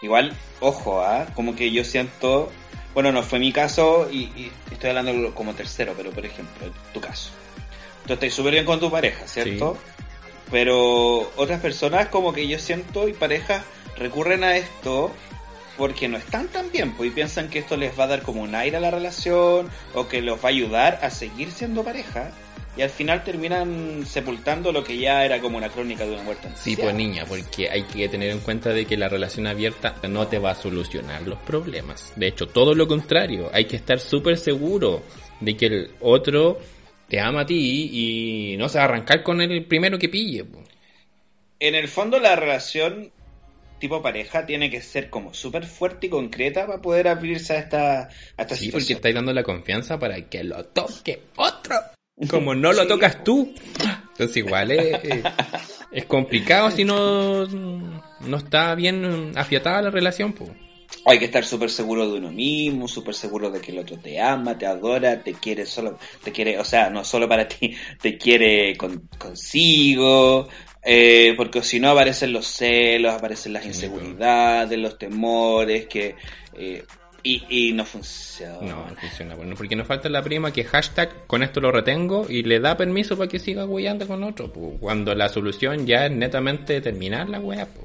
Igual, 0.02 0.37
ojo, 0.61 1.00
¿ah? 1.00 1.26
Como 1.35 1.55
que 1.57 1.70
yo 1.72 1.85
siento, 1.85 2.50
bueno, 2.94 3.12
no 3.12 3.22
fue 3.22 3.38
mi 3.38 3.52
caso 3.52 4.09
y, 4.11 4.24
y 4.37 4.52
estoy 4.70 4.90
hablando 4.90 5.35
como 5.35 5.55
tercero, 5.55 5.94
pero 5.96 6.11
por 6.11 6.24
ejemplo, 6.26 6.66
tu 6.92 7.00
caso. 7.00 7.31
Tú 8.07 8.12
estás 8.12 8.33
súper 8.33 8.52
bien 8.52 8.64
con 8.64 8.79
tu 8.81 8.90
pareja, 8.90 9.26
¿cierto? 9.26 9.76
Pero 10.50 11.33
otras 11.37 11.61
personas 11.61 12.09
como 12.09 12.33
que 12.33 12.46
yo 12.46 12.59
siento 12.59 13.09
y 13.09 13.12
parejas 13.12 13.64
recurren 13.96 14.44
a 14.44 14.57
esto 14.57 15.11
porque 15.76 16.09
no 16.09 16.16
están 16.16 16.48
tan 16.48 16.70
bien, 16.70 16.92
pues 16.92 17.11
y 17.11 17.12
piensan 17.12 17.50
que 17.50 17.59
esto 17.59 17.76
les 17.76 17.98
va 17.98 18.05
a 18.05 18.07
dar 18.07 18.22
como 18.22 18.42
un 18.42 18.55
aire 18.55 18.76
a 18.76 18.81
la 18.81 18.90
relación 18.90 19.68
o 19.94 20.09
que 20.09 20.22
los 20.22 20.38
va 20.38 20.44
a 20.44 20.52
ayudar 20.52 21.00
a 21.02 21.11
seguir 21.11 21.50
siendo 21.50 21.83
pareja 21.85 22.31
y 22.77 22.83
al 22.83 22.91
final 22.91 23.25
terminan 23.25 24.05
sepultando 24.07 24.71
lo 24.71 24.85
que 24.85 24.99
ya 24.99 25.25
era 25.25 25.41
como 25.41 25.57
una 25.57 25.69
crónica 25.69 26.05
de 26.05 26.12
una 26.12 26.23
muerte 26.23 26.49
Sí, 26.57 26.77
pues 26.77 26.95
niña, 26.95 27.25
porque 27.27 27.71
hay 27.71 27.85
que 27.85 28.09
tener 28.09 28.31
en 28.31 28.41
cuenta 28.41 28.71
de 28.71 28.85
que 28.85 28.97
la 28.97 29.09
relación 29.09 29.47
abierta 29.47 29.95
no 30.09 30.27
te 30.29 30.39
va 30.39 30.51
a 30.51 30.55
solucionar 30.55 31.23
los 31.23 31.39
problemas. 31.39 32.12
De 32.17 32.29
hecho, 32.29 32.47
todo 32.47 32.75
lo 32.75 32.87
contrario, 32.87 33.51
hay 33.53 33.65
que 33.65 33.77
estar 33.77 33.99
súper 33.99 34.37
seguro 34.37 35.03
de 35.41 35.57
que 35.57 35.67
el 35.67 35.91
otro 36.01 36.59
te 37.09 37.21
ama 37.21 37.43
a 37.43 37.47
ti 37.47 37.91
y 37.93 38.57
no 38.57 38.69
se 38.69 38.79
va 38.79 38.85
a 38.85 38.89
arrancar 38.89 39.23
con 39.23 39.41
el 39.41 39.65
primero 39.65 39.99
que 39.99 40.09
pille. 40.09 40.45
en 41.61 41.75
el 41.75 41.89
fondo 41.89 42.19
la 42.19 42.37
relación 42.37 43.12
tipo 43.79 44.03
pareja 44.03 44.47
tiene 44.47 44.71
que 44.71 44.81
ser 44.81 45.11
como 45.11 45.35
súper 45.35 45.67
fuerte 45.67 46.07
y 46.07 46.11
concreta 46.11 46.67
para 46.67 46.81
poder 46.81 47.09
abrirse 47.09 47.55
a 47.55 47.59
esta, 47.59 48.03
a 48.37 48.43
esta 48.43 48.57
Sí, 48.57 48.71
porque 48.71 48.95
estáis 48.95 49.15
dando 49.15 49.33
la 49.33 49.43
confianza 49.43 49.99
para 49.99 50.21
que 50.23 50.45
lo 50.45 50.65
toque 50.65 51.23
otro. 51.37 51.56
Como 52.31 52.55
no 52.55 52.72
lo 52.72 52.87
tocas 52.87 53.22
tú. 53.22 53.52
Entonces 54.12 54.37
igual 54.38 54.70
es, 54.70 55.05
es- 55.05 55.24
es 55.92 56.05
complicado 56.07 56.70
si 56.70 56.85
no, 56.85 57.46
no 57.46 58.37
está 58.37 58.74
bien 58.74 59.33
afiatada 59.37 59.83
la 59.83 59.90
relación. 59.90 60.33
Pues. 60.33 60.50
Hay 61.05 61.18
que 61.18 61.26
estar 61.26 61.44
súper 61.44 61.68
seguro 61.70 62.11
de 62.11 62.18
uno 62.18 62.31
mismo, 62.33 62.88
súper 62.88 63.14
seguro 63.14 63.50
de 63.50 63.61
que 63.61 63.72
el 63.72 63.79
otro 63.79 63.98
te 63.98 64.20
ama, 64.20 64.57
te 64.57 64.66
adora, 64.66 65.22
te 65.22 65.35
quiere 65.35 65.66
solo, 65.66 65.98
te 66.24 66.33
quiere, 66.33 66.59
o 66.59 66.64
sea, 66.64 66.90
no 66.90 67.05
solo 67.05 67.29
para 67.29 67.46
ti, 67.48 67.76
te 68.00 68.16
quiere 68.16 68.76
con- 68.76 69.09
consigo, 69.18 70.48
eh, 70.83 71.35
porque 71.37 71.62
si 71.62 71.81
no 71.81 71.90
aparecen 71.90 72.33
los 72.33 72.46
celos, 72.46 73.12
aparecen 73.14 73.52
las 73.52 73.66
inseguridades, 73.66 74.79
los 74.79 74.96
temores, 74.98 75.87
que, 75.87 76.14
eh, 76.55 76.85
y, 77.49 77.69
y 77.69 77.73
no 77.73 77.85
funciona. 77.85 78.59
No, 78.61 78.87
no 78.89 78.95
funciona. 78.95 79.35
Bueno, 79.35 79.55
porque 79.57 79.75
nos 79.77 79.87
falta 79.87 80.09
la 80.09 80.23
prima 80.23 80.53
que 80.53 80.65
hashtag 80.65 81.27
con 81.27 81.43
esto 81.43 81.61
lo 81.61 81.73
retengo 81.73 82.27
y 82.29 82.43
le 82.43 82.61
da 82.61 82.77
permiso 82.77 83.17
para 83.17 83.29
que 83.29 83.39
siga 83.39 83.65
weyando 83.65 84.07
con 84.07 84.23
otro. 84.23 84.51
cuando 84.81 85.15
la 85.15 85.29
solución 85.29 85.87
ya 85.87 86.07
es 86.07 86.12
netamente 86.12 86.81
terminar 86.81 87.29
la 87.29 87.41
wea. 87.41 87.67
po. 87.67 87.83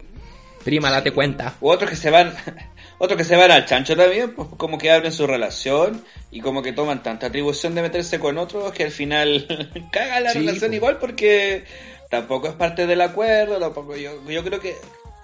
Prima, 0.63 0.91
date 0.91 1.11
cuenta. 1.11 1.55
U 1.59 1.69
otros 1.69 1.89
que 1.89 1.95
se 1.95 2.11
van, 2.11 2.33
otros 2.99 3.17
que 3.17 3.23
se 3.23 3.35
van 3.35 3.49
al 3.49 3.65
chancho 3.65 3.95
también, 3.95 4.35
pues 4.35 4.47
como 4.57 4.77
que 4.77 4.91
abren 4.91 5.11
su 5.11 5.25
relación 5.25 6.03
y 6.29 6.39
como 6.41 6.61
que 6.61 6.71
toman 6.71 7.01
tanta 7.01 7.27
atribución 7.27 7.73
de 7.73 7.81
meterse 7.81 8.19
con 8.19 8.37
otros 8.37 8.71
que 8.71 8.83
al 8.83 8.91
final 8.91 9.47
caga 9.91 10.19
la 10.19 10.31
Sí, 10.33 10.39
relación 10.39 10.69
pues. 10.69 10.77
igual 10.77 10.97
porque 10.99 11.63
tampoco 12.11 12.47
es 12.49 12.53
parte 12.53 12.85
del 12.85 13.01
acuerdo, 13.01 13.57
tampoco 13.59 13.95
yo, 13.97 14.11
yo 14.29 14.43
creo 14.43 14.59
que 14.59 14.75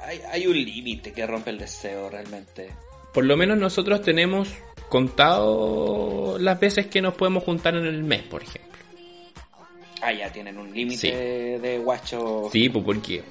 hay, 0.04 0.22
hay 0.32 0.48
un 0.48 0.56
límite 0.56 1.12
que 1.14 1.28
rompe 1.28 1.52
el 1.52 1.60
deseo 1.60 2.10
realmente. 2.10 2.70
Por 3.14 3.26
lo 3.26 3.36
menos 3.38 3.58
nosotros 3.58 4.02
tenemos 4.02 4.50
contado 4.90 6.38
las 6.40 6.60
veces 6.60 6.88
que 6.88 7.02
nos 7.02 7.14
podemos 7.16 7.44
juntar 7.44 7.76
en 7.76 7.86
el 7.86 8.04
mes, 8.04 8.24
por 8.24 8.44
ejemplo. 8.44 8.68
Ah, 10.02 10.14
ya 10.14 10.32
tienen 10.32 10.58
un 10.58 10.72
límite 10.74 10.98
Sí. 10.98 11.12
de 11.62 11.80
guacho, 11.80 12.50
Sí, 12.52 12.70
pues 12.70 12.86
porque... 12.86 13.24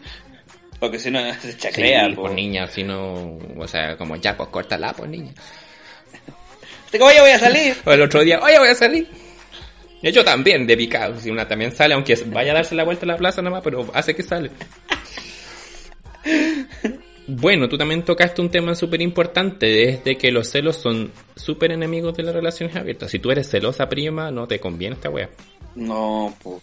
porque 0.81 0.99
si 0.99 1.11
no 1.11 1.21
se 1.41 1.53
Sí, 1.53 1.59
chacrea. 1.59 2.05
pues 2.07 2.17
po. 2.17 2.29
niña, 2.31 2.67
si 2.67 2.83
no... 2.83 3.39
O 3.57 3.69
sea, 3.69 3.97
como 3.97 4.17
ya, 4.17 4.37
pues 4.37 4.49
córtala, 4.49 4.93
pues 4.93 5.09
niña. 5.09 5.33
Digo, 6.93 7.07
oye, 7.07 7.21
voy 7.21 7.31
a 7.31 7.39
salir. 7.39 7.77
O 7.85 7.93
el 7.93 8.03
otro 8.03 8.21
día, 8.23 8.41
oye, 8.43 8.59
voy 8.59 8.69
a 8.69 8.75
salir. 8.75 9.09
Y 10.03 10.13
yo 10.13 10.25
también, 10.25 10.67
de 10.67 10.77
picado. 10.77 11.19
Si 11.21 11.31
una 11.31 11.47
también 11.49 11.73
sale, 11.73 11.95
aunque 11.95 12.15
vaya 12.27 12.51
a 12.53 12.57
darse 12.57 12.75
la 12.75 12.85
vuelta 12.85 13.05
a 13.07 13.09
la 13.09 13.17
plaza 13.17 13.41
nomás, 13.43 13.63
pero 13.63 13.87
hace 13.95 14.15
que 14.15 14.23
sale. 14.23 14.51
Bueno, 17.29 17.69
tú 17.69 17.77
también 17.77 18.05
tocaste 18.05 18.41
un 18.41 18.51
tema 18.51 18.75
súper 18.75 19.03
importante, 19.03 19.89
es 19.89 20.05
de 20.05 20.17
que 20.17 20.31
los 20.31 20.49
celos 20.49 20.77
son 20.77 21.11
súper 21.35 21.73
enemigos 21.73 22.17
de 22.17 22.23
las 22.23 22.35
relaciones 22.35 22.77
abiertas. 22.77 23.11
Si 23.11 23.19
tú 23.19 23.33
eres 23.33 23.51
celosa 23.51 23.89
prima, 23.89 24.31
no 24.31 24.47
te 24.47 24.61
conviene 24.61 24.95
esta 24.95 25.11
wea. 25.11 25.29
No, 25.75 26.35
pues. 26.43 26.63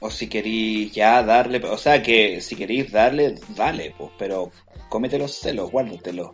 O 0.00 0.10
si 0.10 0.28
queréis 0.28 0.92
ya 0.92 1.22
darle, 1.22 1.58
o 1.64 1.78
sea 1.78 2.02
que 2.02 2.42
si 2.42 2.54
queréis 2.54 2.92
darle, 2.92 3.36
dale, 3.56 3.94
pues, 3.96 4.10
pero 4.18 4.52
cómete 4.90 5.18
los 5.18 5.32
celos, 5.32 5.70
guárdatelos. 5.70 6.30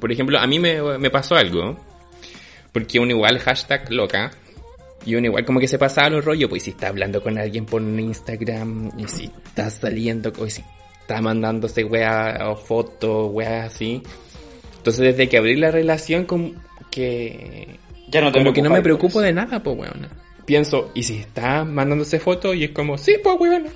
Por 0.00 0.10
ejemplo, 0.10 0.38
a 0.38 0.46
mí 0.48 0.58
me, 0.58 0.98
me 0.98 1.10
pasó 1.10 1.36
algo, 1.36 1.76
porque 2.72 2.98
uno 2.98 3.12
igual 3.12 3.38
hashtag 3.38 3.92
loca, 3.92 4.32
y 5.04 5.14
uno 5.14 5.26
igual 5.26 5.44
como 5.44 5.60
que 5.60 5.68
se 5.68 5.78
pasaba 5.78 6.10
los 6.10 6.24
rollos, 6.24 6.50
pues 6.50 6.64
si 6.64 6.70
está 6.70 6.88
hablando 6.88 7.22
con 7.22 7.38
alguien 7.38 7.64
por 7.64 7.80
Instagram, 7.80 8.90
y 8.98 9.06
si 9.06 9.30
está 9.46 9.70
saliendo, 9.70 10.32
o 10.36 10.50
si 10.50 10.64
está 11.06 11.22
mandándose 11.22 11.84
weá 11.84 12.50
o 12.50 12.56
fotos, 12.56 13.30
weá 13.32 13.66
así. 13.66 14.02
Entonces 14.78 15.04
desde 15.04 15.28
que 15.28 15.36
abrí 15.36 15.54
la 15.54 15.70
relación 15.70 16.24
como 16.24 16.50
que... 16.90 17.78
Ya 18.08 18.20
no 18.20 18.32
te 18.32 18.38
Como 18.40 18.52
que 18.52 18.60
no 18.60 18.70
me 18.70 18.82
preocupo 18.82 19.20
de 19.20 19.32
nada, 19.32 19.62
pues 19.62 19.78
weón. 19.78 20.08
Pienso, 20.44 20.90
¿y 20.94 21.04
si 21.04 21.18
está 21.18 21.64
mandándose 21.64 22.18
fotos? 22.18 22.56
Y 22.56 22.64
es 22.64 22.70
como, 22.72 22.98
sí, 22.98 23.16
pues 23.22 23.36
weón. 23.38 23.68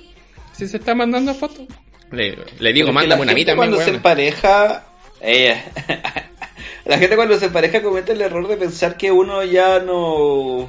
Si 0.51 0.67
se 0.67 0.75
está 0.75 0.93
mandando 0.93 1.33
fotos. 1.33 1.65
Le, 2.11 2.37
le 2.59 2.73
digo, 2.73 2.91
mándame 2.91 3.21
una 3.21 3.31
también, 3.31 3.55
Cuando 3.55 3.77
se 3.77 3.83
weón. 3.83 3.95
empareja, 3.95 4.85
ella. 5.21 5.63
la 6.85 6.97
gente 6.97 7.15
cuando 7.15 7.39
se 7.39 7.45
empareja 7.45 7.81
comete 7.81 8.11
el 8.11 8.21
error 8.21 8.45
de 8.49 8.57
pensar 8.57 8.97
que 8.97 9.09
uno 9.09 9.41
ya 9.45 9.79
no 9.79 10.67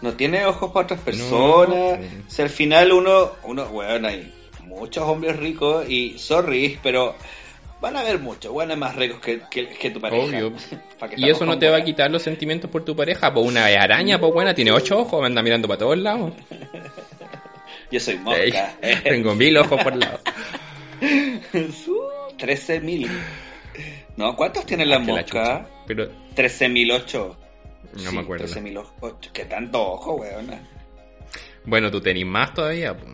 no 0.00 0.12
tiene 0.14 0.46
ojos 0.46 0.72
para 0.72 0.84
otras 0.84 1.00
personas. 1.00 1.98
No. 2.00 2.06
Si 2.28 2.40
al 2.40 2.48
final 2.48 2.92
uno, 2.92 3.32
uno, 3.44 3.66
bueno, 3.66 4.08
hay 4.08 4.32
muchos 4.78 5.04
hombres 5.04 5.36
ricos 5.36 5.88
y 5.88 6.18
sorry, 6.18 6.78
pero 6.82 7.14
van 7.80 7.96
a 7.96 8.00
haber 8.00 8.18
muchos 8.18 8.52
buenos 8.52 8.76
más 8.78 8.94
ricos 8.96 9.20
que, 9.20 9.40
que, 9.50 9.68
que 9.68 9.90
tu 9.90 10.00
pareja. 10.00 10.24
Obvio. 10.24 10.52
Y 11.16 11.28
eso 11.28 11.44
no 11.44 11.58
te 11.58 11.68
va 11.68 11.78
a 11.78 11.84
quitar 11.84 12.10
los 12.10 12.22
sentimientos 12.22 12.70
por 12.70 12.84
tu 12.84 12.94
pareja. 12.94 13.34
Pues 13.34 13.44
una 13.44 13.64
araña, 13.66 14.20
pues 14.20 14.32
buena, 14.32 14.54
tiene 14.54 14.70
ocho 14.70 15.00
ojos, 15.00 15.24
anda 15.24 15.42
mirando 15.42 15.66
para 15.66 15.78
todos 15.78 15.98
lados. 15.98 16.32
Yo 17.90 18.00
soy 18.00 18.18
mosca. 18.18 18.76
Tengo 19.02 19.34
mil 19.34 19.56
ojos 19.56 19.82
por 19.82 19.96
lado. 19.96 20.20
13 22.38 22.80
mil. 22.80 23.08
No, 24.16 24.36
¿cuántos 24.36 24.64
Que 24.64 24.76
la 24.76 24.98
moscas? 24.98 25.26
chucha. 25.26 25.66
Pero 25.86 26.10
13.008. 26.36 27.36
no 28.04 28.12
me 28.12 28.20
acuerdo. 28.20 28.46
13.008. 28.46 29.30
¿Qué 29.32 29.44
tanto 29.44 29.82
ojo, 29.92 30.14
weón? 30.14 30.50
Bueno, 31.64 31.90
tú 31.90 32.00
tenés 32.00 32.26
más 32.26 32.52
todavía, 32.54 32.96
pues. 32.96 33.10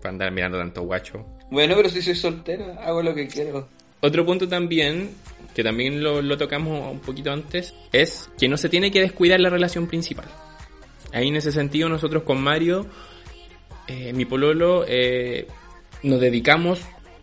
Para 0.00 0.10
andar 0.10 0.32
mirando 0.32 0.58
tanto 0.58 0.82
guacho. 0.82 1.26
Bueno, 1.50 1.74
pero 1.76 1.88
si 1.88 2.02
soy 2.02 2.14
soltera, 2.14 2.74
hago 2.84 3.02
lo 3.02 3.14
que 3.14 3.26
quiero. 3.26 3.68
Otro 4.00 4.24
punto 4.24 4.48
también, 4.48 5.10
que 5.54 5.64
también 5.64 6.02
lo, 6.02 6.22
lo 6.22 6.36
tocamos 6.36 6.92
un 6.92 7.00
poquito 7.00 7.32
antes, 7.32 7.74
es 7.92 8.30
que 8.38 8.48
no 8.48 8.56
se 8.56 8.68
tiene 8.68 8.90
que 8.90 9.00
descuidar 9.00 9.40
la 9.40 9.50
relación 9.50 9.86
principal. 9.86 10.26
Ahí 11.12 11.28
en 11.28 11.36
ese 11.36 11.52
sentido 11.52 11.88
nosotros 11.88 12.22
con 12.22 12.40
Mario, 12.40 12.86
eh, 13.86 14.12
mi 14.12 14.24
pololo, 14.24 14.84
eh, 14.86 15.46
nos 16.02 16.20
dedicamos 16.20 16.80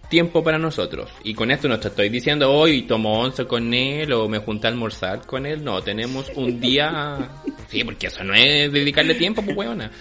tiempo 0.09 0.43
para 0.43 0.57
nosotros. 0.57 1.11
Y 1.23 1.33
con 1.33 1.51
esto 1.51 1.67
no 1.67 1.79
te 1.79 1.89
estoy 1.89 2.09
diciendo 2.09 2.51
hoy 2.51 2.83
tomo 2.83 3.21
once 3.21 3.45
con 3.45 3.73
él 3.73 4.11
o 4.13 4.27
me 4.27 4.39
junté 4.39 4.67
a 4.67 4.71
almorzar 4.71 5.25
con 5.25 5.45
él. 5.45 5.63
No, 5.63 5.81
tenemos 5.81 6.31
un 6.35 6.59
día... 6.59 7.29
Sí, 7.67 7.83
porque 7.83 8.07
eso 8.07 8.23
no 8.23 8.35
es 8.35 8.71
dedicarle 8.71 9.15
tiempo, 9.15 9.41
pues 9.41 9.57
weona. 9.57 9.91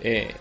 Eh, 0.00 0.32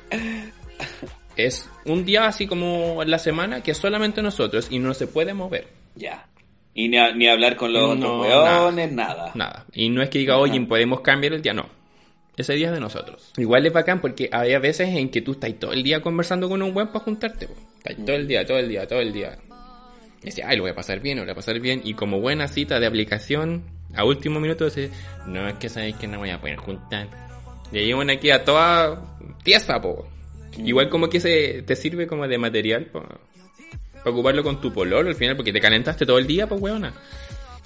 es 1.46 1.70
un 1.86 2.06
día 2.06 2.26
así 2.28 2.48
como 2.48 3.02
en 3.04 3.10
la 3.12 3.20
semana 3.20 3.62
que 3.62 3.72
es 3.72 3.78
solamente 3.78 4.22
nosotros 4.22 4.68
y 4.70 4.80
no 4.80 4.94
se 4.94 5.08
puede 5.08 5.34
mover. 5.34 5.68
Ya. 5.96 6.28
Y 6.74 6.88
ni, 6.88 6.98
a- 6.98 7.12
ni 7.14 7.28
hablar 7.28 7.56
con 7.56 7.74
los 7.74 7.98
No, 7.98 8.20
otros 8.20 8.28
weones, 8.46 8.92
nada. 8.92 9.32
Nada. 9.36 9.66
Y 9.74 9.90
no 9.90 10.02
es 10.02 10.10
que 10.10 10.20
diga, 10.20 10.38
oye, 10.38 10.60
podemos 10.62 11.02
cambiar 11.02 11.34
el 11.34 11.42
día, 11.42 11.54
no. 11.54 11.68
Ese 12.38 12.54
día 12.54 12.68
es 12.68 12.74
de 12.74 12.80
nosotros. 12.80 13.34
Igual 13.38 13.66
es 13.66 13.74
bacán 13.74 14.00
porque 14.00 14.30
hay 14.32 14.56
veces 14.60 14.88
en 14.90 15.10
que 15.10 15.22
tú 15.22 15.34
estás 15.34 15.54
todo 15.60 15.74
el 15.74 15.84
día 15.84 16.02
conversando 16.02 16.48
con 16.48 16.62
un 16.62 16.74
buen 16.74 16.88
para 16.88 17.00
juntarte. 17.04 17.48
po. 17.48 17.54
Estás 17.84 18.06
todo 18.06 18.16
el 18.16 18.28
día, 18.28 18.46
todo 18.46 18.58
el 18.60 18.70
día, 18.70 18.88
todo 18.88 19.00
el 19.02 19.12
día. 19.12 19.38
Y 20.22 20.26
decía, 20.28 20.46
ay, 20.48 20.56
lo 20.58 20.64
voy 20.64 20.72
a 20.72 20.76
pasar 20.76 21.02
bien, 21.02 21.18
lo 21.18 21.24
voy 21.24 21.32
a 21.32 21.36
pasar 21.36 21.60
bien. 21.60 21.82
Y 21.84 21.96
como 21.96 22.22
buena 22.22 22.48
cita 22.48 22.80
de 22.80 22.88
aplicación, 22.88 23.64
a 23.94 24.06
último 24.06 24.40
minuto 24.40 24.64
dice, 24.66 24.90
no, 25.26 25.48
es 25.50 25.56
que 25.56 25.68
sabéis 25.68 25.96
que 25.98 26.08
no 26.08 26.20
voy 26.20 26.30
a 26.30 26.40
poder 26.40 26.56
juntar. 26.58 27.08
Y 27.74 27.80
ahí 27.80 27.92
una 27.94 28.16
queda 28.18 28.46
toda 28.46 29.02
tiesa, 29.44 29.82
po. 29.82 30.08
Igual 30.58 30.90
como 30.90 31.10
que 31.10 31.20
se 31.20 31.62
te 31.64 31.76
sirve 31.76 32.08
como 32.08 32.28
de 32.28 32.38
material 32.38 32.86
para 32.86 33.20
ocuparlo 34.06 34.44
con 34.44 34.60
tu 34.62 34.74
pololo 34.74 35.10
al 35.10 35.16
final, 35.16 35.36
porque 35.36 35.54
te 35.54 35.62
calentaste 35.62 36.06
todo 36.06 36.18
el 36.18 36.28
día, 36.28 36.48
pues 36.48 36.62
weona. 36.62 36.94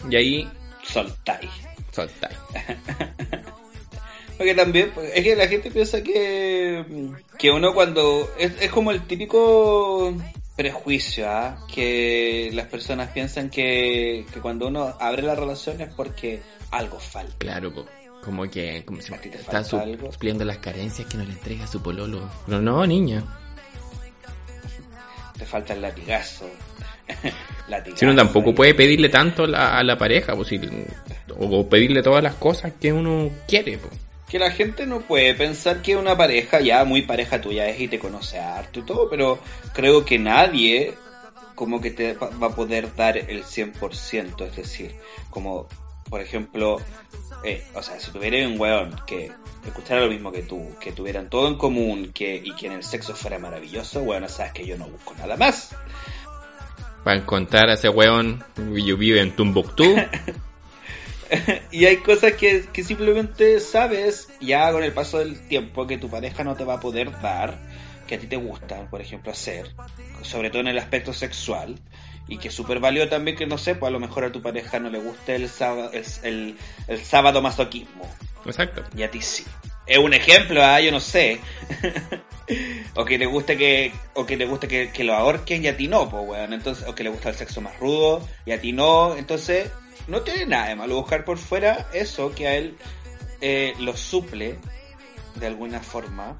Y 0.09 0.15
ahí 0.15 0.49
Soltáis. 0.83 1.49
soltáis. 1.91 2.37
Porque 4.37 4.55
también, 4.55 4.91
pues, 4.93 5.11
es 5.13 5.23
que 5.23 5.35
la 5.35 5.47
gente 5.47 5.71
piensa 5.71 6.01
que, 6.01 6.83
que 7.37 7.51
uno 7.51 7.73
cuando... 7.73 8.29
Es, 8.37 8.53
es 8.59 8.71
como 8.71 8.91
el 8.91 9.05
típico 9.05 10.13
prejuicio, 10.55 11.29
¿ah? 11.29 11.65
Que 11.73 12.49
las 12.53 12.67
personas 12.67 13.11
piensan 13.11 13.49
que, 13.49 14.25
que 14.33 14.39
cuando 14.39 14.67
uno 14.67 14.95
abre 14.99 15.21
la 15.21 15.35
relación 15.35 15.79
es 15.81 15.93
porque 15.93 16.41
algo 16.71 16.99
falta. 16.99 17.35
Claro, 17.37 17.73
po. 17.73 17.85
Como 18.23 18.49
que 18.49 18.83
como 18.85 19.01
si 19.01 19.13
¿A 19.13 19.17
ti 19.21 19.29
te 19.29 19.37
está 19.37 19.63
supliendo 19.63 20.45
las 20.45 20.57
carencias 20.57 21.07
que 21.07 21.17
no 21.17 21.23
le 21.23 21.31
entrega 21.33 21.67
su 21.67 21.81
pololo. 21.81 22.29
Pero 22.45 22.61
no, 22.61 22.85
niña. 22.85 23.23
Te 25.37 25.45
falta 25.45 25.73
el 25.73 25.81
latigazo. 25.81 26.49
latigazo. 27.67 27.99
Si 27.99 28.05
uno 28.05 28.15
tampoco 28.15 28.49
ahí. 28.49 28.55
puede 28.55 28.73
pedirle 28.75 29.09
tanto 29.09 29.45
la- 29.47 29.77
a 29.77 29.83
la 29.83 29.97
pareja, 29.97 30.35
pues, 30.35 30.47
si- 30.49 30.59
o 31.37 31.67
pedirle 31.67 32.01
todas 32.03 32.23
las 32.23 32.35
cosas 32.35 32.73
que 32.79 32.93
uno 32.93 33.29
quiere. 33.47 33.77
po. 33.77 33.89
Que 34.29 34.39
la 34.39 34.51
gente 34.51 34.87
no 34.87 35.01
puede 35.01 35.33
pensar 35.35 35.81
que 35.81 35.95
una 35.95 36.17
pareja 36.17 36.59
ya 36.59 36.83
muy 36.85 37.03
pareja 37.03 37.39
tuya 37.41 37.67
es 37.67 37.79
y 37.79 37.87
te 37.87 37.99
conoce 37.99 38.39
harto 38.39 38.79
y 38.79 38.83
todo, 38.83 39.09
pero 39.09 39.39
creo 39.73 40.05
que 40.05 40.17
nadie 40.17 40.95
como 41.55 41.79
que 41.81 41.91
te 41.91 42.13
va 42.13 42.29
va 42.41 42.47
a 42.47 42.55
poder 42.55 42.95
dar 42.95 43.15
el 43.17 43.43
100%, 43.43 44.45
es 44.47 44.55
decir, 44.55 44.95
como 45.29 45.67
por 46.13 46.21
ejemplo, 46.21 46.79
eh, 47.43 47.63
o 47.73 47.81
sea, 47.81 47.99
si 47.99 48.11
tuviera 48.11 48.47
un 48.47 48.59
weón 48.59 48.95
que 49.07 49.31
escuchara 49.65 50.01
lo 50.01 50.11
mismo 50.11 50.31
que 50.31 50.43
tú, 50.43 50.63
que 50.79 50.91
tuvieran 50.91 51.27
todo 51.27 51.47
en 51.47 51.55
común, 51.55 52.11
que 52.13 52.35
y 52.35 52.53
que 52.53 52.67
en 52.67 52.73
el 52.73 52.83
sexo 52.83 53.15
fuera 53.15 53.39
maravilloso, 53.39 54.01
bueno, 54.01 54.29
sabes 54.29 54.53
que 54.53 54.63
yo 54.63 54.77
no 54.77 54.85
busco 54.85 55.15
nada 55.17 55.37
más. 55.37 55.75
Para 57.03 57.17
encontrar 57.17 57.71
a 57.71 57.73
ese 57.73 57.89
weón, 57.89 58.43
yo 58.55 58.95
vivo 58.95 59.17
en 59.17 59.35
Tumbuktu. 59.35 59.85
y 61.71 61.85
hay 61.85 61.97
cosas 61.97 62.33
que, 62.33 62.67
que 62.71 62.83
simplemente 62.83 63.59
sabes 63.59 64.29
ya 64.39 64.71
con 64.71 64.83
el 64.83 64.91
paso 64.91 65.17
del 65.17 65.47
tiempo 65.47 65.87
que 65.87 65.97
tu 65.97 66.11
pareja 66.11 66.43
no 66.43 66.55
te 66.55 66.63
va 66.63 66.75
a 66.75 66.79
poder 66.79 67.09
dar, 67.23 67.57
que 68.05 68.13
a 68.13 68.19
ti 68.19 68.27
te 68.27 68.37
gusta, 68.37 68.87
por 68.87 69.01
ejemplo, 69.01 69.31
hacer, 69.31 69.65
sobre 70.21 70.51
todo 70.51 70.61
en 70.61 70.67
el 70.67 70.77
aspecto 70.77 71.11
sexual, 71.11 71.79
y 72.27 72.37
que 72.37 72.47
es 72.47 72.53
súper 72.53 72.79
válido 72.79 73.09
también 73.09 73.37
que, 73.37 73.45
no 73.45 73.57
sé, 73.57 73.75
pues 73.75 73.89
a 73.89 73.91
lo 73.91 73.99
mejor 73.99 74.25
a 74.25 74.31
tu 74.31 74.41
pareja 74.41 74.79
no 74.79 74.89
le 74.89 74.99
guste 74.99 75.35
el 75.35 75.49
sábado, 75.49 75.91
el, 75.93 76.05
el, 76.23 76.57
el 76.87 77.03
sábado 77.03 77.41
masoquismo, 77.41 78.09
Exacto. 78.45 78.83
y 78.95 79.03
a 79.03 79.11
ti 79.11 79.21
sí. 79.21 79.45
Es 79.85 79.97
un 79.97 80.13
ejemplo, 80.13 80.63
¿ah? 80.63 80.79
yo 80.79 80.91
no 80.91 81.01
sé. 81.01 81.41
o 82.95 83.03
que 83.03 83.17
le 83.17 83.25
guste 83.25 83.57
que, 83.57 83.91
o 84.13 84.25
que 84.25 84.37
le 84.37 84.45
guste 84.45 84.67
que, 84.67 84.91
que 84.91 85.03
lo 85.03 85.13
ahorquen 85.13 85.63
y 85.63 85.67
a 85.67 85.75
ti 85.75 85.87
no, 85.87 86.09
pues 86.09 86.23
weón. 86.25 86.53
Entonces, 86.53 86.87
o 86.87 86.95
que 86.95 87.03
le 87.03 87.09
gusta 87.09 87.29
el 87.29 87.35
sexo 87.35 87.59
más 87.59 87.77
rudo 87.79 88.25
y 88.45 88.51
a 88.51 88.61
ti 88.61 88.71
no. 88.71 89.17
Entonces, 89.17 89.69
no 90.07 90.21
tiene 90.21 90.45
nada 90.45 90.69
de 90.69 90.75
malo 90.75 90.95
buscar 90.95 91.25
por 91.25 91.37
fuera 91.37 91.87
eso 91.93 92.33
que 92.33 92.47
a 92.47 92.55
él 92.55 92.77
eh, 93.41 93.73
lo 93.79 93.97
suple 93.97 94.57
de 95.35 95.47
alguna 95.47 95.81
forma. 95.81 96.39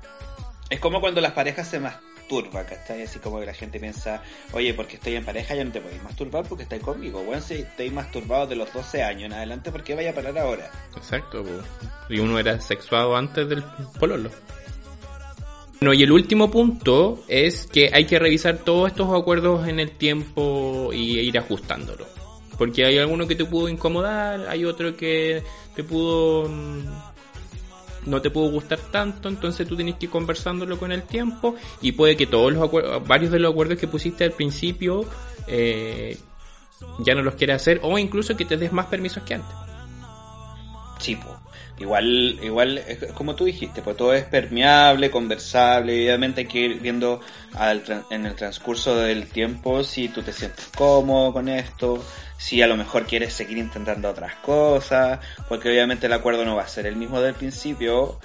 Es 0.70 0.80
como 0.80 1.02
cuando 1.02 1.20
las 1.20 1.34
parejas 1.34 1.68
se 1.68 1.80
masturban, 2.24 2.66
¿cachai? 2.66 3.04
Así 3.04 3.20
como 3.20 3.40
que 3.40 3.46
la 3.46 3.54
gente 3.54 3.80
piensa, 3.80 4.22
oye, 4.54 4.74
porque 4.74 4.96
estoy 4.96 5.16
en 5.16 5.26
pareja 5.26 5.56
ya 5.56 5.64
no 5.64 5.72
te 5.72 5.82
podéis 5.82 6.04
masturbar 6.04 6.46
porque 6.48 6.64
estáis 6.64 6.82
conmigo. 6.82 7.24
Bueno, 7.24 7.42
si 7.42 7.56
estáis 7.56 7.92
masturbados 7.92 8.50
de 8.50 8.56
los 8.56 8.72
12 8.74 9.04
años 9.04 9.24
en 9.26 9.34
adelante, 9.34 9.72
¿por 9.72 9.84
qué 9.84 9.96
vaya 9.96 10.12
a 10.12 10.14
parar 10.14 10.38
ahora? 10.38 10.72
Exacto. 10.96 11.44
Y 12.10 12.20
uno 12.20 12.40
era 12.40 12.60
sexuado 12.60 13.16
antes 13.16 13.48
del 13.48 13.64
pololo. 14.00 14.30
Bueno, 15.80 15.94
y 15.94 16.04
el 16.04 16.12
último 16.12 16.50
punto 16.50 17.24
es 17.28 17.68
que 17.68 17.90
hay 17.94 18.06
que 18.06 18.18
revisar 18.18 18.60
todos 18.60 18.92
estos 18.92 19.14
acuerdos 19.14 19.68
en 19.68 19.80
el 19.80 19.92
tiempo 19.92 20.92
y 20.94 21.20
ir 21.20 21.38
ajustándolo. 21.38 22.08
Porque 22.58 22.86
hay 22.86 23.00
alguno 23.00 23.28
que 23.28 23.36
te 23.36 23.46
pudo 23.46 23.68
incomodar, 23.68 24.48
hay 24.48 24.64
otro 24.64 24.96
que 24.96 25.44
te 25.76 25.84
pudo 25.84 26.48
mm, 26.48 27.13
no 28.06 28.22
te 28.22 28.30
pudo 28.30 28.50
gustar 28.50 28.80
tanto, 28.92 29.30
entonces 29.30 29.68
tú 29.68 29.76
tienes 29.76 29.96
que 29.96 30.06
ir 30.06 30.12
conversándolo 30.12 30.78
con 30.78 30.92
el 30.92 31.04
tiempo 31.04 31.56
y 31.82 31.94
puede 31.94 32.16
que 32.16 32.28
todos 32.28 32.54
los 32.54 32.64
acuerdos, 32.64 33.08
varios 33.08 33.32
de 33.32 33.40
los 33.40 33.52
acuerdos 33.52 33.78
que 33.78 33.88
pusiste 33.88 34.24
al 34.24 34.32
principio 34.32 35.06
eh, 35.48 36.18
ya 37.00 37.16
no 37.16 37.22
los 37.22 37.36
quieras 37.36 37.62
hacer 37.62 37.80
o 37.84 37.98
incluso 37.98 38.36
que 38.36 38.46
te 38.46 38.58
des 38.58 38.72
más 38.72 38.88
permisos 38.88 39.24
que 39.24 39.36
antes. 39.36 39.56
Sí. 41.00 41.18
Igual, 41.80 42.40
igual, 42.44 42.78
es 42.78 43.12
como 43.14 43.36
tú 43.36 43.46
dijiste, 43.46 43.82
pues 43.82 43.98
todo 43.98 44.14
es 44.14 44.26
permeable, 44.26 45.10
conversable, 45.10 46.06
obviamente 46.06 46.42
hay 46.42 46.48
que 46.48 46.60
ir 46.60 46.80
viendo 46.80 47.20
al 47.56 47.84
en 48.12 48.28
el 48.28 48.36
transcurso 48.36 48.96
del 48.96 49.28
tiempo 49.28 49.84
si 49.84 50.08
tú 50.08 50.22
te 50.22 50.34
sientes 50.34 50.68
cómodo 50.78 51.34
con 51.34 51.50
esto, 51.50 52.04
si 52.38 52.62
a 52.62 52.68
lo 52.68 52.78
mejor 52.78 53.08
quieres 53.08 53.34
seguir 53.34 53.58
intentando 53.58 54.08
otras 54.08 54.36
cosas, 54.36 55.20
porque 55.50 55.70
obviamente 55.70 56.06
el 56.06 56.14
acuerdo 56.14 56.46
no 56.46 56.56
va 56.56 56.62
a 56.62 56.68
ser 56.68 56.86
el 56.86 56.96
mismo 56.96 57.20
del 57.22 57.34
principio, 57.34 58.20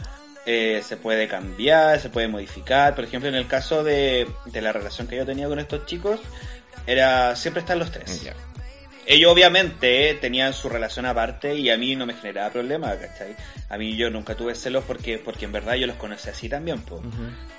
eh, 0.44 0.82
se 0.84 0.98
puede 0.98 1.26
cambiar, 1.26 2.00
se 2.00 2.10
puede 2.10 2.28
modificar, 2.28 2.94
por 2.94 3.04
ejemplo 3.04 3.30
en 3.30 3.34
el 3.34 3.46
caso 3.46 3.82
de, 3.82 4.28
de 4.44 4.60
la 4.60 4.72
relación 4.72 5.06
que 5.06 5.16
yo 5.16 5.24
tenía 5.24 5.48
con 5.48 5.58
estos 5.58 5.86
chicos, 5.86 6.20
era 6.86 7.34
siempre 7.34 7.60
están 7.60 7.78
los 7.78 7.90
tres. 7.90 8.30
Ellos 9.10 9.32
obviamente 9.32 10.18
tenían 10.20 10.52
su 10.52 10.68
relación 10.68 11.06
aparte 11.06 11.54
y 11.54 11.70
a 11.70 11.78
mí 11.78 11.96
no 11.96 12.04
me 12.04 12.12
generaba 12.12 12.50
problema, 12.52 12.94
¿cachai? 12.94 13.34
A 13.70 13.78
mí 13.78 13.96
yo 13.96 14.10
nunca 14.10 14.34
tuve 14.34 14.54
celos 14.54 14.84
porque, 14.86 15.18
porque 15.18 15.46
en 15.46 15.52
verdad 15.52 15.76
yo 15.76 15.86
los 15.86 15.96
conocí 15.96 16.28
así 16.28 16.46
también, 16.46 16.82
po. 16.82 17.00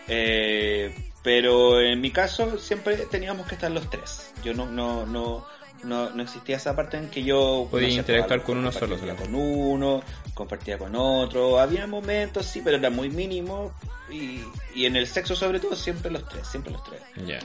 Eh, 0.07 0.93
pero 1.23 1.81
en 1.81 1.99
mi 2.01 2.11
caso 2.11 2.59
siempre 2.59 2.97
teníamos 3.09 3.47
que 3.47 3.55
estar 3.55 3.71
los 3.71 3.89
tres. 3.89 4.31
Yo 4.43 4.53
no, 4.53 4.67
no, 4.67 5.07
no, 5.07 5.43
no, 5.83 6.11
no 6.11 6.21
existía 6.23 6.57
esa 6.57 6.75
parte 6.75 6.97
en 6.97 7.09
que 7.09 7.23
yo 7.23 7.67
Podía 7.71 7.89
sé, 7.89 7.95
interactuar 7.95 8.39
pues, 8.41 8.45
con 8.45 8.57
uno 8.59 8.71
solo. 8.71 8.97
con 9.17 9.33
uno, 9.33 10.03
compartía 10.35 10.77
con 10.77 10.95
otro. 10.95 11.59
Había 11.59 11.87
momentos, 11.87 12.45
sí, 12.45 12.61
pero 12.63 12.77
era 12.77 12.91
muy 12.91 13.09
mínimo. 13.09 13.73
Y, 14.11 14.41
y 14.75 14.85
en 14.85 14.95
el 14.95 15.07
sexo 15.07 15.35
sobre 15.35 15.59
todo 15.59 15.75
siempre 15.75 16.11
los 16.11 16.27
tres, 16.29 16.47
siempre 16.47 16.71
los 16.73 16.83
tres. 16.83 17.01
Ya. 17.25 17.39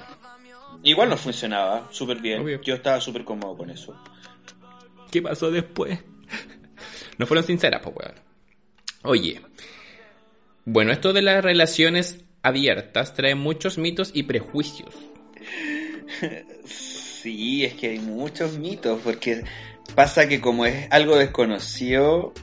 Igual 0.85 1.09
nos 1.09 1.21
funcionaba 1.21 1.89
súper 1.91 2.21
bien. 2.21 2.43
Obvio. 2.43 2.61
Yo 2.63 2.75
estaba 2.75 3.01
súper 3.01 3.25
cómodo 3.25 3.57
con 3.57 3.71
eso. 3.71 3.99
¿Qué 5.11 5.23
pasó 5.23 5.51
después? 5.51 5.99
No 7.17 7.27
fueron 7.27 7.47
sinceras, 7.47 7.81
pues, 7.81 7.95
weón. 7.95 8.15
Oye. 9.05 9.41
Bueno, 10.65 10.91
esto 10.91 11.13
de 11.13 11.23
las 11.23 11.45
relaciones 11.45 12.25
abiertas 12.43 13.15
trae 13.15 13.37
muchos 13.37 13.79
mitos 13.79 14.11
y 14.15 14.25
prejuicios. 14.25 14.95
Sí, 17.25 17.65
es 17.65 17.73
que 17.73 17.89
hay 17.89 18.01
muchos 18.01 18.59
mitos, 18.59 19.01
porque 19.03 19.45
pasa 19.95 20.29
que 20.29 20.43
como 20.43 20.67
es 20.67 20.87
algo 20.91 21.17
desconocido, 21.17 22.35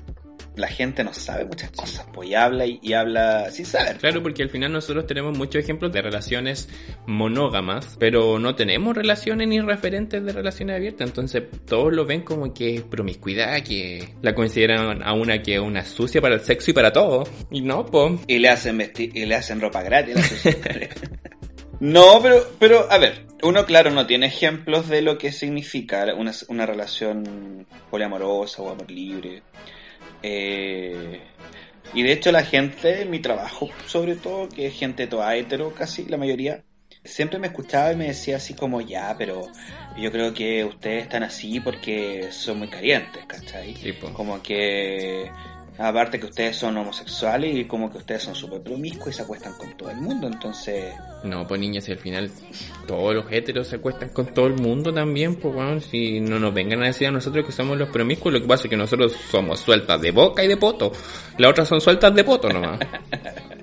la 0.56 0.68
gente 0.68 1.04
no 1.04 1.14
sabe 1.14 1.46
muchas 1.46 1.72
cosas, 1.72 2.06
pues 2.14 2.30
y 2.30 2.36
habla 2.36 2.66
y, 2.66 2.94
habla 2.94 3.50
sin 3.52 3.66
saber. 3.66 3.98
Claro, 3.98 4.22
porque 4.22 4.44
al 4.44 4.50
final 4.50 4.72
nosotros 4.72 5.08
tenemos 5.08 5.38
muchos 5.38 5.64
ejemplos 5.64 5.94
de 5.94 6.02
relaciones 6.02 6.68
monógamas, 7.08 7.96
pero 8.00 8.38
no 8.38 8.56
tenemos 8.56 8.96
relaciones 8.96 9.48
ni 9.48 9.62
referentes 9.62 10.24
de 10.24 10.34
relaciones 10.34 10.76
abiertas, 10.76 11.08
entonces 11.08 11.44
todos 11.66 11.94
lo 11.94 12.06
ven 12.06 12.24
como 12.24 12.54
que 12.54 12.76
es 12.76 12.82
promiscuidad, 12.82 13.62
que 13.64 14.14
la 14.22 14.36
consideran 14.36 15.02
a 15.04 15.14
una 15.14 15.42
que 15.42 15.56
es 15.56 15.62
una 15.62 15.86
sucia 15.86 16.22
para 16.22 16.36
el 16.36 16.42
sexo 16.42 16.72
y 16.72 16.74
para 16.74 16.92
todo, 16.92 17.24
y 17.50 17.62
no, 17.62 17.86
pues. 17.86 18.20
Y 18.28 18.40
le 18.40 18.50
hacen 18.50 18.78
vestir, 18.78 19.16
y 19.16 19.26
le 19.26 19.36
hacen 19.36 19.62
ropa 19.62 19.82
gratis. 19.84 20.16
no, 21.80 22.20
pero, 22.22 22.46
pero, 22.60 22.92
a 22.92 22.98
ver, 22.98 23.26
uno 23.42 23.66
claro 23.66 23.90
no 23.92 24.06
tiene 24.06 24.26
ejemplos 24.26 24.90
de 24.90 25.02
lo 25.02 25.18
que 25.18 25.32
significa 25.32 26.06
una, 26.14 26.34
una 26.50 26.66
relación 26.66 27.66
poliamorosa 27.90 28.62
o 28.62 28.70
amor 28.70 28.92
libre. 28.92 29.44
Eh, 30.24 31.22
y 31.94 32.04
de 32.04 32.12
hecho 32.12 32.32
la 32.32 32.44
gente, 32.44 33.06
mi 33.06 33.20
trabajo 33.20 33.70
sobre 33.86 34.16
todo, 34.16 34.48
que 34.50 34.68
es 34.68 34.74
gente 34.74 35.08
toda 35.08 35.36
hetero 35.36 35.74
casi, 35.74 36.06
la 36.06 36.18
mayoría, 36.18 36.64
siempre 37.04 37.40
me 37.40 37.48
escuchaba 37.48 37.92
y 37.92 37.96
me 37.96 38.08
decía 38.08 38.38
así 38.38 38.54
como, 38.54 38.82
ya, 38.82 39.16
pero 39.18 39.50
yo 39.98 40.12
creo 40.12 40.34
que 40.34 40.64
ustedes 40.64 41.04
están 41.04 41.24
así 41.24 41.60
porque 41.60 42.32
son 42.32 42.60
muy 42.60 42.70
calientes, 42.70 43.26
¿cachai? 43.26 43.76
como 44.14 44.42
que 44.42 45.32
Aparte 45.78 46.20
que 46.20 46.26
ustedes 46.26 46.58
son 46.58 46.78
homosexuales 46.78 47.56
y 47.56 47.66
como 47.66 47.90
que 47.90 47.98
ustedes 47.98 48.24
son 48.24 48.36
súper 48.36 48.62
promiscuos 48.62 49.10
y 49.10 49.14
se 49.14 49.24
acuestan 49.24 49.54
con 49.54 49.76
todo 49.78 49.90
el 49.90 49.98
mundo, 49.98 50.28
entonces... 50.28 50.94
No, 51.24 51.48
pues 51.48 51.60
niñas, 51.60 51.86
si 51.86 51.92
al 51.92 51.98
final 51.98 52.30
todos 52.86 53.16
los 53.16 53.32
héteros 53.32 53.68
se 53.68 53.78
acuestan 53.78 54.10
con 54.10 54.28
todo 54.34 54.48
el 54.48 54.56
mundo 54.56 54.94
también, 54.94 55.36
pues 55.36 55.54
bueno, 55.56 55.80
si 55.80 56.20
no 56.20 56.40
nos 56.40 56.54
vengan 56.54 56.84
a 56.84 56.88
decir 56.88 57.08
a 57.08 57.12
nosotros 57.12 57.46
que 57.46 57.52
somos 57.52 57.78
los 57.78 57.90
promiscuos, 57.90 58.34
lo 58.34 58.42
que 58.42 58.48
pasa 58.48 58.64
es 58.66 58.70
que 58.70 58.78
nosotros 58.78 59.14
somos 59.32 59.60
sueltas 59.60 60.00
de 60.02 60.12
boca 60.12 60.44
y 60.44 60.48
de 60.48 60.58
poto. 60.58 60.92
Las 61.38 61.52
otras 61.52 61.68
son 61.68 61.82
sueltas 61.82 62.14
de 62.14 62.24
poto 62.24 62.50
nomás. 62.50 62.80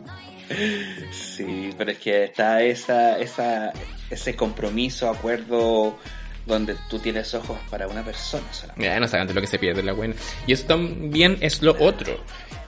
sí, 1.13 1.71
pero 1.77 1.93
es 1.93 1.99
que 1.99 2.25
está 2.25 2.63
esa, 2.63 3.19
esa, 3.19 3.73
ese 4.11 4.35
compromiso, 4.35 5.09
acuerdo 5.11 5.99
donde 6.49 6.75
tú 6.89 6.99
tienes 6.99 7.33
ojos 7.35 7.59
para 7.71 7.87
una 7.87 8.03
persona 8.03 8.53
solamente. 8.53 8.89
Ya 8.89 8.99
no 8.99 9.07
saben 9.07 9.33
lo 9.33 9.41
que 9.41 9.47
se 9.47 9.59
pierde 9.59 9.83
la 9.83 9.93
buena. 9.93 10.15
Y 10.47 10.55
eso 10.55 10.65
también 10.65 11.37
es 11.41 11.63
lo 11.63 11.77
otro. 11.79 12.19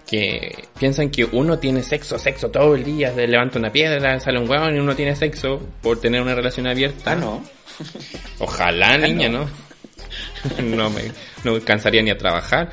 Que 0.06 0.64
piensan 0.78 1.10
que 1.10 1.24
uno 1.24 1.58
tiene 1.58 1.82
sexo, 1.82 2.18
sexo 2.18 2.50
todo 2.50 2.74
el 2.74 2.84
día, 2.84 3.14
se 3.14 3.26
levanta 3.26 3.58
una 3.58 3.72
piedra, 3.72 4.20
sale 4.20 4.38
un 4.38 4.48
hueón 4.48 4.76
y 4.76 4.80
uno 4.80 4.94
tiene 4.94 5.16
sexo 5.16 5.60
por 5.82 6.00
tener 6.00 6.20
una 6.20 6.34
relación 6.34 6.66
abierta. 6.66 7.12
Ah, 7.12 7.16
no. 7.16 7.42
Ojalá, 8.38 8.94
ah, 8.94 8.98
niña, 8.98 9.28
¿no? 9.28 9.48
No, 10.62 10.90
me 10.90 11.12
no 11.44 11.60
cansaría 11.64 12.02
ni 12.02 12.10
a 12.10 12.18
trabajar. 12.18 12.70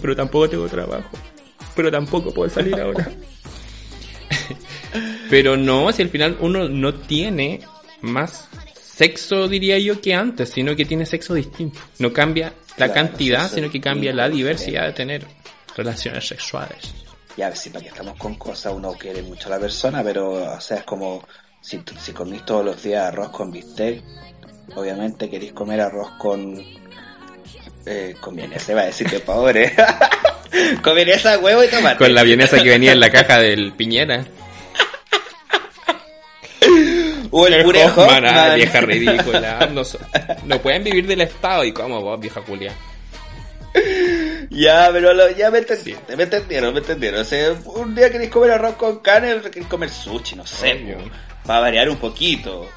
Pero 0.00 0.16
tampoco 0.16 0.48
tengo 0.48 0.68
trabajo. 0.68 1.10
Pero 1.76 1.90
tampoco 1.90 2.32
puedo 2.32 2.50
salir 2.50 2.80
ahora. 2.80 3.10
Pero 5.30 5.56
no, 5.56 5.92
si 5.92 6.02
al 6.02 6.08
final 6.08 6.36
uno 6.40 6.68
no 6.68 6.94
tiene 6.94 7.60
más 8.00 8.48
sexo, 8.94 9.48
diría 9.48 9.78
yo, 9.78 10.00
que 10.00 10.14
antes, 10.14 10.50
sino 10.50 10.76
que 10.76 10.84
tiene 10.84 11.06
sexo 11.06 11.34
distinto. 11.34 11.80
No 11.98 12.12
cambia 12.12 12.54
la 12.76 12.92
cantidad, 12.92 13.50
sino 13.50 13.70
que 13.70 13.80
cambia 13.80 14.12
la 14.12 14.28
diversidad 14.28 14.86
de 14.86 14.92
tener 14.92 15.26
relaciones 15.76 16.26
sexuales. 16.26 16.94
Ya, 17.36 17.54
si 17.54 17.70
para 17.70 17.82
que 17.82 17.88
estamos 17.88 18.16
con 18.16 18.36
cosas, 18.36 18.72
uno 18.72 18.92
quiere 18.92 19.22
mucho 19.22 19.48
a 19.48 19.52
la 19.52 19.58
persona, 19.58 20.02
pero, 20.04 20.54
o 20.54 20.60
sea, 20.60 20.78
es 20.78 20.84
como 20.84 21.26
si, 21.60 21.80
si 21.98 22.12
comís 22.12 22.44
todos 22.44 22.64
los 22.64 22.82
días 22.82 23.06
arroz 23.06 23.30
con 23.30 23.50
bistec, 23.50 24.02
obviamente 24.76 25.28
queréis 25.28 25.52
comer 25.52 25.80
arroz 25.80 26.10
con. 26.18 26.62
Eh, 27.86 28.14
con 28.18 28.34
vienesa, 28.34 28.74
va 28.74 28.82
a 28.82 28.86
decir 28.86 29.08
que 29.08 29.20
pobre. 29.20 29.74
con 30.82 30.94
vienesa, 30.94 31.38
huevo 31.38 31.64
y 31.64 31.68
tomate. 31.68 31.98
Con 31.98 32.14
la 32.14 32.22
vienesa 32.22 32.62
que 32.62 32.70
venía 32.70 32.92
en 32.92 33.00
la 33.00 33.10
caja 33.10 33.38
del 33.40 33.72
Piñera. 33.72 34.24
O 37.36 37.48
el, 37.48 37.64
vieja 38.54 38.80
ridícula. 38.80 39.68
No, 40.44 40.58
pueden 40.60 40.84
vivir 40.84 41.04
del 41.04 41.22
Estado 41.22 41.64
y 41.64 41.72
como 41.72 42.00
vos, 42.00 42.20
vieja 42.20 42.40
Julia. 42.46 42.72
Ya, 44.50 44.90
pero 44.92 45.30
ya 45.30 45.50
me 45.50 45.58
entendieron, 45.58 46.02
me 46.16 46.22
entendieron, 46.22 46.74
me 46.74 46.78
entendieron. 46.78 47.20
O 47.20 47.24
sea, 47.24 47.56
un 47.64 47.94
día 47.94 48.10
queréis 48.10 48.30
comer 48.30 48.52
arroz 48.52 48.76
con 48.76 48.98
carne, 48.98 49.40
queréis 49.40 49.66
comer 49.66 49.90
sushi, 49.90 50.36
no 50.36 50.46
sé, 50.46 50.96
para 51.44 51.60
variar 51.60 51.88
un 51.88 51.96
poquito. 51.96 52.68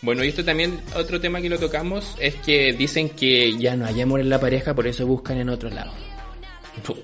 Bueno, 0.00 0.24
y 0.24 0.28
esto 0.28 0.44
también, 0.44 0.80
otro 0.94 1.20
tema 1.20 1.42
que 1.42 1.50
lo 1.50 1.58
tocamos, 1.58 2.14
es 2.18 2.36
que 2.36 2.72
dicen 2.72 3.10
que 3.10 3.58
ya 3.58 3.76
no 3.76 3.84
hay 3.84 4.00
amor 4.00 4.20
en 4.20 4.30
la 4.30 4.40
pareja, 4.40 4.74
por 4.74 4.86
eso 4.86 5.06
buscan 5.06 5.38
en 5.38 5.50
otro 5.50 5.68
lado. 5.68 5.92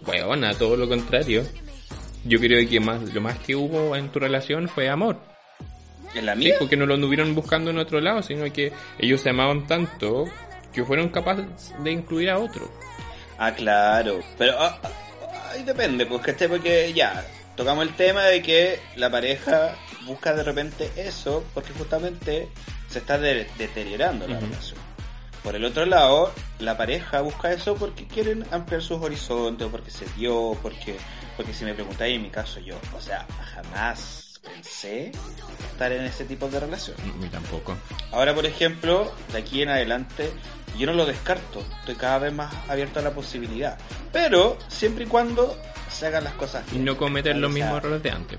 Bueno, 0.06 0.54
todo 0.54 0.76
lo 0.76 0.88
contrario. 0.88 1.42
Yo 2.24 2.38
creo 2.38 2.66
que 2.66 2.80
más, 2.80 3.02
lo 3.12 3.20
más 3.20 3.36
que 3.40 3.56
hubo 3.56 3.94
en 3.94 4.08
tu 4.10 4.20
relación 4.20 4.68
fue 4.68 4.88
amor. 4.88 5.32
¿En 6.14 6.26
la 6.26 6.34
mía? 6.34 6.52
Sí, 6.52 6.56
porque 6.58 6.76
no 6.76 6.86
lo 6.86 6.94
anduvieron 6.94 7.34
buscando 7.34 7.70
en 7.70 7.78
otro 7.78 8.00
lado, 8.00 8.22
sino 8.22 8.50
que 8.52 8.72
ellos 8.98 9.20
se 9.20 9.30
amaban 9.30 9.66
tanto 9.66 10.26
que 10.72 10.84
fueron 10.84 11.08
capaces 11.08 11.72
de 11.82 11.92
incluir 11.92 12.30
a 12.30 12.38
otro. 12.38 12.70
Ah, 13.38 13.52
claro. 13.52 14.20
Pero 14.38 14.54
ah, 14.58 14.78
ah, 14.82 15.50
ahí 15.52 15.62
depende, 15.62 16.06
pues 16.06 16.22
que 16.22 16.30
esté 16.32 16.48
porque 16.48 16.92
ya, 16.92 17.24
tocamos 17.56 17.86
el 17.86 17.94
tema 17.94 18.24
de 18.24 18.42
que 18.42 18.78
la 18.96 19.10
pareja 19.10 19.76
busca 20.06 20.34
de 20.34 20.42
repente 20.42 20.90
eso 20.96 21.44
porque 21.54 21.72
justamente 21.72 22.48
se 22.88 22.98
está 22.98 23.18
deteriorando 23.18 24.26
la 24.28 24.38
relación. 24.38 24.80
Por 25.42 25.56
el 25.56 25.64
otro 25.64 25.86
lado, 25.86 26.32
la 26.60 26.76
pareja 26.76 27.20
busca 27.20 27.52
eso 27.52 27.74
porque 27.74 28.06
quieren 28.06 28.44
ampliar 28.52 28.80
sus 28.80 29.02
horizontes, 29.02 29.66
porque 29.72 29.90
se 29.90 30.04
dio, 30.16 30.56
porque, 30.62 30.96
porque 31.36 31.52
si 31.52 31.64
me 31.64 31.74
preguntáis 31.74 32.14
en 32.14 32.22
mi 32.22 32.30
caso 32.30 32.60
yo, 32.60 32.76
o 32.96 33.00
sea, 33.00 33.26
jamás 33.54 34.31
pensé 34.43 35.12
estar 35.70 35.93
en 35.93 36.05
ese 36.05 36.24
tipo 36.24 36.49
de 36.49 36.61
relación. 36.61 36.97
Ni 37.20 37.28
tampoco. 37.28 37.76
Ahora, 38.11 38.34
por 38.34 38.47
ejemplo, 38.47 39.12
de 39.32 39.38
aquí 39.38 39.62
en 39.62 39.68
adelante, 39.68 40.30
yo 40.78 40.86
no 40.86 40.93
lo 40.93 41.07
descarto. 41.07 41.64
Estoy 41.80 41.95
cada 41.95 42.18
vez 42.18 42.32
más 42.32 42.53
abierto 42.68 42.99
a 42.99 43.03
la 43.03 43.12
posibilidad. 43.12 43.78
Pero 44.12 44.59
siempre 44.68 45.05
y 45.05 45.07
cuando 45.07 45.57
se 45.88 46.07
hagan 46.07 46.24
las 46.24 46.34
cosas 46.34 46.68
bien. 46.70 46.82
Y 46.82 46.84
no 46.84 46.97
cometer 46.97 47.36
los 47.36 47.53
mismos 47.53 47.78
errores 47.78 48.03
de 48.03 48.11
antes. 48.11 48.38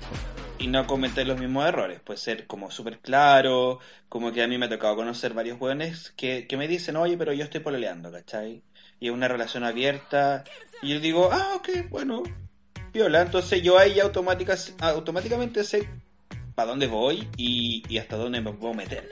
Y 0.58 0.68
no 0.68 0.86
cometer 0.86 1.26
los 1.26 1.38
mismos 1.38 1.66
errores. 1.66 2.00
Puede 2.00 2.18
ser 2.18 2.46
como 2.46 2.70
súper 2.70 2.98
claro, 2.98 3.80
como 4.08 4.32
que 4.32 4.42
a 4.42 4.48
mí 4.48 4.58
me 4.58 4.66
ha 4.66 4.68
tocado 4.68 4.96
conocer 4.96 5.34
varios 5.34 5.58
jóvenes 5.58 6.12
que, 6.16 6.46
que 6.46 6.56
me 6.56 6.68
dicen, 6.68 6.96
oye, 6.96 7.16
pero 7.16 7.32
yo 7.32 7.44
estoy 7.44 7.60
pololeando, 7.60 8.12
¿cachai? 8.12 8.62
Y 9.00 9.08
es 9.08 9.12
una 9.12 9.28
relación 9.28 9.64
abierta. 9.64 10.44
Y 10.82 10.90
yo 10.90 11.00
digo, 11.00 11.30
ah, 11.32 11.54
ok, 11.56 11.90
bueno, 11.90 12.22
piola. 12.94 13.20
Entonces 13.20 13.60
yo 13.60 13.76
ahí 13.76 13.98
automáticamente 14.00 15.64
sé 15.64 15.86
para 16.54 16.70
dónde 16.70 16.86
voy 16.86 17.28
y, 17.36 17.98
hasta 17.98 18.16
dónde 18.16 18.40
me 18.40 18.52
puedo 18.52 18.72
meter. 18.72 19.10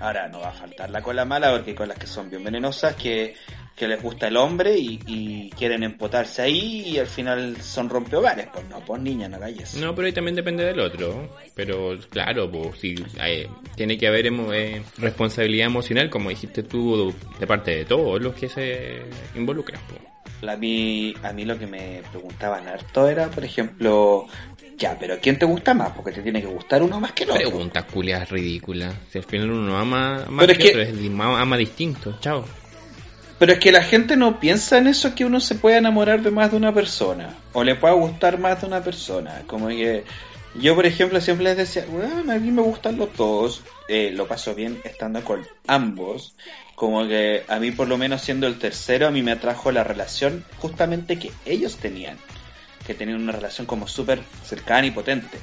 Ahora 0.00 0.28
no 0.28 0.40
va 0.40 0.48
a 0.48 0.52
faltar 0.52 0.90
la 0.90 1.02
cola 1.02 1.24
mala 1.24 1.52
porque 1.52 1.74
con 1.74 1.88
las 1.88 1.98
que 1.98 2.06
son 2.06 2.30
bien 2.30 2.42
venenosas 2.42 2.94
que, 2.94 3.34
les 3.80 4.02
gusta 4.02 4.26
el 4.26 4.36
hombre 4.36 4.76
y, 4.76 5.50
quieren 5.56 5.82
empotarse 5.82 6.42
ahí 6.42 6.82
y 6.86 6.98
al 6.98 7.06
final 7.06 7.60
son 7.60 7.88
rompehogares. 7.88 8.48
Pues 8.52 8.66
no, 8.68 8.80
pues 8.80 9.02
niña, 9.02 9.28
no 9.28 9.38
calles. 9.38 9.74
No, 9.74 9.94
pero 9.94 10.06
ahí 10.06 10.12
también 10.12 10.34
depende 10.34 10.64
del 10.64 10.80
otro. 10.80 11.28
Pero 11.54 11.98
claro, 12.08 12.50
pues 12.50 12.80
sí, 12.80 12.94
tiene 13.76 13.98
que 13.98 14.08
haber 14.08 14.26
eh, 14.26 14.82
responsabilidad 14.96 15.66
emocional, 15.66 16.08
como 16.08 16.30
dijiste 16.30 16.62
tú, 16.62 17.14
de 17.38 17.46
parte 17.46 17.76
de 17.76 17.84
todos 17.84 18.20
los 18.20 18.34
que 18.34 18.48
se 18.48 19.02
involucran. 19.34 19.80
Pues. 19.88 20.17
A 20.46 20.56
mí, 20.56 21.14
a 21.22 21.32
mí 21.32 21.44
lo 21.44 21.58
que 21.58 21.66
me 21.66 22.02
preguntaban 22.10 22.68
harto 22.68 23.08
era, 23.08 23.28
por 23.28 23.44
ejemplo, 23.44 24.26
ya, 24.76 24.96
pero 24.98 25.18
¿quién 25.20 25.38
te 25.38 25.44
gusta 25.44 25.74
más? 25.74 25.90
Porque 25.90 26.12
te 26.12 26.22
tiene 26.22 26.40
que 26.40 26.46
gustar 26.46 26.82
uno 26.82 27.00
más 27.00 27.12
que 27.12 27.24
el 27.24 27.30
otro. 27.30 27.42
Preguntas 27.42 27.84
culiadas 27.84 28.30
ridículas. 28.30 28.94
Si 29.10 29.18
al 29.18 29.24
final 29.24 29.50
uno 29.50 29.76
ama 29.76 30.24
más 30.28 30.46
pero 30.46 30.58
que, 30.58 30.82
es 30.82 30.90
otro, 30.90 31.36
ama 31.36 31.56
distinto. 31.56 32.16
Chao. 32.20 32.44
Pero 33.38 33.52
es 33.52 33.58
que 33.58 33.72
la 33.72 33.82
gente 33.82 34.16
no 34.16 34.38
piensa 34.38 34.78
en 34.78 34.86
eso 34.86 35.14
que 35.14 35.24
uno 35.24 35.40
se 35.40 35.56
puede 35.56 35.78
enamorar 35.78 36.22
de 36.22 36.30
más 36.30 36.50
de 36.52 36.56
una 36.56 36.72
persona. 36.72 37.34
O 37.52 37.64
le 37.64 37.74
pueda 37.74 37.94
gustar 37.94 38.38
más 38.38 38.60
de 38.60 38.66
una 38.68 38.82
persona. 38.82 39.42
Como 39.46 39.68
que 39.68 40.04
yo, 40.54 40.74
por 40.74 40.86
ejemplo, 40.86 41.20
siempre 41.20 41.44
les 41.44 41.56
decía, 41.56 41.84
bueno, 41.88 42.32
a 42.32 42.36
mí 42.36 42.50
me 42.50 42.62
gustan 42.62 42.96
los 42.96 43.14
dos. 43.16 43.62
Eh, 43.88 44.10
lo 44.12 44.26
paso 44.26 44.54
bien 44.54 44.80
estando 44.84 45.24
con 45.24 45.46
ambos 45.66 46.34
como 46.78 47.08
que 47.08 47.42
a 47.48 47.58
mí 47.58 47.72
por 47.72 47.88
lo 47.88 47.98
menos 47.98 48.22
siendo 48.22 48.46
el 48.46 48.56
tercero, 48.56 49.08
a 49.08 49.10
mí 49.10 49.20
me 49.20 49.32
atrajo 49.32 49.72
la 49.72 49.82
relación 49.82 50.44
justamente 50.58 51.18
que 51.18 51.32
ellos 51.44 51.76
tenían, 51.76 52.16
que 52.86 52.94
tenían 52.94 53.20
una 53.20 53.32
relación 53.32 53.66
como 53.66 53.88
súper 53.88 54.20
cercana 54.44 54.86
y 54.86 54.92
potente. 54.92 55.38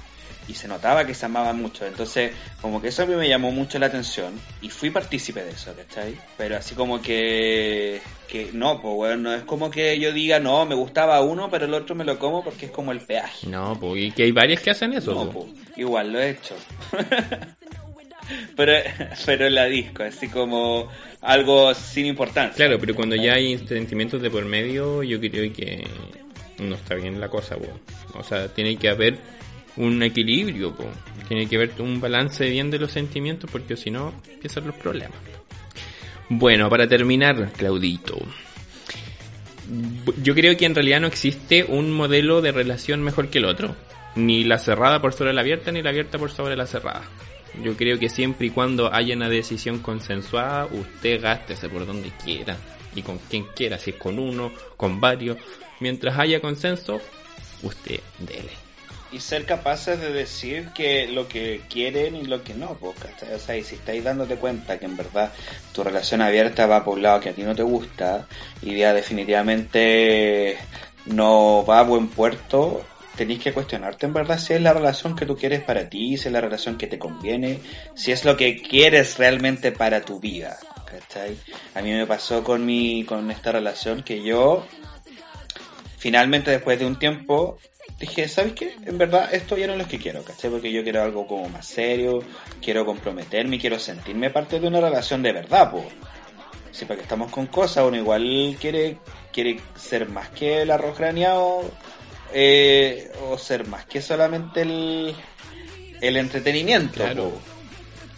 Y 0.48 0.54
se 0.54 0.68
notaba 0.68 1.06
que 1.06 1.16
se 1.16 1.26
amaban 1.26 1.60
mucho. 1.60 1.86
Entonces, 1.88 2.32
como 2.62 2.80
que 2.80 2.90
eso 2.90 3.02
a 3.02 3.06
mí 3.08 3.16
me 3.16 3.28
llamó 3.28 3.52
mucho 3.52 3.80
la 3.80 3.88
atención. 3.88 4.40
Y 4.62 4.70
fui 4.70 4.92
partícipe 4.92 5.44
de 5.44 5.50
eso, 5.50 5.74
¿cachai? 5.76 6.16
Pero 6.38 6.56
así 6.56 6.76
como 6.76 7.02
que... 7.02 8.00
Que 8.28 8.52
no, 8.54 8.80
pues 8.80 8.94
bueno, 8.94 9.18
no 9.18 9.34
es 9.34 9.42
como 9.42 9.72
que 9.72 10.00
yo 10.00 10.14
diga, 10.14 10.40
no, 10.40 10.66
me 10.66 10.76
gustaba 10.76 11.20
uno, 11.22 11.50
pero 11.50 11.66
el 11.66 11.74
otro 11.74 11.96
me 11.96 12.06
lo 12.06 12.20
como 12.20 12.44
porque 12.44 12.68
es 12.68 12.72
como 12.72 12.92
el 12.92 13.02
peaje. 13.02 13.48
No, 13.48 13.78
pues 13.80 14.04
y 14.04 14.12
que 14.12 14.24
hay 14.24 14.32
varios 14.32 14.62
que 14.62 14.70
hacen 14.70 14.94
eso. 14.94 15.14
No, 15.16 15.32
pues, 15.32 15.48
igual 15.76 16.14
lo 16.14 16.22
he 16.22 16.30
hecho. 16.30 16.56
pero, 18.56 18.74
pero 19.26 19.50
la 19.50 19.66
disco, 19.66 20.04
así 20.04 20.28
como 20.28 20.90
algo 21.22 21.74
sin 21.74 22.06
importancia. 22.06 22.56
Claro, 22.56 22.80
pero 22.80 22.96
cuando 22.96 23.16
ya 23.16 23.34
hay 23.34 23.58
sentimientos 23.58 24.22
de 24.22 24.30
por 24.30 24.46
medio, 24.46 25.04
yo 25.04 25.20
creo 25.20 25.52
que 25.54 25.86
no 26.60 26.76
está 26.76 26.96
bien 26.96 27.20
la 27.20 27.30
cosa, 27.30 27.56
po. 27.56 27.68
O 28.18 28.24
sea, 28.24 28.48
tiene 28.48 28.78
que 28.78 28.90
haber 28.90 29.18
un 29.78 30.02
equilibrio, 30.04 30.76
po. 30.76 30.86
Tiene 31.28 31.48
que 31.48 31.56
haber 31.56 31.72
un 31.80 32.00
balance 32.00 32.48
bien 32.50 32.70
de 32.72 32.80
los 32.80 32.92
sentimientos, 32.92 33.50
porque 33.52 33.76
si 33.76 33.92
no, 33.92 34.14
empiezan 34.30 34.68
los 34.68 34.76
problemas. 34.76 35.18
Bueno, 36.30 36.70
para 36.70 36.88
terminar, 36.88 37.52
Claudito. 37.54 38.18
Yo 40.22 40.36
creo 40.36 40.56
que 40.56 40.66
en 40.66 40.76
realidad 40.76 41.02
no 41.02 41.08
existe 41.08 41.64
un 41.64 41.92
modelo 41.92 42.42
de 42.42 42.52
relación 42.52 43.02
mejor 43.02 43.30
que 43.30 43.40
el 43.40 43.46
otro. 43.46 43.76
Ni 44.16 44.44
la 44.44 44.60
cerrada 44.60 45.02
por 45.02 45.14
sobre 45.14 45.34
la 45.34 45.42
abierta, 45.42 45.72
ni 45.72 45.82
la 45.82 45.90
abierta 45.90 46.18
por 46.18 46.32
sobre 46.32 46.56
la 46.56 46.66
cerrada. 46.66 47.04
Yo 47.64 47.76
creo 47.76 48.00
que 48.00 48.10
siempre 48.10 48.48
y 48.48 48.50
cuando 48.50 48.94
haya 48.94 49.16
una 49.16 49.30
decisión 49.30 49.80
consensuada, 49.80 50.66
usted 50.66 51.22
gástese 51.22 51.70
por 51.70 51.86
donde 51.86 52.12
quiera 52.24 52.58
y 52.96 53.02
con 53.02 53.18
quien 53.18 53.46
quiera, 53.56 53.78
si 53.78 53.92
es 53.92 53.96
con 53.98 54.20
uno, 54.20 54.52
con 54.78 55.00
varios. 55.00 55.38
Mientras 55.80 56.18
haya 56.18 56.40
consenso, 56.40 57.02
usted 57.64 58.00
dele. 58.20 58.52
Y 59.12 59.20
ser 59.20 59.46
capaces 59.46 60.00
de 60.00 60.12
decir 60.12 60.70
que 60.74 61.08
lo 61.08 61.28
que 61.28 61.62
quieren 61.70 62.16
y 62.16 62.26
lo 62.26 62.44
que 62.44 62.54
no, 62.54 62.78
¿cachai? 63.00 63.34
O 63.34 63.40
sea, 63.40 63.64
si 63.64 63.76
estáis 63.76 64.04
dándote 64.04 64.36
cuenta 64.36 64.78
que 64.78 64.86
en 64.86 64.98
verdad 64.98 65.32
tu 65.74 65.84
relación 65.84 66.22
abierta 66.22 66.66
va 66.66 66.84
por 66.84 66.96
un 66.96 67.04
lado 67.04 67.20
que 67.20 67.30
a 67.30 67.34
ti 67.34 67.44
no 67.44 67.56
te 67.56 67.64
gusta 67.64 68.28
y 68.62 68.76
ya 68.76 68.94
definitivamente 68.94 70.58
no 71.06 71.66
va 71.66 71.80
a 71.80 71.84
buen 71.84 72.08
puerto, 72.08 72.84
tenéis 73.16 73.40
que 73.40 73.54
cuestionarte 73.54 74.06
en 74.06 74.14
verdad 74.14 74.38
si 74.38 74.54
es 74.54 74.62
la 74.62 74.74
relación 74.74 75.16
que 75.16 75.26
tú 75.26 75.36
quieres 75.36 75.64
para 75.64 75.90
ti, 75.90 76.18
si 76.18 76.28
es 76.28 76.34
la 76.34 76.42
relación 76.42 76.78
que 76.78 76.88
te 76.88 77.00
conviene, 77.00 77.60
si 77.96 78.12
es 78.12 78.26
lo 78.26 78.38
que 78.38 78.62
quieres 78.62 79.18
realmente 79.18 79.72
para 79.72 80.02
tu 80.02 80.20
vida. 80.20 80.58
¿cachai? 80.86 81.38
A 81.74 81.82
mí 81.82 81.92
me 81.92 82.06
pasó 82.06 82.44
con 82.44 82.66
mi, 82.66 83.04
con 83.06 83.30
esta 83.32 83.52
relación 83.52 84.04
que 84.04 84.24
yo 84.24 84.66
finalmente 85.98 86.52
después 86.52 86.80
de 86.80 86.86
un 86.86 87.00
tiempo 87.00 87.58
dije, 88.00 88.28
¿sabes 88.28 88.54
qué? 88.54 88.76
En 88.86 88.98
verdad 88.98 89.34
esto 89.34 89.58
ya 89.58 89.68
no 89.68 89.74
es 89.74 89.80
lo 89.80 89.88
que 89.88 90.00
quiero, 90.00 90.24
¿cachai? 90.24 90.52
Porque 90.52 90.72
yo 90.72 90.84
quiero 90.84 91.02
algo 91.02 91.28
como 91.28 91.50
más 91.50 91.66
serio, 91.66 92.20
quiero 92.62 92.86
comprometerme, 92.86 93.60
quiero 93.60 93.80
sentirme 93.80 94.30
parte 94.30 94.60
de 94.60 94.68
una 94.68 94.82
relación 94.82 95.22
de 95.22 95.34
verdad, 95.34 95.72
pues. 95.72 95.86
Si 96.72 96.84
para 96.84 96.98
que 96.98 97.04
estamos 97.04 97.32
con 97.32 97.48
cosas, 97.48 97.86
uno 97.86 97.96
igual 97.96 98.58
quiere, 98.60 98.98
quiere 99.32 99.62
ser 99.76 100.10
más 100.10 100.30
que 100.30 100.64
el 100.64 100.72
arroz 100.72 100.98
craneado 100.98 101.72
eh, 102.34 103.12
o 103.30 103.38
ser 103.38 103.68
más 103.68 103.86
que 103.86 104.02
solamente 104.02 104.62
el, 104.62 105.16
el 106.02 106.18
entretenimiento. 106.18 106.96
Claro. 106.96 107.32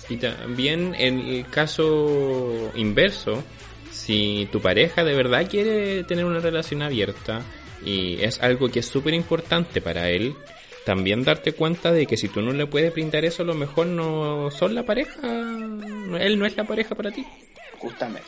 Y 0.09 0.17
también 0.17 0.95
en 0.97 1.19
el 1.19 1.45
caso 1.49 2.71
inverso, 2.75 3.43
si 3.91 4.47
tu 4.51 4.61
pareja 4.61 5.03
de 5.03 5.13
verdad 5.13 5.49
quiere 5.49 6.03
tener 6.05 6.23
una 6.25 6.39
relación 6.39 6.81
abierta 6.81 7.41
y 7.85 8.23
es 8.23 8.41
algo 8.41 8.69
que 8.69 8.79
es 8.79 8.85
súper 8.87 9.13
importante 9.13 9.81
para 9.81 10.09
él, 10.09 10.35
también 10.85 11.23
darte 11.25 11.51
cuenta 11.51 11.91
de 11.91 12.05
que 12.05 12.15
si 12.15 12.29
tú 12.29 12.41
no 12.41 12.53
le 12.53 12.65
puedes 12.67 12.93
brindar 12.93 13.25
eso, 13.25 13.43
a 13.43 13.45
lo 13.45 13.53
mejor 13.53 13.87
no 13.87 14.49
son 14.51 14.73
la 14.75 14.83
pareja, 14.83 15.19
él 15.27 16.39
no 16.39 16.45
es 16.45 16.55
la 16.55 16.63
pareja 16.63 16.95
para 16.95 17.11
ti. 17.11 17.25
Justamente. 17.77 18.23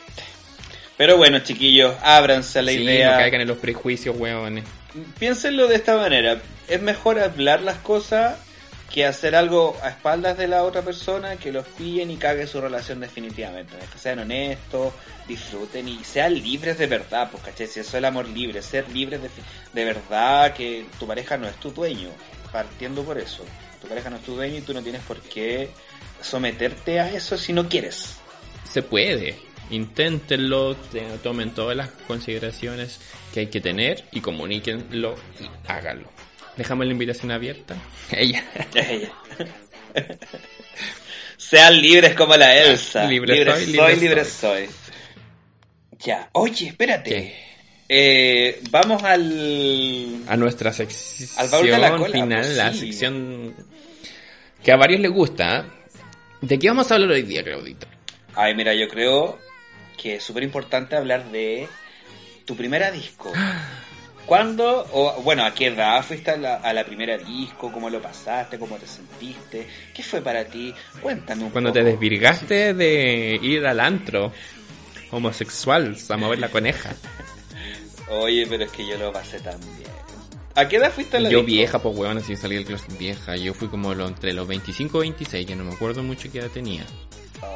Pero 0.98 1.16
bueno, 1.16 1.38
chiquillos, 1.38 1.94
ábranse 2.02 2.58
a 2.58 2.62
la 2.62 2.72
Sí, 2.72 2.82
idea. 2.82 3.12
no 3.12 3.16
caigan 3.16 3.40
en 3.40 3.48
los 3.48 3.56
prejuicios, 3.56 4.14
weones. 4.18 4.64
Piénsenlo 5.18 5.68
de 5.68 5.76
esta 5.76 5.96
manera. 5.96 6.40
Es 6.68 6.80
mejor 6.82 7.18
hablar 7.18 7.62
las 7.62 7.78
cosas 7.78 8.38
que 8.92 9.06
hacer 9.06 9.36
algo 9.36 9.76
a 9.82 9.90
espaldas 9.90 10.36
de 10.36 10.48
la 10.48 10.64
otra 10.64 10.82
persona 10.82 11.36
que 11.36 11.52
los 11.52 11.64
pillen 11.64 12.10
y 12.10 12.16
cague 12.16 12.46
su 12.46 12.60
relación 12.60 12.98
definitivamente. 12.98 13.76
Que 13.92 13.98
sean 13.98 14.18
honestos, 14.18 14.92
disfruten 15.28 15.88
y 15.88 16.02
sean 16.02 16.34
libres 16.34 16.76
de 16.76 16.86
verdad, 16.86 17.30
pues 17.30 17.42
caché, 17.42 17.68
si 17.68 17.80
eso 17.80 17.90
es 17.90 17.94
el 17.94 18.04
amor 18.04 18.28
libre, 18.28 18.62
ser 18.62 18.90
libres 18.90 19.22
de, 19.22 19.30
de 19.72 19.84
verdad 19.84 20.52
que 20.54 20.86
tu 20.98 21.06
pareja 21.06 21.36
no 21.36 21.46
es 21.46 21.54
tu 21.56 21.70
dueño, 21.70 22.10
partiendo 22.50 23.04
por 23.04 23.16
eso. 23.18 23.44
Tu 23.80 23.86
pareja 23.86 24.10
no 24.10 24.16
es 24.16 24.22
tu 24.22 24.34
dueño 24.34 24.58
y 24.58 24.62
tú 24.62 24.74
no 24.74 24.82
tienes 24.82 25.02
por 25.02 25.20
qué 25.20 25.70
someterte 26.20 26.98
a 26.98 27.10
eso 27.12 27.38
si 27.38 27.52
no 27.52 27.68
quieres. 27.68 28.16
Se 28.64 28.82
puede. 28.82 29.49
Inténtenlo, 29.70 30.74
te- 30.76 31.02
tomen 31.22 31.50
todas 31.50 31.76
las 31.76 31.88
consideraciones 32.06 33.00
que 33.32 33.40
hay 33.40 33.46
que 33.46 33.60
tener 33.60 34.04
y 34.12 34.20
comuníquenlo 34.20 35.14
y 35.40 35.44
háganlo. 35.70 36.08
Dejamos 36.56 36.86
la 36.86 36.92
invitación 36.92 37.30
abierta. 37.30 37.76
Ella. 38.10 38.44
Ella. 38.74 39.12
Sean 41.36 41.80
libres 41.80 42.14
como 42.14 42.36
la 42.36 42.56
Elsa. 42.56 43.04
Libre 43.04 43.44
soy, 43.44 43.64
soy, 43.64 43.72
libre 43.72 43.96
libre 43.96 44.24
soy. 44.24 44.66
Ya. 46.00 46.28
Oye, 46.32 46.68
espérate. 46.68 47.10
¿Qué? 47.10 47.50
Eh, 47.88 48.60
vamos 48.70 49.02
al... 49.02 50.22
A 50.28 50.36
nuestra 50.36 50.72
sección 50.72 51.28
Al 51.38 51.48
baúl 51.48 51.66
de 51.70 51.78
la 51.78 51.90
cola, 51.96 52.06
final, 52.12 52.40
pues, 52.44 52.56
la 52.56 52.72
sí. 52.72 52.78
sección 52.80 53.54
que 54.62 54.72
a 54.72 54.76
varios 54.76 55.00
les 55.00 55.10
gusta. 55.10 55.58
¿eh? 55.60 55.62
¿De 56.42 56.58
qué 56.58 56.68
vamos 56.68 56.90
a 56.90 56.94
hablar 56.94 57.10
hoy 57.10 57.22
día, 57.22 57.42
Claudito? 57.42 57.86
Ay, 58.36 58.54
mira, 58.54 58.72
yo 58.74 58.86
creo 58.88 59.38
que 60.00 60.16
es 60.16 60.22
súper 60.24 60.42
importante 60.42 60.96
hablar 60.96 61.30
de 61.30 61.68
tu 62.44 62.56
primera 62.56 62.90
disco. 62.90 63.32
¿Cuándo, 64.26 64.86
o 64.92 65.20
bueno, 65.22 65.44
a 65.44 65.52
qué 65.54 65.66
edad 65.66 66.04
fuiste 66.04 66.30
a 66.30 66.36
la, 66.36 66.56
a 66.56 66.72
la 66.72 66.84
primera 66.84 67.18
disco? 67.18 67.72
¿Cómo 67.72 67.90
lo 67.90 68.00
pasaste? 68.00 68.58
¿Cómo 68.58 68.76
te 68.76 68.86
sentiste? 68.86 69.66
¿Qué 69.92 70.02
fue 70.02 70.20
para 70.22 70.44
ti? 70.44 70.72
Cuéntame 71.02 71.44
un 71.44 71.50
Cuando 71.50 71.70
poco. 71.70 71.80
te 71.82 71.90
desvirgaste 71.90 72.74
de 72.74 73.38
ir 73.42 73.66
al 73.66 73.80
antro 73.80 74.32
homosexual 75.10 75.96
a 76.08 76.16
mover 76.16 76.38
la 76.38 76.48
coneja. 76.48 76.94
Oye, 78.08 78.46
pero 78.48 78.64
es 78.64 78.70
que 78.70 78.86
yo 78.86 78.96
lo 78.98 79.12
pasé 79.12 79.40
tan 79.40 79.58
bien. 79.60 79.90
¿A 80.54 80.68
qué 80.68 80.76
edad 80.76 80.92
fuiste 80.92 81.16
a 81.16 81.20
la 81.20 81.30
Yo 81.30 81.38
disco? 81.38 81.46
vieja, 81.46 81.78
pues 81.80 81.96
weón, 81.96 82.18
así 82.18 82.36
salí 82.36 82.56
del 82.56 82.64
closet 82.64 82.96
vieja. 82.98 83.36
Yo 83.36 83.54
fui 83.54 83.68
como 83.68 83.94
lo, 83.94 84.06
entre 84.06 84.32
los 84.32 84.46
25 84.46 84.98
y 84.98 85.08
26, 85.08 85.46
que 85.46 85.56
no 85.56 85.64
me 85.64 85.72
acuerdo 85.72 86.02
mucho 86.02 86.30
qué 86.30 86.38
edad 86.38 86.50
tenía. 86.50 86.84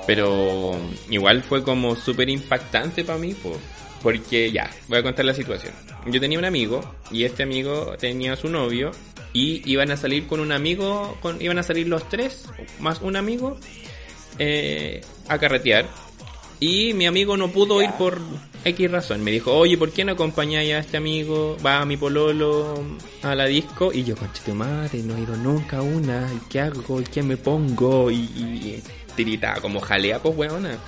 Pero 0.07 0.77
igual 1.11 1.43
fue 1.43 1.63
como 1.63 1.97
súper 1.97 2.29
impactante 2.29 3.05
para 3.05 3.19
mí, 3.19 3.35
po, 3.35 3.59
porque 4.03 4.53
ya, 4.53 4.71
voy 4.89 4.99
a 4.99 5.03
contar 5.03 5.25
la 5.25 5.35
situación. 5.35 5.73
Yo 6.07 6.21
tenía 6.21 6.39
un 6.39 6.45
amigo 6.45 6.81
y 7.11 7.25
este 7.25 7.43
amigo 7.43 7.95
tenía 7.99 8.37
su 8.37 8.49
novio 8.49 8.91
y 9.33 9.63
iban 9.71 9.91
a 9.91 9.97
salir 9.97 10.27
con 10.27 10.41
un 10.41 10.53
amigo, 10.53 11.17
con, 11.21 11.41
iban 11.41 11.59
a 11.59 11.63
salir 11.63 11.89
los 11.89 12.09
tres, 12.09 12.47
más 12.79 13.01
un 13.01 13.17
amigo, 13.17 13.59
eh, 14.39 15.01
a 15.29 15.39
carretear. 15.39 15.89
Y 16.61 16.93
mi 16.93 17.07
amigo 17.07 17.37
no 17.37 17.49
pudo 17.49 17.83
ir 17.83 17.91
por 17.93 18.21
X 18.65 18.91
razón. 18.91 19.23
Me 19.23 19.31
dijo, 19.31 19.53
oye, 19.53 19.77
¿por 19.77 19.93
qué 19.93 20.05
no 20.05 20.13
acompañáis 20.13 20.73
a 20.73 20.79
este 20.79 20.97
amigo? 20.97 21.57
Va 21.65 21.81
a 21.81 21.85
mi 21.85 21.97
pololo 21.97 22.83
a 23.23 23.35
la 23.35 23.47
disco. 23.47 23.93
Y 23.93 24.05
yo, 24.05 24.17
conche 24.17 24.43
tu 24.45 24.55
madre, 24.55 25.03
no 25.03 25.17
he 25.17 25.21
ido 25.21 25.37
nunca 25.37 25.79
a 25.79 25.83
una. 25.83 26.31
¿Y 26.33 26.49
qué 26.49 26.61
hago? 26.61 27.01
¿Y 27.01 27.05
qué 27.05 27.23
me 27.23 27.37
pongo? 27.37 28.11
Y, 28.11 28.17
y 28.17 28.83
tiritaba 29.15 29.61
como 29.61 29.81
jalea, 29.81 30.19
pues, 30.21 30.37
weona. 30.37 30.79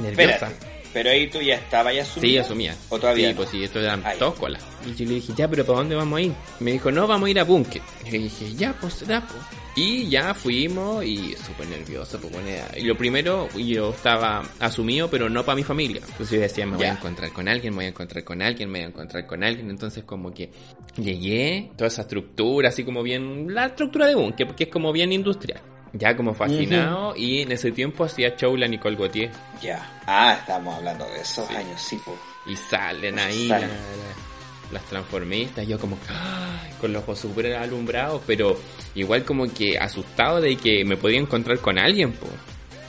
Nerviosa. 0.00 0.34
Espérate, 0.34 0.71
pero 0.92 1.10
ahí 1.10 1.28
tú 1.30 1.40
ya 1.40 1.54
estabas 1.56 1.94
ya 1.94 2.04
Sí, 2.04 2.10
asumida. 2.36 2.40
asumía. 2.42 2.76
¿O 2.90 2.98
todavía 2.98 3.28
Sí, 3.28 3.32
no? 3.32 3.36
pues 3.38 3.48
sí, 3.50 3.64
esto 3.64 3.80
era 3.80 3.94
Ah, 3.94 4.12
ya. 4.12 4.18
todo 4.18 4.34
cola. 4.34 4.58
Y 4.86 4.94
yo 4.94 5.04
le 5.06 5.14
dije, 5.14 5.32
ya, 5.36 5.48
pero 5.48 5.64
¿para 5.64 5.78
dónde 5.78 5.94
vamos 5.94 6.18
a 6.18 6.22
ir? 6.22 6.32
Me 6.60 6.72
dijo, 6.72 6.90
no, 6.90 7.06
vamos 7.06 7.26
a 7.26 7.30
ir 7.30 7.38
a 7.40 7.44
Bunker. 7.44 7.82
Y 8.06 8.10
dije, 8.18 8.54
ya, 8.54 8.74
pues 8.80 8.94
será, 8.94 9.20
pues. 9.26 9.38
Y 9.74 10.06
ya 10.10 10.34
fuimos 10.34 11.02
y 11.02 11.34
súper 11.34 11.66
nervioso, 11.68 12.20
pues 12.20 12.30
bueno. 12.30 12.48
Y 12.76 12.82
lo 12.82 12.94
primero, 12.94 13.48
yo 13.56 13.88
estaba 13.90 14.42
asumido, 14.60 15.08
pero 15.08 15.30
no 15.30 15.44
para 15.46 15.56
mi 15.56 15.62
familia. 15.62 16.02
Entonces 16.06 16.30
yo 16.30 16.40
decía, 16.40 16.66
me 16.66 16.76
voy 16.76 16.84
a 16.84 16.88
Ya. 16.92 16.98
encontrar 16.98 17.32
con 17.32 17.48
alguien, 17.48 17.72
me 17.72 17.76
voy 17.78 17.84
a 17.86 17.88
encontrar 17.88 18.22
con 18.22 18.42
alguien, 18.42 18.70
me 18.70 18.80
voy 18.80 18.84
a 18.84 18.88
encontrar 18.88 19.26
con 19.26 19.42
alguien. 19.42 19.70
Entonces 19.70 20.04
como 20.04 20.34
que 20.34 20.50
llegué, 20.98 21.70
toda 21.76 21.88
esa 21.88 22.02
estructura, 22.02 22.68
así 22.68 22.84
como 22.84 23.02
bien, 23.02 23.54
la 23.54 23.66
estructura 23.66 24.06
de 24.06 24.14
Bunker, 24.14 24.46
porque 24.46 24.64
es 24.64 24.70
como 24.70 24.92
bien 24.92 25.10
industrial. 25.12 25.60
Ya 25.94 26.16
como 26.16 26.32
fascinado 26.34 27.14
y 27.16 27.42
en 27.42 27.52
ese 27.52 27.70
tiempo 27.70 28.04
hacía 28.04 28.34
show 28.36 28.56
la 28.56 28.66
Nicole 28.66 28.96
Gauthier. 28.96 29.30
Ya. 29.60 30.00
Ah, 30.06 30.36
estamos 30.40 30.74
hablando 30.76 31.04
de 31.10 31.20
esos 31.20 31.48
años, 31.50 31.80
sí, 31.80 32.00
pues. 32.04 32.16
Y 32.46 32.56
salen 32.56 33.18
ahí 33.18 33.48
Salen. 33.48 33.68
la- 33.68 33.74
la- 33.76 34.72
las 34.72 34.82
transformistas, 34.84 35.68
yo 35.68 35.78
como 35.78 35.98
¡ay! 36.08 36.70
con 36.80 36.94
los 36.94 37.02
ojos 37.02 37.18
súper 37.18 37.54
alumbrados, 37.56 38.22
pero 38.26 38.58
igual 38.94 39.22
como 39.24 39.52
que 39.52 39.76
asustado 39.78 40.40
de 40.40 40.56
que 40.56 40.82
me 40.86 40.96
podía 40.96 41.18
encontrar 41.20 41.58
con 41.58 41.78
alguien, 41.78 42.12
po, 42.12 42.26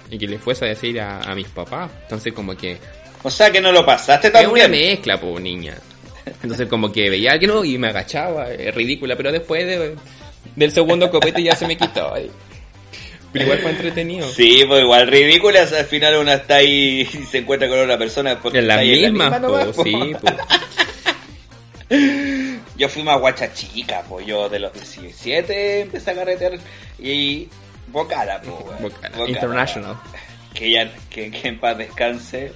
y 0.09 0.17
que 0.17 0.25
le 0.27 0.39
fuese 0.39 0.63
a 0.63 0.69
decir 0.69 1.01
a, 1.01 1.19
a 1.19 1.35
mis 1.35 1.47
papás. 1.49 1.91
Entonces 2.03 2.31
como 2.31 2.55
que 2.55 2.77
O 3.23 3.29
sea 3.29 3.51
que 3.51 3.59
no 3.59 3.73
lo 3.73 3.85
pasaste 3.85 4.27
es 4.27 4.33
tan 4.33 4.45
una 4.45 4.67
bien. 4.67 4.71
mezcla, 4.71 5.19
po, 5.19 5.37
niña. 5.41 5.75
Entonces 6.41 6.69
como 6.69 6.89
que 6.89 7.09
veía 7.09 7.31
a 7.31 7.33
alguien 7.33 7.51
¿no? 7.51 7.65
y 7.65 7.77
me 7.77 7.89
agachaba, 7.89 8.49
es 8.53 8.73
ridícula, 8.73 9.17
pero 9.17 9.29
después 9.33 9.65
de- 9.67 9.95
del 10.55 10.71
segundo 10.71 11.11
copete 11.11 11.43
ya 11.43 11.53
se 11.53 11.67
me 11.67 11.75
quitó. 11.75 12.13
Pero 13.33 13.45
igual 13.45 13.59
fue 13.59 13.71
entretenido. 13.71 14.29
Sí, 14.29 14.63
pues 14.67 14.81
igual 14.81 15.07
ridículas, 15.07 15.73
al 15.73 15.85
final 15.85 16.17
una 16.17 16.35
está 16.35 16.57
ahí 16.57 17.01
y 17.01 17.25
se 17.25 17.39
encuentra 17.39 17.67
con 17.67 17.79
otra 17.79 17.97
persona 17.97 18.39
porque 18.39 18.59
En 18.59 18.63
en 18.63 18.67
la 18.69 18.77
misma 18.77 19.39
nomás, 19.39 19.65
po, 19.65 19.73
po. 19.73 19.83
sí, 19.83 19.93
po. 20.21 20.27
Yo 22.75 22.89
fui 22.89 23.03
más 23.03 23.19
guacha 23.19 23.53
chica, 23.53 24.03
pues 24.09 24.25
yo 24.25 24.49
de 24.49 24.59
los 24.59 24.73
17 24.73 25.81
empecé 25.81 26.11
a 26.11 26.15
carretear 26.15 26.53
y 26.97 27.47
Bocara, 27.87 28.41
po, 28.41 28.65
weón. 28.65 28.81
Bocara, 28.81 29.09
Bocara, 29.09 29.29
International. 29.29 29.95
Que, 30.53 30.71
ya, 30.71 30.91
que, 31.09 31.29
que 31.29 31.47
en 31.47 31.59
paz 31.59 31.77
descanse. 31.77 32.53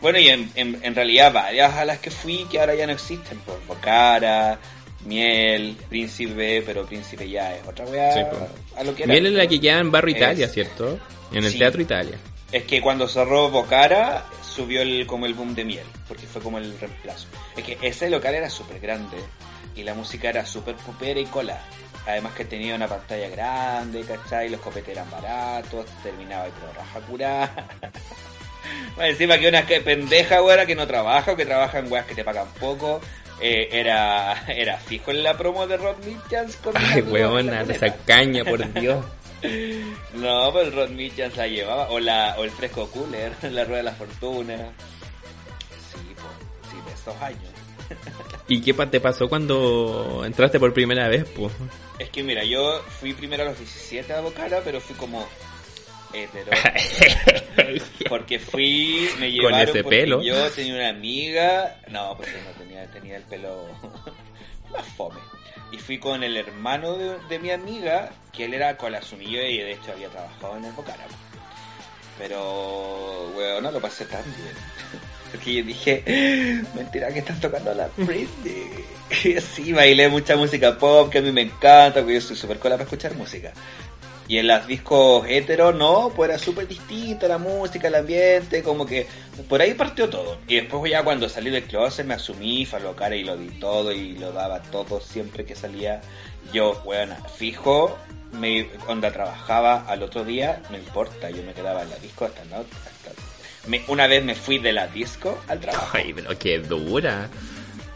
Bueno, 0.00 0.18
y 0.18 0.28
en, 0.28 0.50
en, 0.54 0.78
en 0.82 0.94
realidad 0.94 1.32
varias 1.32 1.74
a 1.74 1.84
las 1.84 1.98
que 1.98 2.10
fui 2.10 2.46
que 2.50 2.58
ahora 2.58 2.74
ya 2.74 2.86
no 2.86 2.92
existen, 2.92 3.38
pues 3.46 3.58
Bocara, 3.68 4.58
Miel, 5.04 5.76
Príncipe, 5.88 6.62
pero 6.64 6.84
Príncipe 6.86 7.28
ya 7.28 7.54
es 7.56 7.66
otra 7.66 7.84
weá. 7.86 8.12
Sí, 8.14 8.20
po. 8.30 8.48
a 8.78 8.84
lo 8.84 8.94
que 8.94 9.04
era. 9.04 9.12
Miel 9.12 9.26
es 9.26 9.32
la 9.32 9.46
que 9.46 9.60
queda 9.60 9.78
en 9.80 9.90
Barrio 9.90 10.14
Es- 10.14 10.20
Italia, 10.20 10.48
¿cierto? 10.48 10.98
En 11.32 11.44
el 11.44 11.50
Sí. 11.52 11.58
Teatro 11.58 11.80
Italia. 11.82 12.18
Es 12.52 12.64
que 12.64 12.80
cuando 12.80 13.06
cerró 13.08 13.48
Bocara 13.48 14.24
subió 14.42 14.82
el, 14.82 15.06
como 15.06 15.26
el 15.26 15.34
boom 15.34 15.54
de 15.54 15.64
miel, 15.64 15.86
porque 16.08 16.26
fue 16.26 16.42
como 16.42 16.58
el 16.58 16.76
reemplazo. 16.78 17.28
Es 17.56 17.62
que 17.64 17.78
ese 17.80 18.10
local 18.10 18.34
era 18.34 18.50
súper 18.50 18.80
grande 18.80 19.16
y 19.76 19.84
la 19.84 19.94
música 19.94 20.28
era 20.28 20.44
súper 20.44 20.74
pupera 20.74 21.20
y 21.20 21.26
cola. 21.26 21.60
Además 22.06 22.32
que 22.34 22.44
tenía 22.44 22.74
una 22.74 22.88
pantalla 22.88 23.28
grande, 23.28 24.02
¿cachai? 24.02 24.48
Los 24.48 24.60
copetes 24.60 24.88
eran 24.90 25.08
baratos, 25.10 25.86
terminaba 26.02 26.48
y 26.48 26.50
pero 26.58 26.72
raja 26.72 27.00
curada. 27.00 27.68
Bueno, 28.94 29.10
encima 29.12 29.38
que 29.38 29.48
una 29.48 29.64
pendeja, 29.64 30.42
weá, 30.42 30.66
que 30.66 30.76
no 30.76 30.86
trabaja 30.86 31.32
o 31.32 31.36
que 31.36 31.46
trabaja 31.46 31.78
en 31.78 31.90
weas 31.90 32.04
que 32.06 32.14
te 32.14 32.22
pagan 32.22 32.46
poco. 32.60 33.00
Eh, 33.40 33.68
era, 33.72 34.44
era 34.48 34.78
fijo 34.78 35.10
en 35.10 35.22
la 35.22 35.36
promo 35.36 35.66
de 35.66 35.76
Rod 35.76 35.96
Mitchans 36.04 36.56
con 36.56 36.76
Ay, 36.76 37.02
weona, 37.02 37.62
esa 37.62 37.94
caña, 38.04 38.44
por 38.44 38.72
Dios. 38.74 39.04
no, 40.14 40.52
pero 40.52 40.60
el 40.60 40.72
Rod 40.72 40.90
Mitchell 40.90 41.32
la 41.36 41.46
llevaba. 41.46 41.88
O, 41.90 42.00
la, 42.00 42.36
o 42.38 42.44
el 42.44 42.50
fresco 42.50 42.88
cooler, 42.90 43.32
la 43.50 43.64
rueda 43.64 43.78
de 43.78 43.82
la 43.84 43.92
fortuna. 43.92 44.56
Sí, 45.90 46.14
po, 46.14 46.70
sí, 46.70 46.76
de 46.86 46.92
esos 46.92 47.22
años. 47.22 47.50
¿Y 48.46 48.60
qué 48.60 48.72
te 48.72 49.00
pasó 49.00 49.28
cuando 49.28 50.22
entraste 50.24 50.58
por 50.60 50.72
primera 50.72 51.08
vez, 51.08 51.24
pues? 51.36 51.52
Es 51.98 52.10
que 52.10 52.22
mira, 52.22 52.44
yo 52.44 52.82
fui 53.00 53.14
primero 53.14 53.42
a 53.42 53.46
los 53.46 53.58
17 53.58 54.12
a 54.12 54.20
Bocara, 54.20 54.60
pero 54.64 54.80
fui 54.80 54.94
como 54.96 55.26
hetero. 56.12 56.50
Porque 58.08 58.38
fui, 58.38 59.08
me 59.18 59.30
llevaron 59.30 59.60
ese 59.60 59.82
porque 59.84 60.00
pelo. 60.00 60.22
yo 60.22 60.50
tenía 60.50 60.74
una 60.74 60.88
amiga. 60.88 61.80
No, 61.88 62.16
pues 62.16 62.28
no 62.44 62.50
tenía, 62.58 62.86
tenía 62.90 63.16
el 63.16 63.22
pelo 63.24 63.68
más 64.72 64.86
fome. 64.96 65.20
Y 65.72 65.78
fui 65.78 65.98
con 65.98 66.24
el 66.24 66.36
hermano 66.36 66.96
de, 66.96 67.18
de 67.28 67.38
mi 67.38 67.50
amiga, 67.50 68.10
que 68.32 68.46
él 68.46 68.54
era 68.54 68.76
colasumillo 68.76 69.40
y 69.42 69.58
de 69.58 69.72
hecho 69.72 69.92
había 69.92 70.08
trabajado 70.08 70.56
en 70.56 70.64
el 70.64 70.72
Bocara. 70.72 71.06
Pero, 72.18 73.30
weón, 73.36 73.62
no 73.62 73.70
lo 73.70 73.80
pasé 73.80 74.04
tan 74.04 74.24
bien. 74.24 74.54
Porque 75.30 75.54
yo 75.54 75.64
dije, 75.64 76.02
mentira 76.74 77.12
que 77.12 77.20
estás 77.20 77.40
tocando 77.40 77.72
la 77.72 77.88
Britney. 77.96 78.84
Y 79.24 79.40
sí, 79.40 79.72
bailé 79.72 80.08
mucha 80.08 80.36
música 80.36 80.76
pop 80.76 81.08
que 81.10 81.18
a 81.18 81.22
mí 81.22 81.30
me 81.30 81.42
encanta, 81.42 82.00
porque 82.00 82.14
yo 82.14 82.20
soy 82.20 82.36
súper 82.36 82.58
cola 82.58 82.74
para 82.74 82.84
escuchar 82.84 83.14
música. 83.14 83.52
Y 84.30 84.38
en 84.38 84.46
las 84.46 84.64
discos 84.68 85.26
hetero, 85.28 85.72
no, 85.72 86.12
pues 86.14 86.30
era 86.30 86.38
súper 86.38 86.68
distinto 86.68 87.26
la 87.26 87.36
música, 87.38 87.88
el 87.88 87.96
ambiente, 87.96 88.62
como 88.62 88.86
que 88.86 89.08
por 89.48 89.60
ahí 89.60 89.74
partió 89.74 90.08
todo. 90.08 90.38
Y 90.46 90.54
después 90.54 90.88
ya 90.88 91.02
cuando 91.02 91.28
salí 91.28 91.50
del 91.50 91.64
closet 91.64 92.06
me 92.06 92.14
asumí, 92.14 92.64
fue 92.64 92.78
a 92.78 92.82
lo 92.82 92.94
cara 92.94 93.16
y 93.16 93.24
lo 93.24 93.36
di 93.36 93.48
todo 93.58 93.90
y 93.90 94.12
lo 94.18 94.30
daba 94.30 94.62
todo 94.62 95.00
siempre 95.00 95.44
que 95.44 95.56
salía. 95.56 96.00
Yo, 96.52 96.80
bueno, 96.84 97.16
fijo, 97.36 97.98
me, 98.30 98.68
cuando 98.86 99.10
trabajaba 99.10 99.84
al 99.88 100.04
otro 100.04 100.22
día, 100.22 100.62
no 100.70 100.76
importa, 100.78 101.28
yo 101.30 101.42
me 101.42 101.52
quedaba 101.52 101.82
en 101.82 101.90
la 101.90 101.96
disco 101.96 102.24
hasta 102.26 102.44
la 102.44 102.58
hasta- 102.58 103.20
me- 103.66 103.82
una 103.88 104.06
vez 104.06 104.22
me 104.24 104.36
fui 104.36 104.58
de 104.58 104.72
la 104.72 104.86
disco 104.86 105.40
al 105.48 105.58
trabajo. 105.58 105.88
Ay, 105.98 106.12
pero 106.14 106.38
qué 106.38 106.60
dura. 106.60 107.28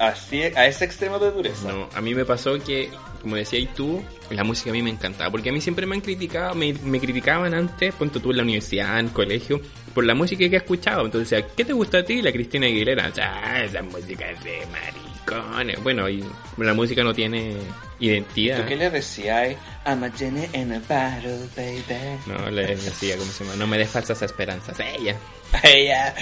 Así, 0.00 0.42
a 0.42 0.66
ese 0.66 0.84
extremo 0.84 1.20
de 1.20 1.30
dureza. 1.30 1.68
No, 1.68 1.88
a 1.94 2.00
mí 2.00 2.12
me 2.12 2.24
pasó 2.24 2.58
que, 2.58 2.90
como 3.24 3.36
decías 3.36 3.74
tú, 3.74 4.04
la 4.30 4.44
música 4.44 4.70
a 4.70 4.72
mí 4.72 4.82
me 4.82 4.90
encantaba. 4.90 5.30
Porque 5.30 5.48
a 5.48 5.52
mí 5.52 5.60
siempre 5.60 5.86
me 5.86 5.96
han 5.96 6.02
criticado, 6.02 6.54
me, 6.54 6.74
me 6.74 7.00
criticaban 7.00 7.54
antes, 7.54 7.94
ponte 7.94 8.20
tú 8.20 8.30
en 8.30 8.36
la 8.36 8.42
universidad, 8.42 9.00
en 9.00 9.06
el 9.06 9.12
colegio, 9.12 9.60
por 9.94 10.04
la 10.04 10.14
música 10.14 10.48
que 10.48 10.54
he 10.54 10.58
escuchado. 10.58 11.06
Entonces 11.06 11.30
decía, 11.30 11.48
¿qué 11.56 11.64
te 11.64 11.72
gusta 11.72 11.98
a 11.98 12.04
ti? 12.04 12.22
La 12.22 12.30
Cristina 12.30 12.66
Aguilera. 12.66 13.10
Ya, 13.12 13.64
esa 13.64 13.82
música 13.82 14.30
es 14.30 14.44
de 14.44 14.60
Bueno, 15.82 16.08
y 16.08 16.24
la 16.58 16.74
música 16.74 17.02
no 17.02 17.14
tiene 17.14 17.56
identidad. 18.00 18.62
¿Tú 18.62 18.68
qué 18.68 18.76
le 18.76 18.90
decías? 18.90 19.56
I'm 19.86 20.02
a 20.04 20.10
genie 20.10 20.48
in 20.52 20.72
a 20.72 20.78
bottle, 20.80 21.38
baby. 21.56 22.18
No, 22.26 22.50
le 22.50 22.66
decía, 22.66 23.16
¿cómo 23.16 23.30
se 23.30 23.44
llama? 23.44 23.56
No 23.56 23.66
me 23.66 23.78
des 23.78 23.88
falsas 23.90 24.20
esperanzas. 24.22 24.78
Ella. 24.80 25.16
Ella. 25.62 26.14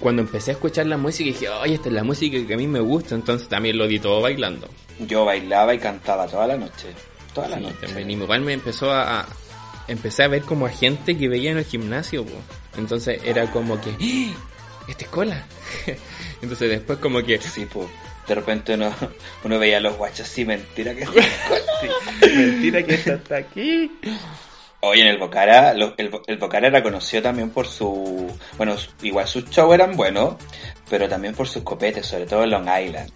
Cuando 0.00 0.22
empecé 0.22 0.50
a 0.52 0.54
escuchar 0.54 0.86
la 0.86 0.96
música 0.96 1.28
dije, 1.28 1.48
oye, 1.48 1.74
esta 1.74 1.88
es 1.88 1.94
la 1.94 2.04
música 2.04 2.38
que 2.46 2.54
a 2.54 2.56
mí 2.56 2.66
me 2.66 2.80
gusta, 2.80 3.14
entonces 3.14 3.48
también 3.48 3.76
lo 3.78 3.86
di 3.86 3.98
todo 3.98 4.20
bailando. 4.20 4.68
Yo 5.00 5.24
bailaba 5.24 5.74
y 5.74 5.78
cantaba 5.78 6.26
toda 6.26 6.46
la 6.46 6.56
noche. 6.56 6.88
Toda 7.34 7.48
la 7.48 7.56
Sí, 7.58 7.62
noche. 7.62 7.76
también. 7.86 8.10
Y 8.10 8.14
igual 8.14 8.40
me 8.42 8.52
empezó 8.52 8.92
a, 8.92 9.20
a- 9.20 9.26
Empecé 9.88 10.22
a 10.22 10.28
ver 10.28 10.42
como 10.42 10.66
a 10.66 10.70
gente 10.70 11.18
que 11.18 11.28
veía 11.28 11.50
en 11.50 11.58
el 11.58 11.64
gimnasio, 11.64 12.24
po. 12.24 12.32
Entonces 12.78 13.20
era 13.24 13.50
como 13.50 13.80
que... 13.80 13.90
¡Ah! 13.90 14.34
¡Esta 14.88 15.04
es 15.04 15.10
cola! 15.10 15.44
Entonces 16.42 16.70
después 16.70 16.98
como 17.00 17.20
que... 17.22 17.38
Sí, 17.40 17.66
pues. 17.66 17.88
De 18.28 18.34
repente 18.34 18.74
uno, 18.74 18.94
uno 19.44 19.58
veía 19.58 19.78
a 19.78 19.80
los 19.80 19.96
guachos 19.96 20.20
así, 20.28 20.44
mentira 20.44 20.94
que 20.94 21.06
Mentira 22.36 22.82
que 22.82 22.94
está 22.94 23.36
aquí. 23.36 23.90
Oye, 24.80 25.02
en 25.02 25.08
el 25.08 25.18
Bocara, 25.18 25.74
lo- 25.74 25.94
el, 25.96 26.10
el 26.26 26.36
Bocara 26.38 26.66
era 26.66 26.82
conocido 26.82 27.22
también 27.22 27.50
por 27.50 27.66
su... 27.68 28.28
Bueno, 28.56 28.76
igual 29.02 29.28
sus 29.28 29.48
shows 29.48 29.74
eran 29.74 29.96
buenos, 29.96 30.34
pero 30.90 31.08
también 31.08 31.34
por 31.34 31.48
sus 31.48 31.62
copetes, 31.62 32.06
sobre 32.06 32.26
todo 32.26 32.42
en 32.42 32.50
Long 32.50 32.68
Island. 32.68 33.10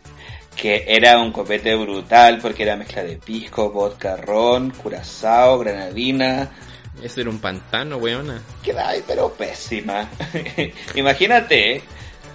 Que 0.56 0.84
era 0.86 1.18
un 1.18 1.32
copete 1.32 1.74
brutal 1.74 2.38
porque 2.40 2.62
era 2.62 2.76
mezcla 2.76 3.02
de 3.02 3.16
pisco, 3.16 3.70
vodka, 3.70 4.16
ron, 4.16 4.70
curazao, 4.70 5.58
granadina. 5.58 6.50
Eso 7.02 7.20
era 7.20 7.30
un 7.30 7.40
pantano, 7.40 7.96
weona. 7.98 8.40
Queda 8.62 8.88
ahí, 8.88 9.02
pero 9.06 9.32
pésima. 9.34 10.08
Imagínate, 10.94 11.82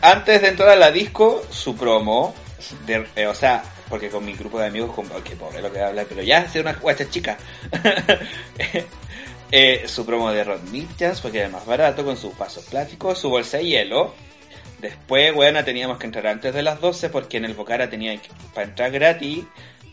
antes 0.02 0.42
de 0.42 0.50
entrar 0.50 0.70
a 0.70 0.76
la 0.76 0.92
disco, 0.92 1.42
su 1.50 1.76
promo, 1.76 2.36
de- 2.86 3.05
eh, 3.16 3.28
o 3.28 3.34
sea, 3.36 3.64
porque 3.89 4.09
con 4.09 4.24
mi 4.26 4.34
grupo 4.34 4.59
de 4.59 4.68
amigos, 4.68 4.93
con, 4.95 5.07
que 5.24 5.36
pobre 5.36 5.62
lo 5.62 5.72
que 5.72 5.80
habla, 5.82 6.05
pero 6.07 6.22
ya, 6.24 6.47
ser 6.49 6.62
una 6.62 6.74
guacha 6.74 7.09
chica. 7.09 7.38
Eh, 9.53 9.84
su 9.88 10.05
promo 10.05 10.32
de 10.32 10.45
Rod 10.45 10.62
Mitchell, 10.72 11.12
porque 11.22 11.39
era 11.39 11.49
más 11.49 11.66
barato, 11.66 12.05
con 12.05 12.16
sus 12.16 12.38
vasos 12.38 12.64
plásticos, 12.66 13.20
su 13.20 13.30
bolsa 13.30 13.57
de 13.57 13.66
hielo. 13.66 14.16
Después, 14.80 15.34
bueno, 15.34 15.62
teníamos 15.66 15.97
que 15.97 16.05
entrar 16.05 16.28
antes 16.28 16.53
de 16.53 16.62
las 16.64 16.80
12 16.80 17.09
porque 17.09 17.36
en 17.36 17.43
el 17.45 17.53
Bocara 17.53 17.89
tenía 17.89 18.16
que, 18.16 18.30
para 18.53 18.68
entrar 18.68 18.91
gratis, 18.91 19.43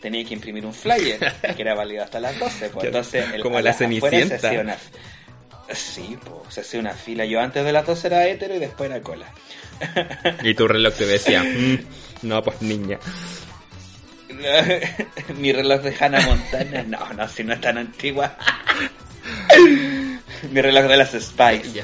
tenía 0.01 0.23
que 0.23 0.33
imprimir 0.33 0.65
un 0.65 0.73
flyer 0.73 1.19
que 1.57 1.61
era 1.61 1.75
válido 1.75 2.03
hasta 2.05 2.21
las 2.21 2.39
12. 2.39 2.69
Pues, 2.69 2.85
entonces, 2.87 3.25
el- 3.33 3.41
Como 3.41 3.57
a 3.57 3.61
la 3.61 3.73
se 3.73 3.79
Cenicienta. 3.79 4.35
hacía 4.35 4.61
una- 4.61 4.77
Sí, 5.73 6.17
pues, 6.23 6.53
se 6.53 6.61
hacía 6.61 6.79
una 6.79 6.93
fila. 6.93 7.25
Yo 7.25 7.41
antes 7.41 7.65
de 7.65 7.73
las 7.73 7.85
12 7.85 8.07
era 8.07 8.25
hétero 8.27 8.55
y 8.55 8.59
después 8.59 8.89
era 8.89 9.01
cola. 9.01 9.27
Y 10.41 10.53
tu 10.53 10.69
reloj 10.69 10.93
te 10.95 11.05
decía, 11.05 11.43
"Mm, 11.43 11.79
no, 12.21 12.43
pues 12.43 12.61
niña. 12.61 12.99
Mi 15.37 15.51
reloj 15.51 15.81
de 15.81 15.95
Hannah 15.99 16.25
Montana, 16.25 16.83
no, 16.83 17.13
no, 17.13 17.27
si 17.27 17.43
no 17.43 17.53
es 17.53 17.61
tan 17.61 17.77
antigua. 17.77 18.35
Mi 20.51 20.61
reloj 20.61 20.85
de 20.85 20.97
las 20.97 21.11
Spice. 21.11 21.83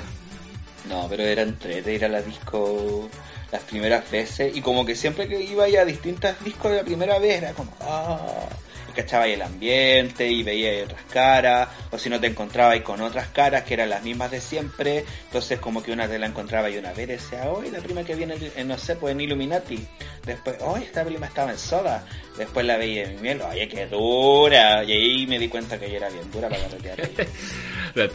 No, 0.90 1.08
pero 1.10 1.24
era 1.24 1.42
entrete 1.42 1.94
ir 1.94 2.06
a 2.06 2.10
la 2.10 2.22
disco 2.22 3.10
las 3.52 3.64
primeras 3.64 4.10
veces 4.12 4.56
y 4.56 4.62
como 4.62 4.86
que 4.86 4.96
siempre 4.96 5.28
que 5.28 5.42
iba 5.42 5.68
ya 5.68 5.82
a 5.82 5.86
distintas 5.86 6.44
discos 6.44 6.72
de 6.72 6.78
la 6.78 6.84
primera 6.84 7.20
vez 7.20 7.42
era 7.42 7.54
como, 7.54 7.72
ah, 7.82 8.48
y 8.96 9.02
cachaba 9.02 9.26
ahí 9.26 9.34
el 9.34 9.42
ambiente 9.42 10.28
y 10.28 10.44
veía 10.44 10.72
ahí 10.72 10.82
otras 10.82 11.04
caras, 11.12 11.70
o 11.92 11.98
si 11.98 12.10
no 12.10 12.20
te 12.20 12.28
encontrabas 12.28 12.74
ahí 12.74 12.82
con 12.82 13.02
otras 13.02 13.28
caras 13.28 13.64
que 13.64 13.74
eran 13.74 13.90
las 13.90 14.04
mismas 14.04 14.32
de 14.32 14.40
siempre, 14.40 15.06
entonces 15.26 15.60
como 15.60 15.84
que 15.84 15.92
una 15.92 16.08
te 16.08 16.18
la 16.18 16.28
encontraba 16.28 16.70
y 16.70 16.78
una 16.78 16.94
vez 16.94 17.08
decía, 17.08 17.50
hoy 17.50 17.70
la 17.72 17.80
prima 17.80 18.04
que 18.04 18.16
viene, 18.16 18.36
en, 18.56 18.68
no 18.68 18.78
sé, 18.78 18.96
pues 18.96 19.12
en 19.12 19.22
Illuminati, 19.22 19.86
después, 20.26 20.58
hoy 20.62 20.84
esta 20.84 21.04
prima 21.04 21.26
estaba 21.26 21.52
en 21.52 21.58
Soda, 21.58 22.06
después 22.38 22.66
la 22.66 22.78
veía 22.78 23.04
en 23.04 23.22
miel, 23.22 23.42
oye, 23.42 23.68
qué 23.68 23.86
dura, 23.88 24.84
y 24.84 24.92
ahí 24.92 25.28
me 25.28 25.38
di 25.40 25.48
cuenta 25.48 25.78
que 25.78 25.88
ella 25.88 25.98
era 25.98 26.10
bien 26.10 26.32
dura 26.32 26.50
para 26.50 26.62
carretear 26.64 26.96
Te, 27.96 28.10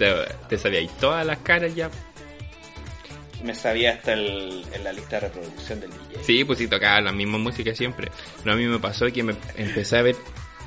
te 0.49 0.59
sabíais 0.59 0.91
todas 0.99 1.27
las 1.27 1.39
caras 1.39 1.75
ya. 1.75 1.91
Me 3.43 3.55
sabía 3.55 3.93
hasta 3.93 4.13
el, 4.13 4.65
en 4.73 4.85
la 4.85 4.93
lista 4.93 5.17
de 5.17 5.29
reproducción 5.29 5.81
del 5.81 5.91
DJ. 5.91 6.25
Sí, 6.25 6.45
pues 6.45 6.59
sí, 6.59 6.69
tocaba 6.69 7.01
la 7.01 7.13
misma 7.13 7.39
música 7.39 7.75
siempre. 7.75 8.11
Pero 8.43 8.53
a 8.53 8.57
mí 8.57 8.67
me 8.67 8.79
pasó 8.79 9.07
que 9.07 9.23
me 9.23 9.35
empecé 9.57 9.97
a 9.97 10.03
ver... 10.03 10.17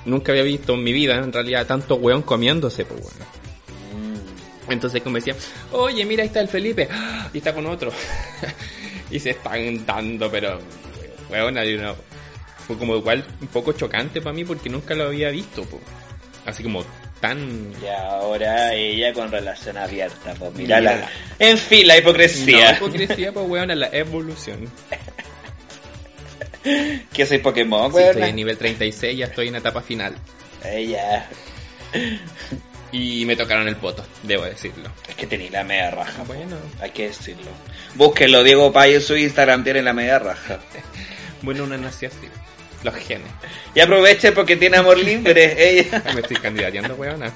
Nunca 0.05 0.31
había 0.31 0.43
visto 0.43 0.73
en 0.73 0.83
mi 0.83 0.91
vida, 0.93 1.15
en 1.15 1.31
realidad, 1.31 1.65
tanto 1.65 1.95
weón 1.95 2.21
comiéndose, 2.23 2.85
pues 2.85 3.01
weón. 3.01 3.33
Entonces 4.69 5.01
como 5.01 5.17
decía, 5.17 5.35
oye, 5.71 6.05
mira, 6.05 6.21
ahí 6.23 6.27
está 6.27 6.39
el 6.39 6.47
Felipe, 6.47 6.87
y 7.33 7.37
está 7.37 7.53
con 7.53 7.65
otro. 7.65 7.91
y 9.11 9.19
se 9.19 9.31
están 9.31 9.85
dando, 9.85 10.29
pero, 10.31 10.59
weón, 11.29 11.57
una- 11.57 11.95
fue 12.65 12.77
como 12.77 12.95
igual 12.95 13.25
un 13.41 13.47
poco 13.47 13.73
chocante 13.73 14.21
para 14.21 14.33
mí 14.33 14.45
porque 14.45 14.69
nunca 14.69 14.95
lo 14.95 15.05
había 15.07 15.29
visto, 15.31 15.63
po. 15.65 15.81
así 16.45 16.63
como 16.63 16.83
tan... 17.19 17.71
Y 17.81 17.87
ahora 17.87 18.73
ella 18.73 19.13
con 19.13 19.29
relación 19.31 19.77
abierta, 19.77 20.33
pues 20.39 20.53
mira 20.55 20.79
Mira. 20.79 20.95
la... 20.97 21.09
En 21.39 21.57
fin, 21.57 21.85
la 21.87 21.95
No, 21.95 21.99
hipocresía. 21.99 22.73
hipocresía, 22.77 23.31
pues 23.33 23.45
weón, 23.49 23.77
la 23.79 23.87
evolución. 23.91 24.69
que 27.13 27.25
soy 27.25 27.39
Pokémon, 27.39 27.91
Sí, 27.91 27.95
weón. 27.97 28.09
estoy 28.09 28.29
en 28.29 28.35
nivel 28.35 28.57
36, 28.57 29.17
ya 29.17 29.25
estoy 29.25 29.47
en 29.49 29.55
etapa 29.55 29.81
final. 29.81 30.15
Ella. 30.63 31.27
Y 32.91 33.25
me 33.25 33.35
tocaron 33.35 33.67
el 33.67 33.75
poto, 33.75 34.05
debo 34.21 34.43
decirlo. 34.45 34.89
Es 35.09 35.15
que 35.15 35.25
tenía 35.25 35.49
la 35.51 35.63
media 35.63 35.91
raja. 35.91 36.23
Bueno, 36.27 36.57
Hay 36.79 36.91
que 36.91 37.07
decirlo. 37.07 37.49
Búsquenlo, 37.95 38.43
Diego 38.43 38.71
Pay 38.71 38.95
en 38.95 39.01
su 39.01 39.15
Instagram, 39.17 39.63
tiene 39.63 39.81
la 39.81 39.93
media 39.93 40.19
raja. 40.19 40.59
bueno, 41.41 41.63
una 41.63 41.77
nació 41.77 42.09
así. 42.09 42.27
Los 42.83 42.95
genes. 42.95 43.27
Y 43.73 43.79
aproveche 43.79 44.31
porque 44.33 44.57
tiene 44.57 44.77
amor 44.77 44.97
libre. 44.99 45.55
Ella. 45.79 46.03
Me 46.13 46.21
estoy 46.21 46.35
candidateando, 46.37 46.95
weona. 46.95 47.31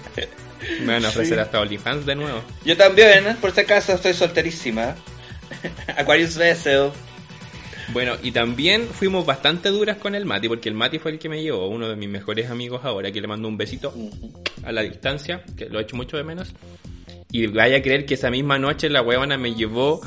Me 0.82 0.94
van 0.94 1.06
a 1.06 1.10
ofrecer 1.10 1.36
Sí. 1.38 1.42
hasta 1.42 1.62
OnlyFans 1.62 2.06
de 2.06 2.16
nuevo. 2.16 2.44
Yo 2.66 2.76
también, 2.78 3.26
¿eh? 3.28 3.36
por 3.40 3.52
si 3.54 3.62
acaso, 3.62 3.94
estoy 3.94 4.14
solterísima. 4.14 4.96
Aquarius 5.96 6.36
Vessel. 6.38 6.92
Bueno, 7.94 8.16
y 8.22 8.32
también 8.32 8.88
fuimos 8.88 9.26
bastante 9.26 9.70
duras 9.70 9.98
con 9.98 10.14
el 10.14 10.26
Mati, 10.26 10.50
porque 10.50 10.70
el 10.70 10.76
Mati 10.76 11.00
fue 11.00 11.12
el 11.12 11.20
que 11.20 11.30
me 11.30 11.42
llevó, 11.42 11.68
uno 11.68 11.88
de 11.88 11.96
mis 11.96 12.10
mejores 12.10 12.50
amigos 12.50 12.82
ahora, 12.84 13.12
que 13.12 13.22
le 13.22 13.28
mando 13.28 13.48
un 13.48 13.58
besito 13.58 13.94
a 14.64 14.72
la 14.72 14.82
distancia, 14.82 15.44
que 15.56 15.70
lo 15.70 15.80
he 15.80 15.84
hecho 15.84 15.96
mucho 15.96 16.18
de 16.18 16.24
menos. 16.24 16.54
Y 17.32 17.48
vaya 17.48 17.78
a 17.78 17.82
creer 17.82 18.06
que 18.06 18.16
esa 18.16 18.30
misma 18.30 18.60
noche 18.60 18.90
la 18.90 19.02
huevona 19.02 19.38
me 19.38 19.54
llevó 19.54 20.02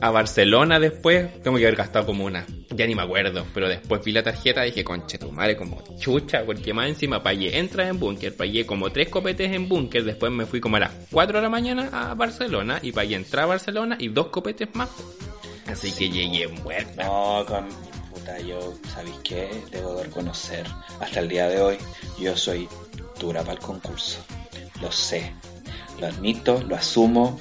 a 0.00 0.10
Barcelona 0.10 0.80
después, 0.80 1.42
tengo 1.42 1.56
que 1.56 1.64
haber 1.64 1.76
gastado 1.76 2.06
como 2.06 2.24
una, 2.24 2.44
ya 2.70 2.86
ni 2.86 2.94
me 2.94 3.02
acuerdo, 3.02 3.46
pero 3.54 3.68
después 3.68 4.04
vi 4.04 4.12
la 4.12 4.22
tarjeta 4.22 4.66
y 4.66 4.70
dije, 4.70 4.84
conche 4.84 5.18
tu 5.18 5.30
madre, 5.30 5.56
como 5.56 5.82
chucha, 5.98 6.44
porque 6.44 6.74
más 6.74 6.88
encima 6.88 7.22
pagué 7.22 7.58
entras 7.58 7.88
en 7.88 7.98
búnker, 7.98 8.36
pagué 8.36 8.66
como 8.66 8.90
tres 8.90 9.08
copetes 9.08 9.52
en 9.52 9.68
búnker, 9.68 10.04
después 10.04 10.32
me 10.32 10.46
fui 10.46 10.60
como 10.60 10.76
a 10.76 10.80
las 10.80 10.90
4 11.10 11.38
de 11.38 11.42
la 11.42 11.48
mañana 11.48 11.88
a 11.92 12.14
Barcelona 12.14 12.80
y 12.82 12.92
pagué 12.92 13.14
entrar 13.14 13.44
a 13.44 13.46
Barcelona 13.46 13.96
y 13.98 14.08
dos 14.08 14.28
copetes 14.28 14.68
más. 14.74 14.90
Así 15.66 15.92
que 15.92 16.10
llegué 16.10 16.48
muerta. 16.48 17.04
No, 17.04 17.44
con 17.46 17.68
puta, 18.12 18.38
yo, 18.40 18.74
¿sabéis 18.92 19.16
qué? 19.24 19.50
Debo 19.70 19.94
de 19.96 20.04
reconocer, 20.04 20.66
hasta 21.00 21.20
el 21.20 21.28
día 21.28 21.48
de 21.48 21.60
hoy, 21.60 21.78
yo 22.18 22.36
soy 22.36 22.68
dura 23.18 23.40
para 23.40 23.54
el 23.54 23.58
concurso. 23.58 24.18
Lo 24.80 24.90
sé, 24.92 25.32
lo 26.00 26.06
admito, 26.06 26.62
lo 26.62 26.76
asumo. 26.76 27.40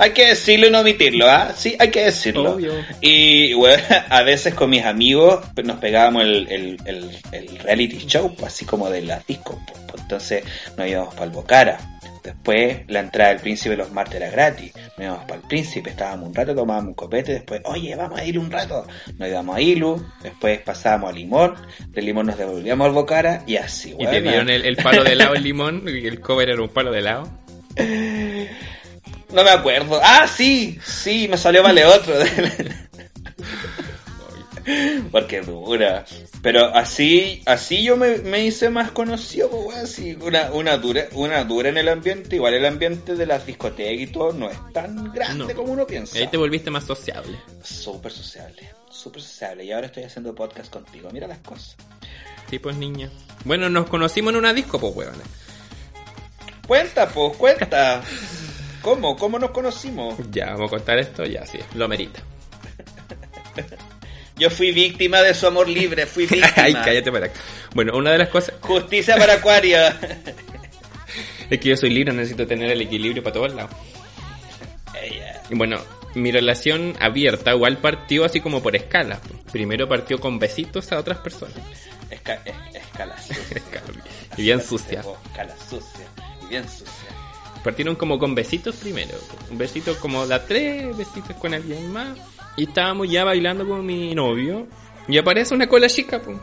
Hay 0.00 0.12
que 0.12 0.28
decirlo 0.28 0.68
y 0.68 0.70
no 0.70 0.80
omitirlo, 0.80 1.28
¿ah? 1.28 1.52
Sí, 1.56 1.76
hay 1.78 1.90
que 1.90 2.04
decirlo. 2.04 2.52
Obvio. 2.54 2.72
Y 3.00 3.52
bueno, 3.54 3.82
a 4.08 4.22
veces 4.22 4.54
con 4.54 4.70
mis 4.70 4.84
amigos 4.84 5.44
nos 5.64 5.78
pegábamos 5.78 6.22
el, 6.22 6.46
el, 6.50 6.78
el, 6.84 7.10
el 7.32 7.58
reality 7.58 8.06
show, 8.06 8.32
pues, 8.34 8.52
así 8.54 8.64
como 8.64 8.88
de 8.90 9.02
las 9.02 9.26
discos. 9.26 9.56
pues, 9.66 9.80
pues, 9.88 10.02
entonces 10.02 10.44
nos 10.76 10.86
íbamos 10.86 11.14
para 11.14 11.26
el 11.26 11.30
Bocara. 11.30 11.98
Después 12.28 12.82
la 12.88 13.00
entrada 13.00 13.30
del 13.30 13.40
príncipe 13.40 13.74
los 13.74 13.90
martes 13.90 14.16
era 14.16 14.30
gratis. 14.30 14.74
Nos 14.98 15.06
íbamos 15.06 15.24
para 15.24 15.36
el 15.36 15.46
príncipe, 15.48 15.88
estábamos 15.88 16.28
un 16.28 16.34
rato, 16.34 16.54
tomábamos 16.54 16.88
un 16.88 16.94
copete. 16.94 17.32
Después, 17.32 17.62
oye, 17.64 17.96
vamos 17.96 18.20
a 18.20 18.24
ir 18.24 18.38
un 18.38 18.50
rato. 18.50 18.86
Nos 19.16 19.28
íbamos 19.30 19.56
a 19.56 19.60
Ilu. 19.62 20.06
Después 20.22 20.60
pasábamos 20.60 21.08
a 21.08 21.12
Limón. 21.14 21.54
Del 21.88 22.04
Limón 22.04 22.26
nos 22.26 22.36
devolvíamos 22.36 22.86
al 22.86 22.92
Bocara. 22.92 23.44
Y 23.46 23.56
así, 23.56 23.96
Y 23.98 24.06
te 24.06 24.20
dieron 24.20 24.50
el, 24.50 24.66
el 24.66 24.76
palo 24.76 25.04
de 25.04 25.12
helado 25.12 25.34
el 25.36 25.42
limón 25.48 25.84
y 25.86 26.06
el 26.06 26.20
cover 26.20 26.50
era 26.50 26.60
un 26.60 26.68
palo 26.68 26.92
de 26.92 26.98
helado. 26.98 27.30
No 29.32 29.42
me 29.42 29.50
acuerdo. 29.50 29.98
Ah, 30.02 30.26
sí, 30.26 30.78
sí, 30.84 31.28
me 31.28 31.38
salió 31.38 31.62
vale 31.62 31.86
otro. 31.86 32.12
Porque 35.12 35.40
dura. 35.40 36.04
Pero 36.42 36.66
así, 36.74 37.42
así 37.46 37.82
yo 37.82 37.96
me, 37.96 38.18
me 38.18 38.44
hice 38.44 38.70
más 38.70 38.90
conocido, 38.90 39.50
pues, 39.50 39.76
así, 39.78 40.16
una, 40.20 40.50
una 40.52 40.76
dura, 40.78 41.08
una 41.12 41.44
dura 41.44 41.68
en 41.68 41.78
el 41.78 41.88
ambiente, 41.88 42.36
igual 42.36 42.54
el 42.54 42.66
ambiente 42.66 43.14
de 43.14 43.26
las 43.26 43.46
discotecas 43.46 44.00
y 44.00 44.06
todo 44.08 44.32
no 44.32 44.50
es 44.50 44.58
tan 44.72 45.12
grande 45.12 45.46
No. 45.46 45.54
como 45.54 45.72
uno 45.72 45.86
piensa. 45.86 46.18
Ahí 46.18 46.26
te 46.28 46.36
volviste 46.36 46.70
más 46.70 46.84
sociable. 46.84 47.38
Súper 47.62 48.12
sociable, 48.12 48.68
súper 48.90 49.22
sociable. 49.22 49.64
Y 49.64 49.72
ahora 49.72 49.86
estoy 49.86 50.04
haciendo 50.04 50.34
podcast 50.34 50.72
contigo. 50.72 51.08
Mira 51.12 51.26
las 51.26 51.38
cosas. 51.38 51.76
Sí, 52.50 52.58
pues 52.58 52.76
niña. 52.76 53.10
Bueno, 53.44 53.68
nos 53.68 53.88
conocimos 53.88 54.32
en 54.32 54.38
una 54.38 54.52
disco, 54.54 54.78
pues 54.80 54.94
huevona. 54.94 55.24
Cuenta, 56.66 57.08
pues, 57.08 57.36
cuenta. 57.36 58.02
¿Cómo? 58.82 59.16
¿Cómo 59.16 59.38
nos 59.38 59.50
conocimos? 59.50 60.14
Ya, 60.30 60.52
vamos 60.52 60.68
a 60.68 60.76
contar 60.76 60.98
esto, 60.98 61.24
ya, 61.24 61.44
sí, 61.44 61.58
lo 61.74 61.88
merita. 61.88 62.22
Yo 64.38 64.50
fui 64.50 64.72
víctima 64.72 65.20
de 65.22 65.34
su 65.34 65.46
amor 65.46 65.68
libre, 65.68 66.06
fui 66.06 66.26
víctima. 66.30 66.52
Ay, 66.56 66.74
cállate 66.74 67.10
para 67.12 67.26
acá. 67.26 67.40
Bueno, 67.74 67.96
una 67.96 68.10
de 68.12 68.18
las 68.18 68.28
cosas 68.28 68.54
Justicia 68.60 69.16
para 69.16 69.34
Acuario. 69.34 69.78
es 71.50 71.58
que 71.60 71.68
yo 71.68 71.76
soy 71.76 71.90
libro, 71.90 72.12
necesito 72.12 72.46
tener 72.46 72.70
el 72.70 72.80
equilibrio 72.80 73.22
para 73.22 73.34
todos 73.34 73.54
lados. 73.54 73.70
Y 75.50 75.54
bueno, 75.54 75.78
mi 76.14 76.30
relación 76.30 76.94
abierta 77.00 77.52
igual 77.54 77.78
partió 77.78 78.24
así 78.24 78.40
como 78.40 78.62
por 78.62 78.76
escala. 78.76 79.20
Primero 79.52 79.88
partió 79.88 80.18
con 80.20 80.38
besitos 80.38 80.92
a 80.92 80.98
otras 80.98 81.18
personas. 81.18 81.56
Esca- 82.10 82.40
es- 82.44 82.74
escala 82.82 83.16
sucia. 83.20 83.62
y 84.36 84.42
bien 84.42 84.60
sucia. 84.60 85.02
fue, 85.02 85.14
Escala 85.26 85.54
sucia. 85.68 86.06
Y 86.42 86.46
bien 86.46 86.68
sucia. 86.68 86.92
Partieron 87.64 87.96
como 87.96 88.18
con 88.18 88.34
besitos 88.34 88.76
primero. 88.76 89.14
Un 89.50 89.56
besito 89.58 89.96
como 89.98 90.26
da 90.26 90.44
tres 90.44 90.96
besitos 90.96 91.34
con 91.36 91.54
alguien 91.54 91.90
más. 91.92 92.18
Y 92.58 92.64
estábamos 92.64 93.08
ya 93.08 93.22
bailando 93.22 93.66
con 93.66 93.86
mi 93.86 94.12
novio. 94.16 94.66
Y 95.06 95.16
aparece 95.16 95.54
una 95.54 95.68
cola 95.68 95.86
chica, 95.88 96.20
pues. 96.20 96.36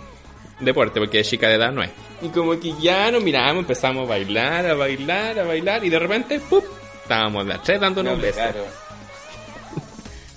Deporte, 0.62 1.02
porque 1.02 1.22
chica 1.26 1.50
de 1.50 1.56
edad 1.56 1.74
no 1.74 1.84
es. 1.84 1.92
Y 2.22 2.30
como 2.30 2.58
que 2.58 2.74
ya 2.82 3.12
nos 3.12 3.22
miramos, 3.22 3.64
empezamos 3.64 4.06
a 4.06 4.12
bailar, 4.12 4.66
a 4.66 4.74
bailar, 4.76 5.38
a 5.38 5.44
bailar. 5.44 5.84
Y 5.84 5.90
de 5.90 6.00
repente, 6.00 6.40
¡pup! 6.40 6.64
Estábamos 7.04 7.46
las 7.46 7.62
tres 7.64 7.82
dándonos 7.82 8.16
un 8.16 8.22
beso. 8.22 8.40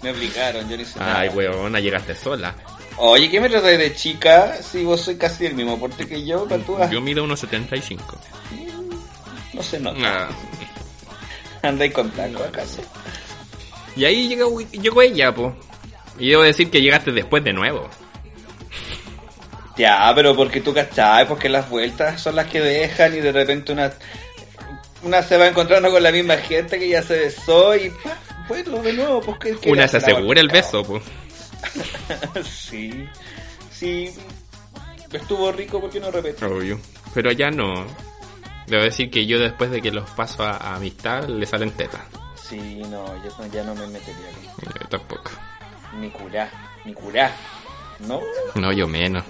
Me 0.03 0.11
obligaron, 0.11 0.69
yo 0.69 0.77
no 0.77 0.83
hice 0.83 0.99
nada. 0.99 1.21
Ay, 1.21 1.29
weona, 1.29 1.79
llegaste 1.79 2.17
sola. 2.17 2.57
Oye, 2.97 3.31
¿qué 3.31 3.41
me 3.41 3.49
tratáis 3.49 3.79
de 3.79 3.95
chica? 3.95 4.57
Si 4.61 4.83
vos 4.83 5.01
soy 5.01 5.17
casi 5.17 5.45
del 5.45 5.55
mismo 5.55 5.79
porte 5.79 6.09
que 6.09 6.27
yo, 6.27 6.49
Patúa. 6.49 6.91
Yo 6.91 7.01
mido 7.01 7.23
unos 7.23 7.39
75. 7.39 8.19
No 9.53 9.63
se 9.63 9.79
nota. 9.79 9.99
Ah. 10.03 10.29
Andáis 11.63 11.93
con 11.93 12.11
taco 12.11 12.43
acaso. 12.43 12.83
Y 13.95 14.05
ahí 14.05 14.27
llegó, 14.27 14.61
llegó 14.61 15.03
ella, 15.03 15.33
pues. 15.33 15.55
Y 16.19 16.31
debo 16.31 16.43
decir 16.43 16.71
que 16.71 16.81
llegaste 16.81 17.13
después 17.13 17.45
de 17.45 17.53
nuevo. 17.53 17.89
Ya, 19.77 20.11
pero 20.15 20.35
porque 20.35 20.61
tú 20.61 20.75
cachai, 20.75 21.29
porque 21.29 21.49
las 21.49 21.71
vueltas 21.71 22.21
son 22.21 22.35
las 22.35 22.47
que 22.49 22.61
dejan 22.61 23.15
y 23.15 23.21
de 23.21 23.31
repente 23.31 23.73
una, 23.73 23.93
una 25.03 25.23
se 25.23 25.37
va 25.37 25.47
encontrando 25.47 25.91
con 25.93 26.03
la 26.03 26.11
misma 26.11 26.37
gente 26.37 26.79
que 26.81 26.89
ya 26.89 27.03
se 27.03 27.17
besó 27.17 27.77
y 27.77 27.93
bueno, 28.49 28.83
de 28.83 28.93
nuevo, 28.95 29.21
pues 29.21 29.39
que 29.39 29.57
que 29.57 29.71
Una 29.71 29.87
se 29.87 29.99
asegura 29.99 30.41
el 30.41 30.49
beso, 30.49 30.83
pues. 30.83 31.03
sí, 32.45 33.07
sí, 33.71 34.11
estuvo 35.13 35.53
rico 35.53 35.81
porque 35.81 36.01
no 36.01 36.11
repetí. 36.11 36.45
Obvio. 36.45 36.81
Pero 37.15 37.31
allá 37.31 37.51
no. 37.51 37.87
Debo 38.67 38.83
decir 38.83 39.11
que 39.11 39.27
yo 39.27 39.39
después 39.39 39.71
de 39.71 39.81
que 39.81 39.91
los 39.93 40.09
paso 40.11 40.43
a, 40.43 40.57
a 40.57 40.77
amistad 40.77 41.29
le 41.29 41.47
salen 41.47 41.71
tetas. 41.71 42.03
Sí, 42.49 42.83
no, 42.91 43.07
yo 43.23 43.31
ya 43.53 43.63
no 43.63 43.75
me 43.75 43.87
metería. 43.87 44.31
Yo 44.81 44.89
tampoco. 44.89 45.31
Ni 45.95 46.11
curá, 46.11 46.51
ni 46.85 46.95
curá. 46.95 47.33
¿No? 48.01 48.21
No, 48.55 48.73
yo 48.73 48.87
menos. 48.87 49.25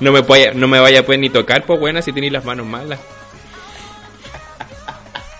No 0.00 0.12
me, 0.12 0.20
vaya, 0.20 0.52
no 0.52 0.68
me 0.68 0.78
vaya 0.78 1.00
a 1.00 1.02
poder 1.04 1.20
ni 1.20 1.30
tocar, 1.30 1.64
pues 1.64 1.80
buena, 1.80 2.02
si 2.02 2.12
tenéis 2.12 2.32
las 2.32 2.44
manos 2.44 2.66
malas. 2.66 3.00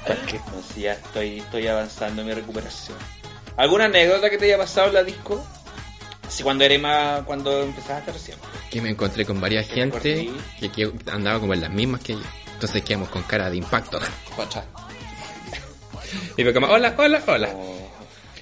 No, 0.09 0.63
sí, 0.75 0.83
ya 0.83 0.93
estoy, 0.93 1.39
estoy 1.41 1.67
avanzando 1.67 2.23
en 2.23 2.29
mi 2.29 2.35
recuperación. 2.35 2.97
¿Alguna 3.57 3.85
anécdota 3.85 4.31
que 4.31 4.39
te 4.39 4.47
haya 4.47 4.59
pasado 4.59 4.89
en 4.89 4.95
la 4.95 5.05
disco? 5.05 5.45
Sí, 6.29 6.43
cuando 6.43 6.65
eres 6.65 6.81
más, 6.81 7.23
cuando 7.23 7.63
empezaste 7.63 8.11
recién. 8.11 8.39
Que 8.71 8.81
me 8.81 8.91
encontré 8.91 9.27
con 9.27 9.41
varias 9.41 9.67
¿Qué 9.67 9.75
gente 9.75 10.31
que, 10.59 10.71
que 10.71 10.93
andaba 11.11 11.39
como 11.39 11.53
en 11.53 11.61
las 11.61 11.71
mismas 11.71 12.01
que 12.01 12.15
yo. 12.15 12.23
Entonces 12.55 12.83
quedamos 12.83 13.11
con 13.11 13.23
cara 13.25 13.51
de 13.51 13.57
impacto. 13.57 14.01
Y 16.37 16.43
fue 16.43 16.53
como, 16.53 16.67
hola, 16.69 16.95
hola, 16.97 17.23
hola. 17.27 17.49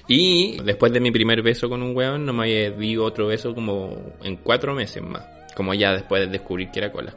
Y 0.07 0.57
después 0.63 0.91
de 0.91 0.99
mi 0.99 1.11
primer 1.11 1.41
beso 1.41 1.69
con 1.69 1.81
un 1.81 1.95
weón, 1.95 2.25
no 2.25 2.33
me 2.33 2.71
di 2.71 2.97
otro 2.97 3.27
beso 3.27 3.53
como 3.53 3.95
en 4.23 4.37
cuatro 4.37 4.73
meses 4.73 5.01
más. 5.01 5.23
Como 5.55 5.73
ya 5.73 5.93
después 5.93 6.21
de 6.21 6.27
descubrir 6.27 6.69
que 6.71 6.79
era 6.79 6.91
cola. 6.91 7.13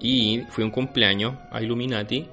Y 0.00 0.42
fui 0.50 0.62
a 0.62 0.66
un 0.66 0.70
cumpleaños 0.70 1.34
a 1.50 1.60
Illuminati. 1.62 2.26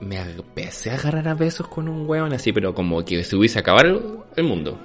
Me 0.00 0.20
empecé 0.20 0.90
a 0.90 0.94
agarrar 0.94 1.28
a 1.28 1.34
besos 1.34 1.68
con 1.68 1.88
un 1.88 2.08
weón 2.08 2.32
así, 2.32 2.52
pero 2.52 2.74
como 2.74 3.04
que 3.04 3.22
se 3.24 3.36
hubiese 3.36 3.58
acabado 3.58 3.88
el, 3.88 4.02
el 4.36 4.44
mundo. 4.44 4.78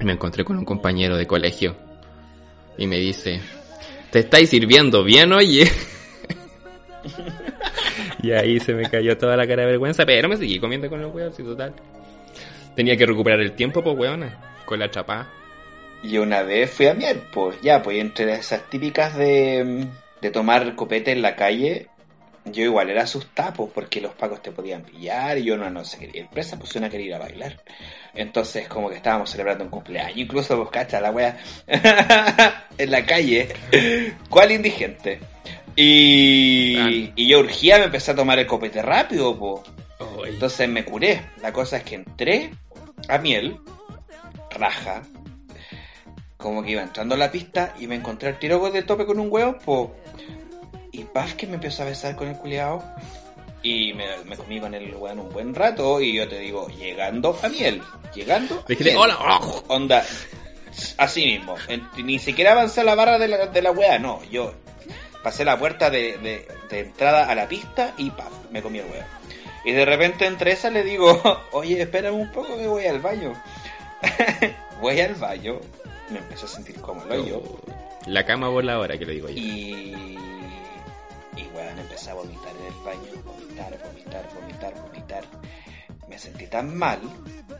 Y 0.00 0.04
me 0.04 0.12
encontré 0.12 0.44
con 0.44 0.56
un 0.56 0.64
compañero 0.64 1.16
de 1.16 1.26
colegio. 1.26 1.76
Y 2.78 2.86
me 2.86 2.98
dice, 2.98 3.40
te 4.10 4.20
estáis 4.20 4.50
sirviendo 4.50 5.02
bien, 5.04 5.32
oye. 5.32 5.70
y 8.24 8.32
ahí 8.32 8.58
se 8.58 8.72
me 8.72 8.88
cayó 8.88 9.18
toda 9.18 9.36
la 9.36 9.46
cara 9.46 9.62
de 9.62 9.68
vergüenza, 9.68 10.06
pero 10.06 10.28
me 10.28 10.36
seguí 10.36 10.58
comiendo 10.58 10.88
con 10.88 11.00
el 11.00 11.06
weón, 11.06 11.30
así 11.30 11.42
total. 11.42 11.74
Tenía 12.74 12.96
que 12.96 13.06
recuperar 13.06 13.40
el 13.40 13.52
tiempo, 13.52 13.82
pues, 13.82 13.96
weona. 13.96 14.38
Con 14.64 14.78
la 14.78 14.90
chapada. 14.90 15.28
Y 16.02 16.16
una 16.18 16.42
vez 16.42 16.70
fui 16.70 16.86
a 16.86 16.94
miel, 16.94 17.20
pues 17.32 17.60
ya, 17.60 17.82
pues 17.82 17.98
entre 17.98 18.32
esas 18.32 18.68
típicas 18.70 19.16
de, 19.16 19.86
de 20.20 20.30
tomar 20.30 20.74
copete 20.74 21.12
en 21.12 21.22
la 21.22 21.36
calle, 21.36 21.88
yo 22.46 22.62
igual 22.62 22.90
era 22.90 23.02
asustado, 23.02 23.52
pues, 23.54 23.70
porque 23.74 24.00
los 24.00 24.14
pacos 24.14 24.42
te 24.42 24.50
podían 24.50 24.82
pillar 24.82 25.38
y 25.38 25.44
yo 25.44 25.56
no, 25.56 25.70
no 25.70 25.84
se 25.84 25.98
quería 25.98 26.22
ir 26.22 26.28
presa, 26.28 26.58
pues 26.58 26.74
una 26.76 26.90
quería 26.90 27.06
ir 27.06 27.14
a 27.14 27.18
bailar. 27.18 27.60
Entonces, 28.14 28.68
como 28.68 28.88
que 28.88 28.96
estábamos 28.96 29.30
celebrando 29.30 29.64
un 29.64 29.70
cumpleaños, 29.70 30.16
incluso, 30.16 30.56
pues, 30.56 30.70
cacha, 30.70 31.00
la 31.00 31.10
wea, 31.10 31.38
en 32.78 32.90
la 32.90 33.04
calle. 33.06 33.48
¿Cuál 34.28 34.52
indigente? 34.52 35.20
Y, 35.76 37.12
y 37.16 37.28
yo 37.28 37.40
urgía, 37.40 37.78
me 37.78 37.84
empecé 37.84 38.12
a 38.12 38.14
tomar 38.14 38.38
el 38.38 38.46
copete 38.46 38.82
rápido, 38.82 39.36
po. 39.38 39.62
Entonces 40.26 40.68
me 40.68 40.84
curé. 40.84 41.22
La 41.42 41.52
cosa 41.52 41.78
es 41.78 41.84
que 41.84 41.96
entré 41.96 42.52
a 43.08 43.18
miel, 43.18 43.58
raja, 44.50 45.02
como 46.36 46.62
que 46.62 46.72
iba 46.72 46.82
entrando 46.82 47.14
a 47.14 47.18
la 47.18 47.30
pista 47.30 47.74
y 47.78 47.86
me 47.86 47.96
encontré 47.96 48.28
al 48.28 48.38
tiro 48.38 48.70
de 48.70 48.82
tope 48.82 49.06
con 49.06 49.18
un 49.18 49.28
huevo, 49.30 49.58
po. 49.58 49.94
Y 50.92 51.04
paf 51.04 51.34
que 51.34 51.46
me 51.46 51.54
empezó 51.54 51.82
a 51.82 51.86
besar 51.86 52.14
con 52.14 52.28
el 52.28 52.36
culiao. 52.36 52.82
Y 53.62 53.94
me, 53.94 54.04
me 54.26 54.36
comí 54.36 54.60
con 54.60 54.74
el 54.74 54.94
weón 54.94 55.18
un 55.20 55.30
buen 55.30 55.54
rato 55.54 55.98
y 56.00 56.12
yo 56.14 56.28
te 56.28 56.38
digo, 56.38 56.68
llegando 56.68 57.36
a 57.42 57.48
miel, 57.48 57.82
llegando 58.14 58.56
a 58.56 58.68
Dijiste, 58.68 58.92
miel. 58.92 58.96
hola, 58.98 59.18
oh. 59.40 59.64
Onda, 59.68 60.04
así 60.98 61.24
mismo. 61.24 61.54
Ni 61.96 62.18
siquiera 62.18 62.52
avancé 62.52 62.84
la 62.84 62.94
barra 62.94 63.18
de 63.18 63.26
la, 63.26 63.46
de 63.46 63.62
la 63.62 63.70
wea, 63.70 63.98
no. 63.98 64.22
Yo 64.24 64.52
pasé 65.24 65.44
la 65.44 65.58
puerta 65.58 65.90
de, 65.90 66.18
de- 66.18 66.46
de 66.70 66.80
entrada 66.80 67.28
a 67.28 67.34
la 67.34 67.48
pista 67.48 67.94
y 67.96 68.10
paf, 68.10 68.30
me 68.52 68.62
comí 68.62 68.78
el 68.78 68.84
huevo. 68.86 69.04
Y 69.64 69.72
de 69.72 69.84
repente 69.84 70.26
entre 70.26 70.52
esa 70.52 70.70
le 70.70 70.84
digo, 70.84 71.20
oye, 71.52 71.82
espérame 71.82 72.14
un 72.14 72.30
poco 72.30 72.56
que 72.56 72.68
voy 72.68 72.86
al 72.86 73.00
baño. 73.00 73.32
voy 74.80 75.00
al 75.00 75.14
baño. 75.14 75.58
Me 76.10 76.18
empecé 76.18 76.44
a 76.44 76.48
sentir 76.48 76.80
como 76.80 77.02
el 77.04 77.12
hoyo. 77.12 77.42
La 78.06 78.24
cama 78.26 78.48
voladora, 78.48 78.98
que 78.98 79.06
le 79.06 79.14
digo 79.14 79.28
yo. 79.28 79.34
Y. 79.38 80.18
Y 81.36 81.42
weón, 81.54 81.78
empecé 81.78 82.10
a 82.10 82.14
vomitar 82.14 82.52
en 82.60 82.66
el 82.66 82.80
baño. 82.84 83.22
Vomitar, 83.24 83.78
vomitar, 83.82 84.28
vomitar, 84.34 84.74
vomitar. 84.82 85.24
Me 86.08 86.18
sentí 86.18 86.46
tan 86.46 86.76
mal. 86.76 87.00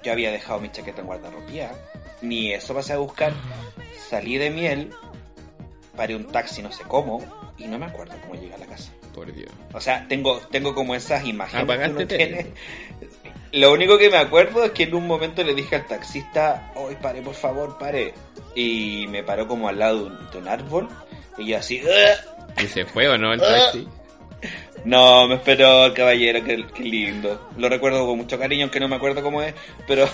Yo 0.03 0.13
había 0.13 0.31
dejado 0.31 0.61
mi 0.61 0.71
chaqueta 0.71 1.01
en 1.01 1.07
guardarropía. 1.07 1.73
Ni 2.21 2.53
eso 2.53 2.75
pasé 2.75 2.93
a 2.93 2.99
buscar. 2.99 3.33
Salí 4.11 4.37
de 4.37 4.51
miel. 4.51 4.91
Paré 5.97 6.15
un 6.15 6.27
taxi, 6.27 6.61
no 6.63 6.71
sé 6.71 6.83
cómo. 6.85 7.23
Y 7.65 7.69
no 7.69 7.79
me 7.79 7.87
acuerdo 7.87 8.15
cómo 8.21 8.35
llegué 8.35 8.55
a 8.55 8.59
la 8.59 8.67
casa. 8.67 8.93
Por 9.15 9.33
Dios. 9.33 9.51
O 9.73 9.81
sea, 9.81 10.07
tengo, 10.07 10.39
tengo 10.51 10.75
como 10.75 10.95
esas 10.95 11.25
imágenes. 11.25 11.67
que 11.67 11.73
Apagaste 11.73 12.07
tiene. 12.07 12.47
Lo 13.53 13.73
único 13.73 13.97
que 13.97 14.11
me 14.11 14.19
acuerdo 14.19 14.65
es 14.65 14.73
que 14.73 14.83
en 14.83 14.95
un 14.95 15.07
momento 15.07 15.43
le 15.43 15.55
dije 15.55 15.77
al 15.77 15.87
taxista, 15.87 16.73
hoy 16.75 16.97
pare, 16.97 17.23
por 17.23 17.35
favor, 17.35 17.79
pare. 17.79 18.13
Y 18.55 19.07
me 19.09 19.23
paró 19.23 19.49
como 19.49 19.69
al 19.69 19.79
lado 19.79 19.97
de 19.97 20.05
un, 20.11 20.31
de 20.31 20.39
un 20.39 20.49
árbol. 20.49 20.89
Y 21.39 21.47
yo 21.47 21.59
así. 21.59 21.83
¿Y 22.63 22.67
se 22.67 22.85
fue 22.85 23.09
o 23.09 23.17
no 23.17 23.33
el 23.33 23.41
taxi? 23.41 23.89
No, 24.85 25.27
me 25.27 25.37
esperó 25.37 25.87
el 25.87 25.95
caballero, 25.95 26.45
qué, 26.45 26.63
qué 26.75 26.83
lindo. 26.83 27.49
Lo 27.57 27.71
recuerdo 27.71 28.05
con 28.05 28.19
mucho 28.19 28.39
cariño, 28.39 28.65
aunque 28.65 28.81
no 28.81 28.87
me 28.87 28.97
acuerdo 28.97 29.23
cómo 29.23 29.41
es, 29.41 29.55
pero 29.87 30.07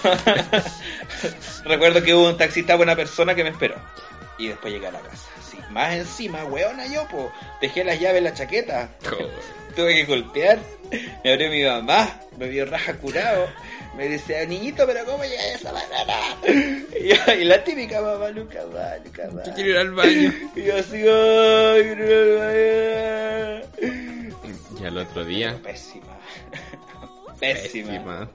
recuerdo 1.65 2.01
que 2.05 2.15
hubo 2.15 2.29
un 2.29 2.37
taxista 2.37 2.77
buena 2.77 2.95
persona 2.95 3.35
que 3.35 3.43
me 3.43 3.51
esperó. 3.51 3.75
Y 4.39 4.47
después 4.47 4.73
llegué 4.73 4.87
a 4.87 4.93
la 4.93 5.01
casa. 5.01 5.29
Más 5.71 5.95
encima, 5.95 6.45
weona 6.45 6.87
yo, 6.87 7.07
po. 7.09 7.33
Dejé 7.61 7.85
las 7.85 7.99
llaves 8.01 8.19
en 8.19 8.25
la 8.25 8.35
chaqueta. 8.35 8.91
Joder. 9.09 9.31
Tuve 9.77 9.95
que 9.95 10.05
golpear. 10.05 10.59
Me 11.23 11.33
abrió 11.33 11.51
mi 11.51 11.63
mamá, 11.65 12.21
me 12.37 12.49
vio 12.49 12.67
raja 12.67 12.97
curado. 12.97 13.47
Me 13.97 14.09
dice, 14.09 14.47
niñito, 14.47 14.87
pero 14.87 15.05
¿cómo 15.05 15.23
llega 15.23 15.55
esa 15.55 15.73
banana? 15.73 16.15
Y, 16.45 17.13
y 17.41 17.45
la 17.45 17.63
típica 17.63 18.01
mamá, 18.01 18.31
nunca 18.31 18.61
más, 18.73 19.05
nunca 19.05 19.31
más. 19.31 19.47
Yo 19.47 19.55
quiero 19.55 19.71
ir 19.71 19.77
al 19.77 19.91
baño. 19.93 20.33
Y 20.57 20.63
yo 20.63 20.77
así, 20.77 20.97
ay, 20.97 21.83
quiero 21.83 22.05
ir 22.05 22.39
al 22.39 23.63
baño. 23.81 24.01
Y 24.81 24.85
al 24.85 24.99
otro 24.99 25.25
día. 25.25 25.59
Pésima. 25.63 26.19
Pésima. 27.39 28.31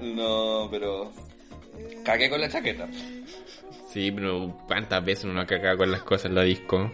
No, 0.00 0.68
pero. 0.70 1.12
Cagué 2.04 2.28
con 2.28 2.40
la 2.40 2.48
chaqueta. 2.48 2.88
Sí, 3.92 4.10
pero 4.12 4.56
¿cuántas 4.66 5.04
veces 5.04 5.24
uno 5.24 5.46
caga 5.46 5.76
con 5.76 5.90
las 5.90 6.02
cosas 6.02 6.26
en 6.26 6.34
la 6.34 6.42
disco? 6.42 6.92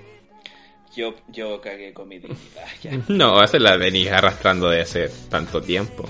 Yo, 0.97 1.15
yo 1.29 1.61
cagué 1.61 1.93
con 1.93 2.09
mi 2.09 2.19
dignidad. 2.19 2.39
Ya. 2.83 2.93
No, 3.09 3.43
esa 3.43 3.59
la 3.59 3.77
venís 3.77 4.11
arrastrando 4.11 4.69
de 4.71 4.83
hace 4.83 5.09
tanto 5.29 5.61
tiempo. 5.61 6.09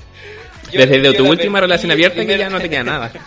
Yo- 0.73 0.81
Desde 0.81 1.03
yo 1.03 1.15
tu 1.15 1.27
última 1.29 1.61
relación 1.61 1.91
abierta 1.91 2.17
que 2.17 2.27
primero- 2.27 2.41
ya 2.43 2.51
no 2.51 2.61
te 2.61 2.69
queda 2.71 2.85
nada. 2.85 3.13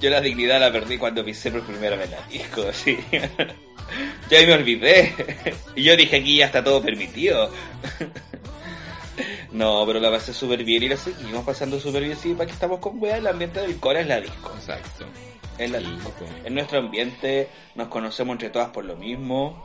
Yo 0.00 0.10
la 0.10 0.20
dignidad 0.20 0.58
la 0.60 0.72
perdí 0.72 0.98
cuando 0.98 1.24
pisé 1.24 1.50
por 1.50 1.62
primera 1.62 1.96
vez 1.96 2.10
la 2.10 2.20
disco, 2.28 2.64
sí. 2.72 2.98
Ahí 3.10 4.46
me 4.46 4.54
olvidé. 4.54 5.12
Y 5.76 5.84
yo 5.84 5.96
dije 5.96 6.16
aquí 6.16 6.38
ya 6.38 6.46
está 6.46 6.64
todo 6.64 6.82
permitido. 6.82 7.52
No, 9.54 9.84
pero 9.86 10.00
la 10.00 10.10
pasé 10.10 10.34
súper 10.34 10.64
bien 10.64 10.82
y 10.82 10.88
la 10.88 10.96
seguimos 10.96 11.44
pasando 11.44 11.78
súper 11.80 12.02
bien. 12.04 12.16
Sí, 12.16 12.34
para 12.34 12.46
que 12.46 12.52
estamos 12.52 12.80
con 12.80 13.00
weá, 13.00 13.16
el 13.18 13.26
ambiente 13.26 13.60
del 13.60 13.78
core 13.78 14.00
es 14.00 14.06
la 14.08 14.20
disco. 14.20 14.52
Exacto. 14.56 15.06
Es 15.56 15.70
la 15.70 15.78
Sí, 15.78 15.86
disco. 15.86 16.10
po. 16.10 16.26
En 16.44 16.54
nuestro 16.54 16.80
ambiente 16.80 17.48
nos 17.76 17.88
conocemos 17.88 18.34
entre 18.34 18.50
todas 18.50 18.68
por 18.70 18.84
lo 18.84 18.96
mismo. 18.96 19.64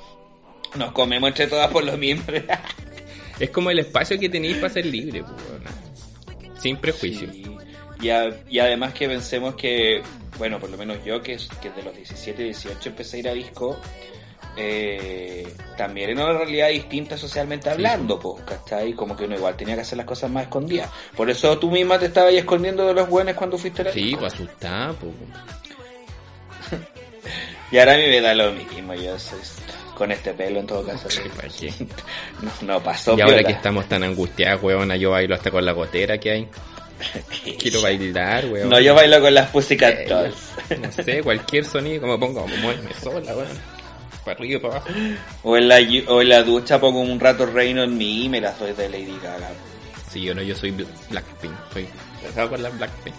Nos 0.76 0.92
comemos 0.92 1.30
entre 1.30 1.48
todas 1.48 1.70
por 1.72 1.84
lo 1.84 1.98
mismo. 1.98 2.24
Es 3.40 3.52
como 3.52 3.72
el 3.72 3.80
espacio 3.80 4.20
que 4.20 4.28
tenéis 4.28 4.58
para 4.58 4.68
ser 4.74 4.86
libre, 4.86 5.24
pues, 5.24 6.62
sin 6.62 6.76
prejuicio. 6.76 7.32
Sí. 7.32 7.46
Y, 8.02 8.10
a- 8.10 8.38
y 8.50 8.60
además 8.60 8.94
que 8.94 9.08
pensemos 9.08 9.56
que, 9.56 10.02
bueno, 10.38 10.60
por 10.60 10.70
lo 10.70 10.76
menos 10.78 10.98
yo, 11.06 11.22
que, 11.22 11.36
es- 11.36 11.48
que 11.62 11.70
de 11.72 11.82
los 11.84 11.96
17, 11.96 12.44
18 12.44 12.90
empecé 12.90 13.16
a 13.16 13.20
ir 13.22 13.30
a 13.30 13.34
disco, 13.34 13.80
eh, 14.58 15.48
también 15.78 16.10
era 16.12 16.26
una 16.26 16.38
realidad 16.38 16.70
distinta 16.70 17.18
socialmente 17.18 17.70
hablando, 17.70 18.20
pues, 18.20 18.44
¿cachai? 18.44 18.94
Como 18.94 19.16
que 19.16 19.26
uno 19.26 19.36
igual 19.36 19.56
tenía 19.56 19.76
que 19.76 19.82
hacer 19.82 19.98
las 19.98 20.06
cosas 20.08 20.30
más 20.30 20.44
escondidas. 20.44 20.90
Por 21.16 21.30
eso 21.30 21.58
tú 21.60 21.72
misma 21.72 21.98
te 22.00 22.08
estabas 22.08 22.30
ahí 22.32 22.38
escondiendo 22.38 22.86
de 22.88 22.94
los 22.94 23.08
buenos 23.10 23.36
cuando 23.36 23.58
fuiste 23.58 23.82
a 23.82 23.86
la 23.86 23.92
Sí, 23.94 24.16
pues 24.20 24.34
asustada, 24.34 24.94
pues. 24.94 25.14
Y 27.72 27.78
ahora 27.78 27.94
a 27.94 27.98
mí 27.98 28.04
me 28.08 28.20
da 28.20 28.34
lo 28.34 28.52
mismo, 28.52 28.96
yo 28.96 29.18
soy 29.20 29.38
con 29.96 30.12
este 30.12 30.34
pelo 30.34 30.60
en 30.60 30.66
todo 30.66 30.84
caso. 30.84 31.08
Sí, 31.10 31.22
¿para 31.36 31.50
qué? 31.50 31.72
No, 32.42 32.52
no 32.74 32.84
pasó 32.84 33.16
Y 33.16 33.22
ahora 33.22 33.36
piola. 33.36 33.48
que 33.48 33.54
estamos 33.54 33.88
tan 33.88 34.02
angustiados, 34.04 34.64
weón, 34.64 34.92
yo 34.96 35.12
bailo 35.12 35.36
hasta 35.36 35.52
con 35.52 35.64
la 35.64 35.74
gotera 35.74 36.18
que 36.18 36.32
hay. 36.32 36.48
Quiero 37.60 37.82
bailar, 37.84 38.46
weón. 38.48 38.70
No, 38.70 38.80
yo 38.80 38.96
bailo 38.96 39.22
con 39.22 39.34
las 39.36 39.50
Pussycat 39.52 39.94
Eh, 40.00 40.06
Dolls. 40.08 40.36
No 40.82 40.92
sé, 40.92 41.22
cualquier 41.22 41.64
sonido, 41.66 42.02
como 42.02 42.20
pongo, 42.20 42.48
muéveme 42.48 42.92
sola, 43.00 43.36
weón. 43.36 43.48
Para 44.30 44.40
arriba, 44.40 44.62
para 44.62 44.74
abajo. 44.76 44.90
O 45.44 45.58
en, 45.58 45.68
la, 45.68 45.78
o 46.08 46.22
en 46.22 46.30
la 46.30 46.44
ducha 46.44 46.80
pongo 46.80 47.02
un 47.02 47.20
rato 47.20 47.46
reino 47.48 47.82
en 47.84 47.98
mí 47.98 48.26
y 48.26 48.30
me 48.30 48.40
la 48.40 48.52
doy 48.52 48.74
de 48.74 48.88
Lady 48.90 49.18
Gaga. 49.24 49.50
Sí, 50.08 50.22
yo 50.22 50.36
no, 50.36 50.42
yo 50.44 50.56
soy 50.56 50.72
Bl- 50.72 50.86
Blackpink. 51.10 51.54
Soy 51.74 51.88
casado 52.24 52.50
con 52.50 52.62
la 52.62 52.70
Blackpink. 52.70 53.16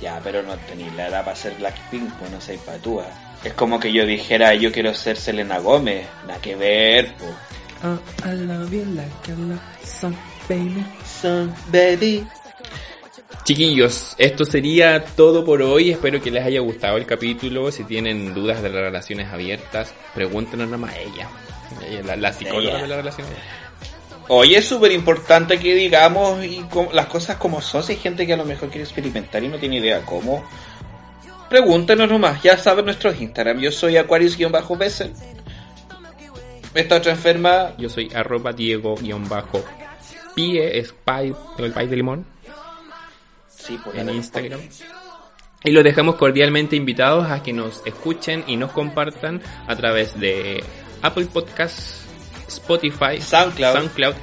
Ya, 0.00 0.18
pero 0.24 0.42
no 0.42 0.56
tenéis 0.56 0.94
la 0.94 1.08
edad 1.08 1.24
para 1.24 1.36
ser 1.36 1.54
Blackpink, 1.56 2.10
pues 2.14 2.30
no 2.30 2.40
sois 2.40 2.58
patúa. 2.60 3.04
Es 3.44 3.52
como 3.52 3.78
que 3.78 3.92
yo 3.92 4.06
dijera, 4.06 4.54
yo 4.54 4.72
quiero 4.72 4.94
ser 4.94 5.16
Selena 5.18 5.58
Gómez. 5.58 6.06
Nada 6.26 6.40
que 6.40 6.56
ver, 6.56 7.14
pues. 7.18 7.32
Oh, 7.82 7.98
I 8.26 8.34
love 8.34 8.70
you 8.72 8.84
like 8.94 9.10
I 9.28 9.34
love 9.36 9.60
some 9.84 10.16
baby. 10.48 10.84
Baby. 11.70 12.26
Chiquillos, 13.44 14.14
esto 14.18 14.44
sería 14.44 15.04
todo 15.04 15.44
por 15.44 15.62
hoy. 15.62 15.90
Espero 15.90 16.20
que 16.20 16.30
les 16.30 16.44
haya 16.44 16.60
gustado 16.60 16.96
el 16.98 17.06
capítulo. 17.06 17.72
Si 17.72 17.84
tienen 17.84 18.34
dudas 18.34 18.62
de 18.62 18.68
las 18.68 18.82
relaciones 18.82 19.32
abiertas, 19.32 19.94
pregúntenos 20.14 20.68
nomás 20.68 20.94
a 20.94 20.98
ella. 21.00 21.28
La, 22.04 22.16
la 22.16 22.32
psicóloga 22.32 22.74
Ella. 22.74 22.82
de 22.82 22.88
las 22.88 22.98
relaciones 22.98 23.32
abiertas. 23.32 23.60
Oye, 24.28 24.58
es 24.58 24.64
súper 24.66 24.92
importante 24.92 25.58
que 25.58 25.74
digamos 25.74 26.44
y 26.44 26.60
co- 26.70 26.90
las 26.92 27.06
cosas 27.06 27.36
como 27.36 27.60
son. 27.60 27.82
Si 27.82 27.92
hay 27.92 27.98
gente 27.98 28.26
que 28.26 28.34
a 28.34 28.36
lo 28.36 28.44
mejor 28.44 28.68
quiere 28.68 28.84
experimentar 28.84 29.42
y 29.42 29.48
no 29.48 29.58
tiene 29.58 29.78
idea 29.78 30.02
cómo, 30.02 30.44
pregúntenos 31.48 32.08
nomás. 32.08 32.40
Ya 32.42 32.56
saben 32.56 32.84
nuestros 32.84 33.20
Instagram. 33.20 33.58
Yo 33.58 33.72
soy 33.72 33.96
Aquarius-Bessel. 33.96 35.12
Esta 36.74 36.96
otra 36.96 37.12
enferma, 37.12 37.72
Yo 37.78 37.88
soy 37.88 38.10
arroba 38.14 38.52
Diego-Pie, 38.52 40.78
es 40.78 40.92
pie, 41.04 41.34
el 41.58 41.72
pie 41.72 41.86
de 41.88 41.96
limón, 41.96 42.24
sí, 43.62 43.78
por 43.78 43.96
en 43.96 44.10
Instagram. 44.10 44.60
Y 45.62 45.72
los 45.72 45.84
dejamos 45.84 46.16
cordialmente 46.16 46.76
invitados 46.76 47.30
a 47.30 47.42
que 47.42 47.52
nos 47.52 47.86
escuchen 47.86 48.44
y 48.46 48.56
nos 48.56 48.72
compartan 48.72 49.42
a 49.66 49.76
través 49.76 50.18
de 50.18 50.64
Apple 51.02 51.26
Podcasts, 51.26 52.04
Spotify, 52.48 53.20
SoundCloud. 53.20 53.74
SoundCloud 53.74 54.14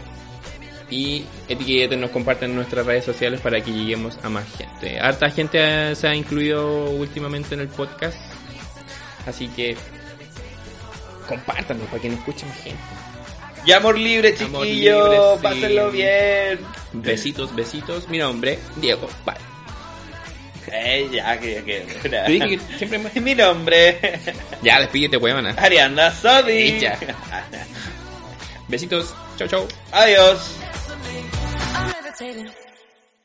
y 0.90 1.26
etiqueten, 1.48 2.00
nos 2.00 2.12
compartan 2.12 2.52
en 2.52 2.56
nuestras 2.56 2.86
redes 2.86 3.04
sociales 3.04 3.42
para 3.42 3.62
que 3.62 3.72
lleguemos 3.72 4.18
a 4.24 4.30
más 4.30 4.46
gente. 4.58 5.00
Harta 5.00 5.30
gente 5.30 5.96
se 5.96 6.08
ha 6.08 6.16
incluido 6.16 6.90
últimamente 6.92 7.56
en 7.56 7.62
el 7.62 7.68
podcast, 7.68 8.18
así 9.26 9.48
que 9.50 9.76
compártanos 11.28 11.86
para 11.88 12.02
que 12.02 12.10
nos 12.10 12.20
escuche 12.20 12.46
más 12.46 12.58
gente. 12.58 13.07
Y 13.68 13.74
amor 13.74 14.00
libre, 14.00 14.34
sí. 14.38 14.46
Pásenlo 15.42 15.92
bien. 15.92 16.60
Besitos, 16.94 17.54
besitos. 17.54 18.08
Mi 18.08 18.18
nombre, 18.18 18.60
Diego. 18.78 19.10
Bye. 19.26 19.36
Eh, 20.72 21.10
ya, 21.12 21.38
que, 21.38 21.64
que. 21.66 22.60
Siempre 22.78 22.98
me... 22.98 23.10
Mi 23.22 23.36
nombre, 23.36 24.00
Ya, 24.62 24.80
despídete, 24.80 25.18
huevona. 25.18 25.54
Ariana 25.58 26.12
Sodi. 26.12 26.80
Besitos. 28.70 29.14
Chau, 29.38 29.48
chau. 29.50 29.68
Adiós. 29.92 30.56